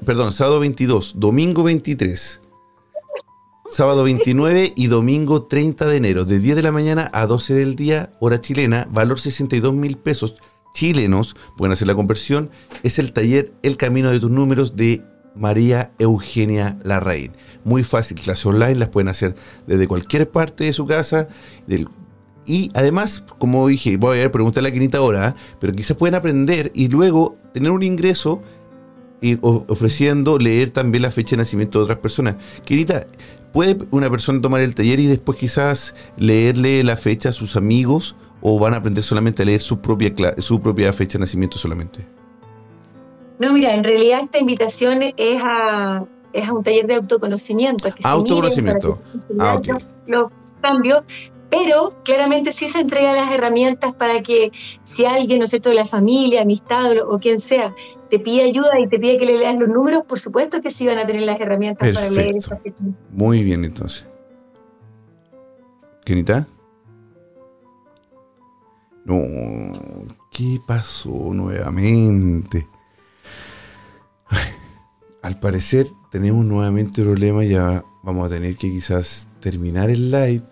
[0.04, 2.40] perdón, sábado 22, domingo 23,
[3.70, 7.76] sábado 29 y domingo 30 de enero, de 10 de la mañana a 12 del
[7.76, 10.34] día, hora chilena, valor 62 mil pesos
[10.74, 12.51] chilenos, pueden hacer la conversión,
[12.82, 15.05] es el taller El Camino de tus Números de
[15.36, 17.32] María Eugenia Larraín.
[17.62, 19.36] Muy fácil, clases online las pueden hacer
[19.68, 21.28] desde cualquier parte de su casa.
[22.44, 25.34] y además, como dije, voy a ver, preguntarle a la quinita ahora, ¿eh?
[25.60, 28.42] pero quizás pueden aprender y luego tener un ingreso
[29.20, 32.36] y ofreciendo leer también la fecha de nacimiento de otras personas.
[32.64, 33.06] Quinita,
[33.52, 38.16] ¿puede una persona tomar el taller y después quizás leerle la fecha a sus amigos
[38.40, 42.06] o van a aprender solamente a leer su propia, su propia fecha de nacimiento solamente?
[43.39, 47.89] No, mira, en realidad esta invitación es a, es a un taller de autoconocimiento.
[47.89, 49.01] que autoconocimiento.
[49.39, 49.82] ah, ok.
[50.06, 50.28] Los,
[50.60, 51.02] cambios,
[51.51, 54.52] pero claramente sí se entregan las herramientas para que
[54.85, 57.74] si alguien, ¿no es cierto?, de la familia, amistad o, quien sea,
[58.11, 60.87] te pide ayuda y te pide que le leas los números, por supuesto que sí
[60.87, 62.61] van a tener las herramientas para leer esa
[63.11, 64.05] Muy bien, entonces.
[66.05, 66.47] ¿Kenita?
[69.05, 69.23] No,
[70.31, 72.66] ¿qué pasó nuevamente?
[75.23, 80.43] Al parecer tenemos nuevamente problemas, ya vamos a tener que quizás terminar el live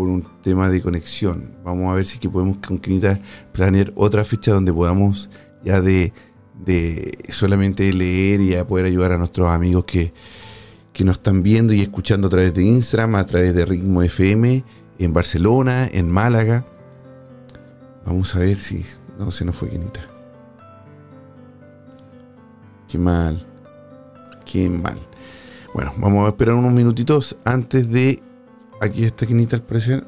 [0.00, 1.56] por un tema de conexión.
[1.62, 3.20] Vamos a ver si que podemos con Quinita
[3.52, 5.28] planear otra fecha donde podamos
[5.62, 6.14] ya de,
[7.28, 10.14] solamente leer y a poder ayudar a nuestros amigos que,
[10.94, 14.64] que nos están viendo y escuchando a través de Instagram, a través de Ritmo FM,
[14.98, 16.64] en Barcelona, en Málaga.
[18.06, 18.82] Vamos a ver si
[19.18, 20.00] no se nos fue Quinita.
[22.88, 23.46] Qué mal.
[24.50, 24.98] Qué mal.
[25.74, 28.22] Bueno, vamos a esperar unos minutitos antes de.
[28.80, 30.04] Aquí está Quinita al parecer.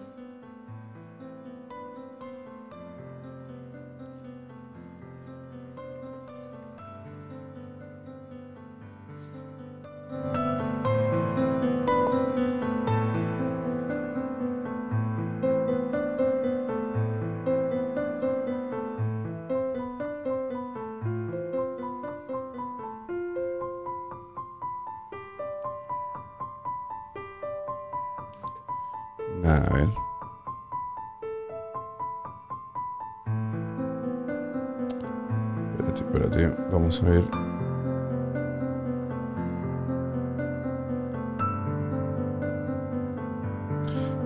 [37.05, 37.25] A ver.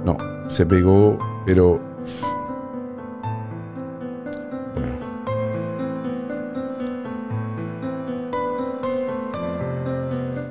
[0.05, 0.17] No,
[0.49, 1.81] se pegó, pero...
[4.75, 4.97] Bueno.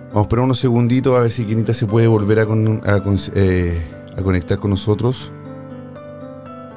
[0.07, 2.47] Vamos a esperar unos segunditos a ver si Quinita se puede volver a,
[3.35, 5.31] eh, a conectar con nosotros.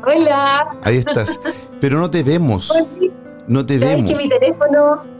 [0.05, 0.77] Hola.
[0.83, 1.41] Ahí estás.
[1.81, 2.73] Pero no te vemos.
[3.49, 4.11] No te vemos.
[4.11, 5.18] que mi teléfono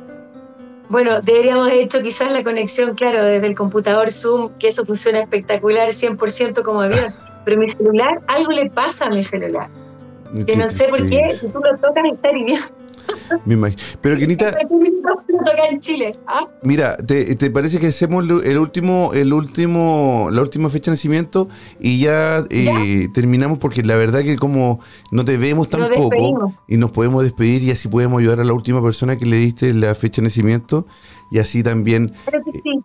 [0.89, 5.21] bueno, deberíamos haber hecho quizás la conexión, claro, desde el computador Zoom, que eso funciona
[5.21, 7.13] espectacular, 100% como avión.
[7.45, 9.69] Pero mi celular, algo le pasa a mi celular.
[10.47, 12.61] Que no sé por qué, si tú lo tocas está bien.
[14.03, 14.55] Pero Kenita.
[15.71, 16.19] en Chile.
[16.27, 16.47] ¿ah?
[16.63, 21.49] Mira, ¿te, parece que hacemos el último, el último, la última fecha de nacimiento
[21.81, 23.59] y ya, eh, terminamos?
[23.59, 24.81] Porque la verdad que como
[25.11, 28.83] no te vemos tampoco y nos podemos despedir y así podemos ayudar a la última
[28.83, 30.87] persona que le diste la fecha de nacimiento
[31.31, 32.13] y así también.
[32.27, 32.85] Que sí.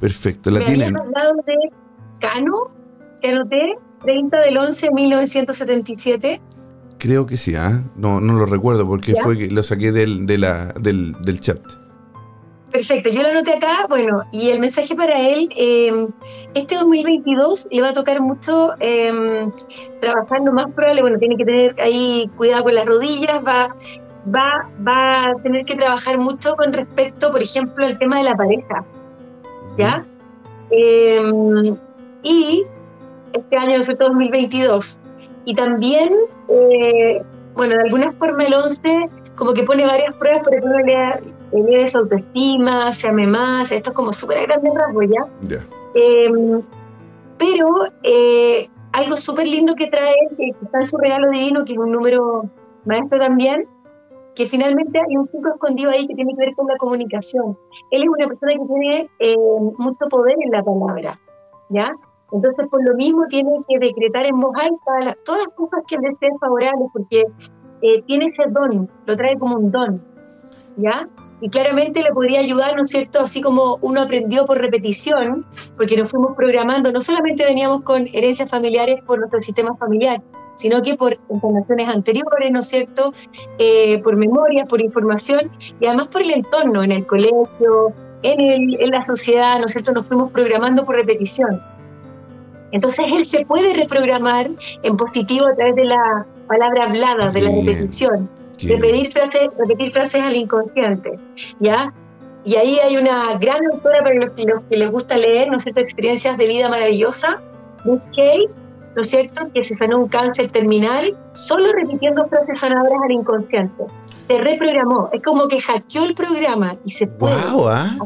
[0.00, 0.96] Perfecto, la Me tienen.
[0.98, 1.54] hablado de
[2.20, 2.70] Cano,
[3.22, 6.42] que anoté, 30 del 11 de 1977.
[7.04, 7.82] Creo que sí, ¿ah?
[7.96, 11.60] no, no lo recuerdo porque fue que lo saqué del, de la, del, del, chat.
[12.72, 16.08] Perfecto, yo lo anoté acá, bueno, y el mensaje para él, em,
[16.54, 19.12] este 2022 le va a tocar mucho eh,
[20.00, 23.68] trabajar lo más probable, bueno, tiene que tener ahí cuidado con las rodillas, va
[24.34, 28.34] va, va a tener que trabajar mucho con respecto, por ejemplo, al tema de la
[28.34, 28.82] pareja.
[29.76, 30.06] ¿Ya?
[30.70, 31.76] Em,
[32.22, 32.64] y
[33.34, 34.98] este año, ¿no 2022.
[35.44, 36.12] Y también,
[36.48, 37.22] eh,
[37.54, 41.88] bueno, de alguna forma el 11 como que pone varias pruebas para que uno eleve
[41.88, 45.26] su autoestima, se ame más, esto es como súper grande rasgos, ¿ya?
[45.94, 46.62] Em,
[47.38, 47.66] pero
[48.02, 51.92] eh, algo súper lindo que trae, que está en su regalo divino, que es un
[51.92, 52.44] número
[52.84, 53.66] maestro también,
[54.34, 57.56] que finalmente hay un chico escondido ahí que tiene que ver con la comunicación.
[57.90, 59.36] Él es una persona que tiene eh,
[59.78, 61.20] mucho poder en la palabra,
[61.70, 61.92] ¿ya?
[62.34, 66.14] Entonces, por lo mismo, tiene que decretar en voz alta todas las cosas que le
[66.18, 67.22] sean favorables, porque
[67.80, 70.02] eh, tiene ese don, lo trae como un don,
[70.76, 71.08] ¿ya?
[71.40, 73.20] Y claramente le podría ayudar, ¿no es cierto?
[73.20, 75.46] Así como uno aprendió por repetición,
[75.76, 80.20] porque nos fuimos programando, no solamente veníamos con herencias familiares por nuestro sistema familiar,
[80.56, 83.12] sino que por informaciones anteriores, ¿no es cierto?
[83.58, 87.92] Eh, por memoria, por información y además por el entorno, en el colegio,
[88.22, 89.92] en, el, en la sociedad, ¿no es cierto?
[89.92, 91.60] Nos fuimos programando por repetición.
[92.74, 94.50] Entonces él se puede reprogramar
[94.82, 98.28] en positivo a través de la palabra hablada, de la repetición,
[98.60, 101.16] de pedir frases, repetir frases al inconsciente,
[101.60, 101.94] ¿ya?
[102.44, 105.80] Y ahí hay una gran autora para los que, les gusta leer, ¿no es cierto?,
[105.80, 107.40] experiencias de vida maravillosa,
[107.84, 108.48] Miss Kay,
[108.96, 113.84] ¿no es cierto?, que se sanó un cáncer terminal solo repitiendo frases sanadoras al inconsciente.
[114.26, 117.30] Se reprogramó, es como que hackeó el programa y se fue.
[117.30, 117.68] ¡Wow!
[117.68, 117.96] ¿ah?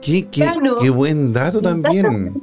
[0.00, 2.40] ¿Qué, qué, buen dato también!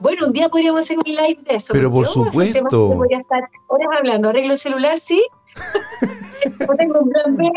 [0.00, 1.74] Bueno, un día podríamos hacer un live de eso.
[1.74, 2.88] Pero por supuesto.
[2.88, 4.30] Voy a estar horas hablando.
[4.30, 5.22] Arreglo el celular, sí.
[6.66, 7.50] no tengo un plan B.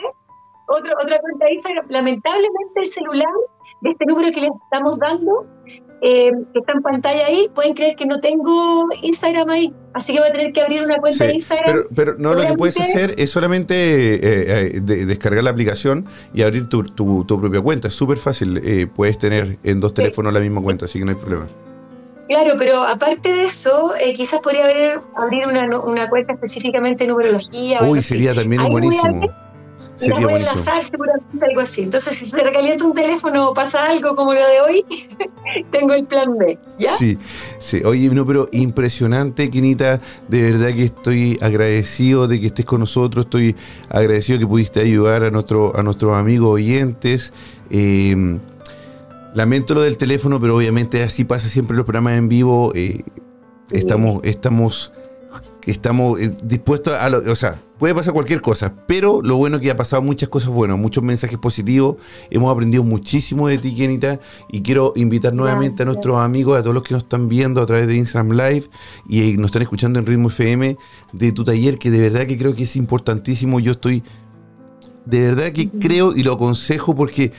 [0.68, 1.86] otra cuenta de Instagram.
[1.90, 3.32] Lamentablemente el celular
[3.80, 5.46] de este número que les estamos dando,
[6.02, 9.74] eh, que está en pantalla ahí, pueden creer que no tengo Instagram ahí.
[9.94, 11.66] Así que voy a tener que abrir una cuenta de Instagram.
[11.66, 13.74] Pero, pero no, lo que puedes hacer es solamente
[14.16, 17.88] eh, eh, descargar la aplicación y abrir tu, tu, propia cuenta.
[17.88, 18.90] Es súper fácil.
[18.94, 21.46] puedes tener en dos teléfonos la misma cuenta, así que no hay problema.
[22.34, 27.12] Claro, pero aparte de eso, eh, quizás podría haber, abrir una, una, cuenta específicamente de
[27.12, 27.84] numerología.
[27.84, 29.30] Uy, sería también buenísimo.
[29.98, 31.84] Sería voy enlazar seguramente algo así.
[31.84, 34.86] Entonces, si se recalienta un teléfono o pasa algo como lo de hoy,
[35.72, 36.58] tengo el plan B.
[36.80, 36.96] ¿ya?
[36.96, 37.20] Sí,
[37.60, 37.84] sí.
[37.86, 40.02] Oye, no, pero impresionante, Quinita.
[40.28, 43.26] De verdad que estoy agradecido de que estés con nosotros.
[43.26, 43.56] Estoy
[43.90, 47.32] agradecido que pudiste ayudar a, nuestro, a nuestros amigos oyentes.
[47.70, 48.40] Eh,
[49.34, 52.72] Lamento lo del teléfono, pero obviamente así pasa siempre los programas en vivo.
[52.76, 53.02] Eh,
[53.72, 54.92] estamos, estamos,
[55.66, 59.64] estamos eh, dispuestos a lo, o sea, puede pasar cualquier cosa, pero lo bueno es
[59.64, 61.96] que ha pasado muchas cosas buenas, muchos mensajes positivos.
[62.30, 64.20] Hemos aprendido muchísimo de ti, Kenita,
[64.52, 67.66] y quiero invitar nuevamente a nuestros amigos, a todos los que nos están viendo a
[67.66, 68.70] través de Instagram Live
[69.10, 70.78] y nos están escuchando en Ritmo FM,
[71.12, 73.60] de tu taller, que de verdad que creo que es importantísimo.
[73.60, 74.04] Yo estoy,
[75.06, 77.32] de verdad que creo y lo aconsejo porque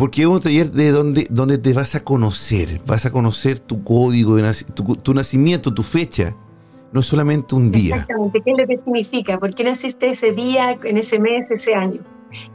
[0.00, 3.84] porque es un taller de donde, donde te vas a conocer, vas a conocer tu
[3.84, 6.34] código, de tu, nacimiento, tu fecha.
[6.90, 7.96] No es solamente un día.
[7.96, 9.38] Exactamente, ¿qué es lo que significa?
[9.38, 12.00] ¿Por qué naciste ese día, en ese mes, ese año?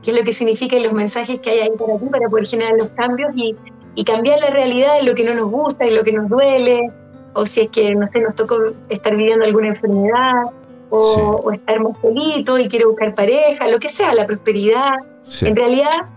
[0.01, 2.73] ¿Qué es lo que significa los mensajes que hay ahí para ti para poder generar
[2.80, 3.55] los cambios y,
[3.93, 6.89] y cambiar la realidad en lo que no nos gusta, en lo que nos duele?
[7.34, 8.57] O si es que, no sé, nos tocó
[8.89, 10.45] estar viviendo alguna enfermedad,
[10.89, 14.93] o, o estar más solito y quiere buscar pareja, lo que sea, la prosperidad.
[15.41, 16.07] En realidad,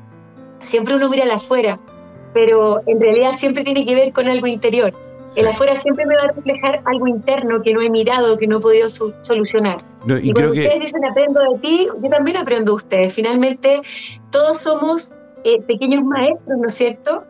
[0.61, 1.79] siempre uno mira al afuera,
[2.35, 4.93] pero en realidad siempre tiene que ver con algo interior.
[5.37, 8.59] El afuera siempre me va a reflejar algo interno que no he mirado, que no
[8.59, 9.85] he podido solucionar.
[10.23, 13.15] y, cuando ustedes dicen aprendo de ti, yo también aprendo de ustedes.
[13.15, 13.83] Finalmente,
[14.31, 15.13] todos somos
[15.45, 17.25] eh, pequeños maestros, ¿no es cierto?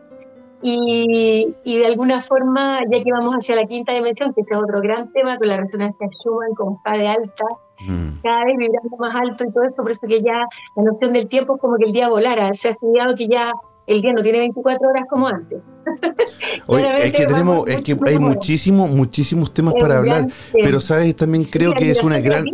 [0.61, 4.59] Y, y, de alguna forma, ya que vamos hacia la quinta dimensión, que este es
[4.59, 7.45] otro gran tema con la resonancia Schumann, con Fa de alta,
[7.87, 8.21] Mm.
[8.21, 10.45] cada vez vibrando más alto y todo eso, por eso que ya
[10.75, 13.53] la noción del tiempo es como que el día volara, se ha estudiado que ya
[13.87, 15.59] el día no tiene 24 horas como antes.
[16.99, 21.73] es que tenemos, es que hay muchísimos, muchísimos temas para hablar, pero sabes, también creo
[21.73, 22.45] que es una gran,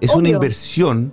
[0.00, 1.12] es una inversión,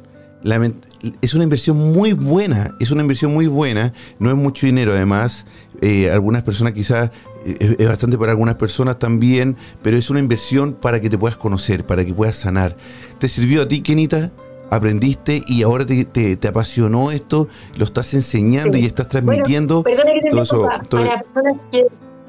[1.22, 5.45] es una inversión muy buena, es una inversión muy buena, no es mucho dinero además,
[5.82, 7.11] eh, algunas personas quizás
[7.45, 11.86] es, bastante para algunas personas también, pero es una inversión para que te puedas conocer,
[11.86, 12.78] para que puedas sanar.
[13.20, 14.32] ¿Te sirvió a ti, Kenita?
[14.70, 17.48] aprendiste y ahora te, apasionó esto,
[17.78, 19.84] lo estás enseñando y estás transmitiendo.
[20.32, 21.88] todo eso, para personas que,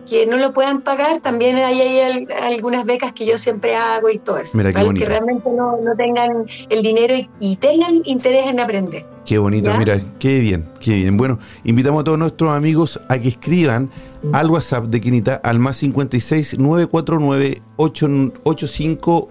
[0.09, 4.19] que, no lo puedan pagar, también hay, hay, algunas becas que yo siempre hago y
[4.19, 4.57] todo eso.
[4.59, 9.07] para que realmente no, no, tengan el dinero y tengan interés en aprender.
[9.25, 11.17] Qué bonito, mira, qué bien, qué bien.
[11.17, 13.91] Bueno, invitamos a todos nuestros amigos a que escriban
[14.33, 19.31] al WhatsApp de Quinita al más 56 949 885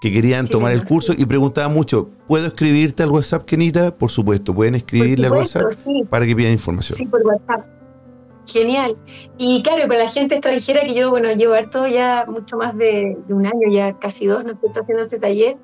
[0.00, 3.94] que querían tomar el curso y preguntaban mucho, ¿puedo escribirte al WhatsApp, Kenita?
[3.94, 5.70] Por supuesto, pueden escribirle al WhatsApp
[6.08, 6.96] para que pidan información.
[6.96, 7.66] Sí, por WhatsApp.
[8.46, 8.96] Genial.
[9.36, 13.18] Y claro, para la gente extranjera que yo, bueno, llevo harto ya mucho más de,
[13.28, 15.58] un año, ya casi dos, no estoy haciendo este taller.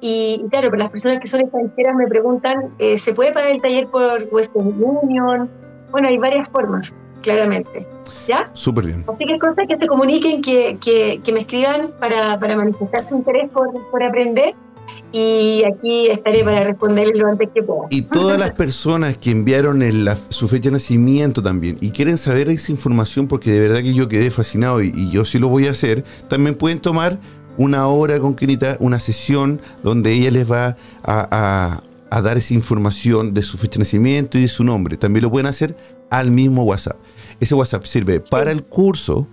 [0.00, 3.62] Y, claro, para las personas que son extranjeras me preguntan, eh, ¿se puede pagar el
[3.62, 5.50] taller por Western Union?
[5.90, 6.92] Bueno, hay varias formas,
[7.22, 7.86] claramente.
[8.28, 8.50] ¿Ya?
[8.52, 9.04] Súper bien.
[9.08, 13.08] Así que es cosa que se comuniquen, que, que, que me escriban para, para, manifestar
[13.08, 14.54] su interés por, por aprender
[15.12, 17.82] y aquí estaré para responder lo antes que pueda.
[17.90, 19.82] Y todas las personas que enviaron
[20.28, 24.08] su fecha de nacimiento también y quieren saber esa información porque de verdad que yo
[24.08, 27.18] quedé fascinado y, yo sí lo voy a hacer, también pueden tomar
[27.56, 33.34] una hora con Kenita, una sesión donde ella les va a, a dar esa información
[33.34, 34.96] de su fecha de nacimiento y de su nombre.
[34.96, 35.76] También lo pueden hacer
[36.10, 36.96] al mismo WhatsApp.
[37.40, 39.26] Ese WhatsApp sirve para el curso,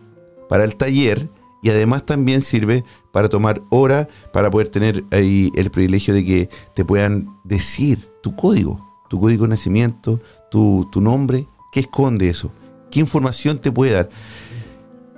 [0.49, 1.29] para el taller
[1.61, 6.49] y además también sirve para tomar hora, para poder tener ahí el privilegio de que
[6.73, 10.19] te puedan decir tu código, tu código de nacimiento,
[10.49, 12.51] tu, nombre, qué esconde eso,
[12.89, 14.09] qué información te puede dar,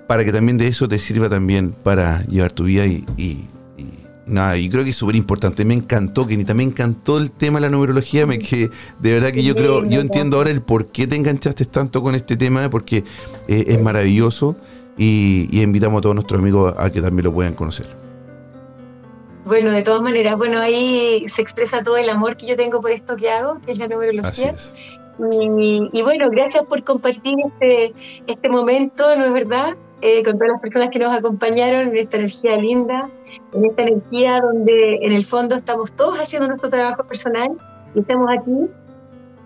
[0.07, 3.47] para que también de eso te sirva también para llevar tu vida y,
[4.25, 5.65] nada, y creo que es súper importante.
[5.65, 8.69] Me encantó, que también me encantó el tema de la numerología, me que
[8.99, 12.15] de verdad que yo creo, yo entiendo ahora el por qué te enganchaste tanto con
[12.15, 13.03] este tema, porque
[13.47, 14.55] eh, es maravilloso
[14.97, 17.87] y, invitamos a todos nuestros amigos a que también lo puedan conocer.
[19.45, 22.91] Bueno, de todas maneras, bueno, ahí se expresa todo el amor que yo tengo por
[22.91, 24.55] esto que hago, que es la numerología.
[25.19, 27.93] Y, bueno, gracias por compartir este,
[28.25, 29.75] este momento, ¿no es verdad?
[30.05, 33.09] Eh, con todas las personas que nos acompañaron en esta energía linda,
[33.53, 37.51] en esta energía donde en el fondo estamos todos haciendo nuestro trabajo personal
[37.95, 38.69] y estamos aquí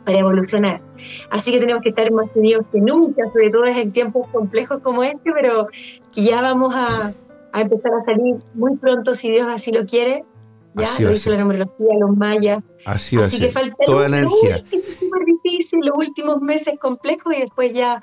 [0.03, 0.81] para evolucionar.
[1.29, 5.03] Así que tenemos que estar más unidos que nunca, sobre todo en tiempos complejos como
[5.03, 5.67] este, pero
[6.11, 7.13] que ya vamos a,
[7.51, 10.25] a empezar a salir muy pronto, si Dios así lo quiere.
[10.73, 12.63] Ya lo dice la numerología, los mayas.
[12.83, 14.57] Así así que falta toda la energía.
[14.57, 18.01] súper difícil, los últimos meses complejos y después ya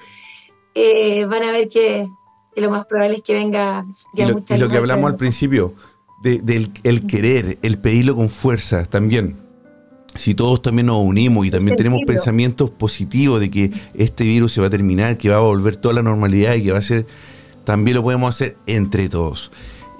[0.76, 2.06] eh, van a ver que,
[2.60, 5.74] lo más probable es que venga ya y lo, y lo que hablamos al principio,
[6.22, 9.44] del el querer, el pedirlo con fuerza también
[10.14, 14.60] si todos también nos unimos y también tenemos pensamientos positivos de que este virus se
[14.60, 17.06] va a terminar, que va a volver toda la normalidad y que va a ser,
[17.64, 19.50] también lo podemos hacer entre todos.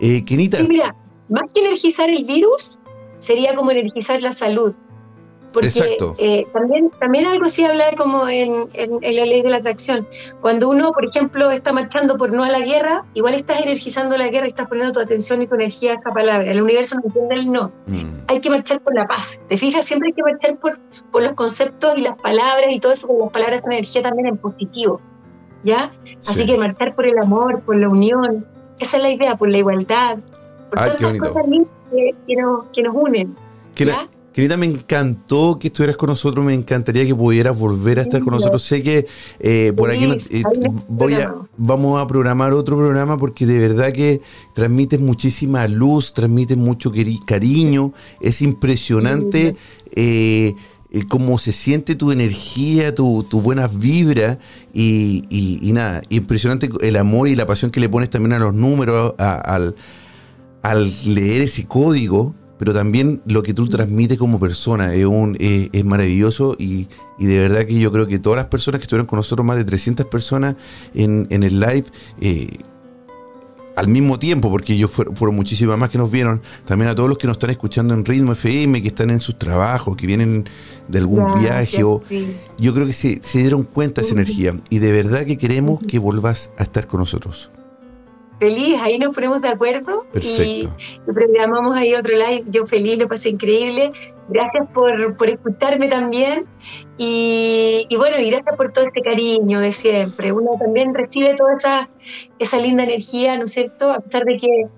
[0.01, 0.63] Eh, Kenita.
[0.63, 0.95] mira,
[1.29, 2.79] más que energizar el virus,
[3.19, 4.75] sería como energizar la salud.
[5.55, 10.05] Porque eh, también, también algo sí hablar como en, la ley de la atracción.
[10.41, 14.27] Cuando uno, por ejemplo, está marchando por no a la guerra, igual estás energizando la
[14.29, 16.51] guerra y estás poniendo tu atención y tu energía a esta palabra.
[16.51, 17.71] El universo no entiende el no.
[17.87, 18.25] Mm.
[18.27, 19.41] Hay que marchar por la paz.
[19.49, 19.85] ¿Te fijas?
[19.85, 20.77] Siempre hay que marchar por,
[21.13, 24.27] por los conceptos y las palabras y todo eso, con las palabras son energía también
[24.27, 25.01] en positivo.
[25.63, 25.93] ¿Ya?
[26.27, 28.45] Así que marchar por el amor, por la unión.
[28.81, 30.19] Esa es la idea, por la igualdad.
[30.71, 31.45] Por ah, todas las cosas
[32.27, 33.37] que, nos, que nos unen.
[33.77, 34.09] ¿ya?
[34.35, 38.33] Querida, me encantó que estuvieras con nosotros, me encantaría que pudieras volver a estar con
[38.33, 38.65] nosotros.
[38.65, 39.07] Sé que
[39.39, 40.43] eh, por aquí eh,
[40.89, 46.57] voy a, vamos a programar otro programa porque de verdad que transmites muchísima luz, transmites
[46.57, 46.91] mucho
[47.25, 49.55] cariño, es impresionante
[49.95, 50.55] eh,
[51.09, 54.39] cómo se siente tu energía, tu, tu buenas vibras
[54.73, 59.15] y, nada, impresionante el amor y la pasión que le pones también a los números,
[59.17, 59.77] al,
[60.61, 65.85] al leer ese código pero también lo que tú transmites como persona es, un, es,
[65.85, 69.45] maravilloso y, de verdad que yo creo que todas las personas que estuvieron con nosotros,
[69.45, 70.57] más de 300 personas
[70.95, 71.85] en, el live,
[72.21, 72.59] eh,
[73.77, 77.19] al mismo tiempo, porque ellos fueron, muchísimas más que nos vieron, también a todos los
[77.19, 80.45] que nos están escuchando en Ritmo FM, que están en sus trabajos, que vienen
[80.89, 82.03] de algún viaje, o,
[82.59, 85.81] yo creo que se, se dieron cuenta de esa energía y de verdad que queremos
[85.81, 87.51] que vuelvas a estar con nosotros
[88.45, 90.69] feliz, ahí nos ponemos de acuerdo y,
[91.07, 92.45] programamos ahí otro live.
[92.47, 93.91] Yo feliz, lo pasé increíble.
[94.29, 96.47] Gracias por, por escucharme también
[96.99, 100.33] y, bueno, y gracias por todo este cariño de siempre.
[100.33, 101.89] Uno también recibe toda esa,
[102.39, 103.91] esa linda energía, ¿no es cierto?
[103.91, 104.69] A pesar de que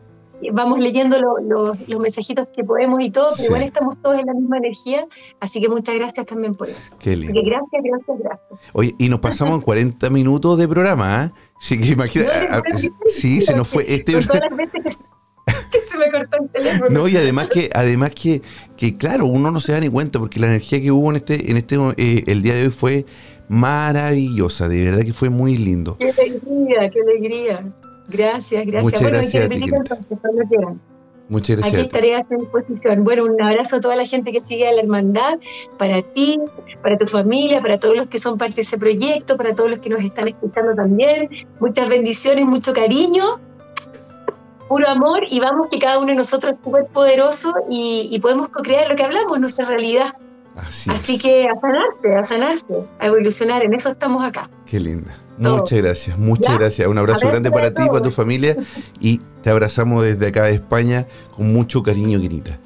[0.52, 4.58] vamos leyendo los mensajitos que podemos y todo, pero igual estamos todos en la misma
[4.58, 5.06] energía,
[5.40, 6.94] así que muchas gracias también por eso.
[6.98, 7.40] Qué lindo.
[7.44, 8.60] gracias, gracias, gracias.
[8.72, 11.30] Oye, y nos pasamos en 40 minutos de programa, ¿eh?
[11.58, 12.62] Sí, que imagina, ah,
[13.06, 14.98] sí, se nos fue este todas las veces
[15.72, 16.90] que, se me cortó el teléfono.
[16.90, 18.42] No, y además que, además que,
[18.76, 21.50] que claro, uno no se da ni cuenta, porque la energía que hubo en este,
[21.50, 23.06] en este eh, el día de hoy fue
[23.48, 25.96] maravillosa, de verdad que fue muy lindo.
[25.98, 27.74] Qué alegría, qué alegría.
[28.08, 28.82] Gracias, gracias.
[28.82, 29.48] Muchas gracias.
[31.28, 31.74] Muchas gracias.
[31.74, 33.02] Aquí estaré a tu disposición.
[33.02, 35.38] Bueno, un abrazo a toda la gente que sigue a la hermandad,
[35.76, 36.38] para ti,
[36.82, 39.80] para tu familia, para todos los que son parte de ese proyecto, para todos los
[39.80, 41.28] que nos están escuchando también.
[41.58, 43.40] Muchas bendiciones, mucho cariño,
[44.68, 48.48] puro amor y vamos que cada uno de nosotros es súper poderoso y, y podemos
[48.50, 50.14] co-crear lo que hablamos, nuestra realidad.
[50.56, 51.22] Así, Así es.
[51.22, 54.48] que a sanarse, a sanarse, a evolucionar, en eso estamos acá.
[54.64, 55.14] Qué linda.
[55.40, 55.58] Todo.
[55.58, 56.58] Muchas gracias, muchas ¿Ya?
[56.58, 56.88] gracias.
[56.88, 58.56] Un abrazo grande para ti para tu familia
[59.00, 62.58] y te abrazamos desde acá de España con mucho cariño, Quinita.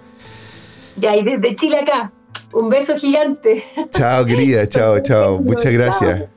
[0.97, 2.13] Ya, y desde Chile acá,
[2.53, 3.65] un beso gigante.
[3.91, 5.41] Chao, querida, chao, chao.
[5.41, 6.31] Muchas gracias.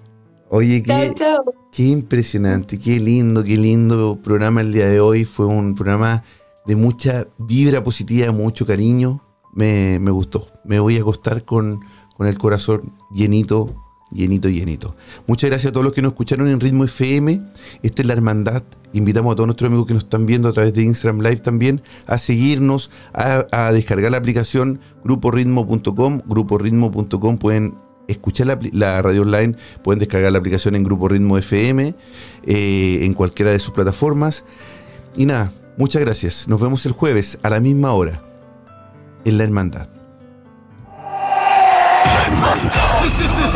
[0.50, 1.44] Oye, Chao, qué, chao.
[1.72, 5.26] qué impresionante, qué lindo, qué lindo programa el día de hoy.
[5.26, 6.24] Fue un programa
[6.66, 9.22] de mucha vibra positiva, mucho cariño.
[9.54, 10.48] Me, me gustó.
[10.64, 11.80] Me voy a acostar con,
[12.16, 13.83] con el corazón llenito,
[14.14, 14.96] llenito, llenito.
[15.28, 17.42] Muchas gracias a todos los que nos escucharon en Ritmo FM.
[17.82, 18.64] Esta es la hermandad.
[18.94, 21.82] Invitamos a todos nuestros amigos que nos están viendo a través de Instagram Live también
[22.06, 26.22] a seguirnos, a, descargar la aplicación gruporitmo.com.
[26.26, 27.76] Gruporitmo.com pueden
[28.08, 31.96] escuchar la radio online, pueden descargar la aplicación en Grupo Ritmo FM,
[32.46, 34.44] eh, en cualquiera de sus plataformas.
[35.16, 36.48] Y nada, muchas gracias.
[36.48, 38.22] Nos vemos el jueves a la misma hora
[39.26, 40.03] en la hermandad.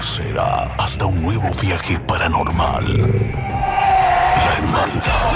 [0.00, 2.98] Será hasta un nuevo viaje paranormal.
[4.36, 5.34] La hermandad.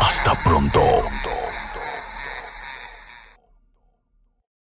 [0.00, 1.02] Hasta pronto.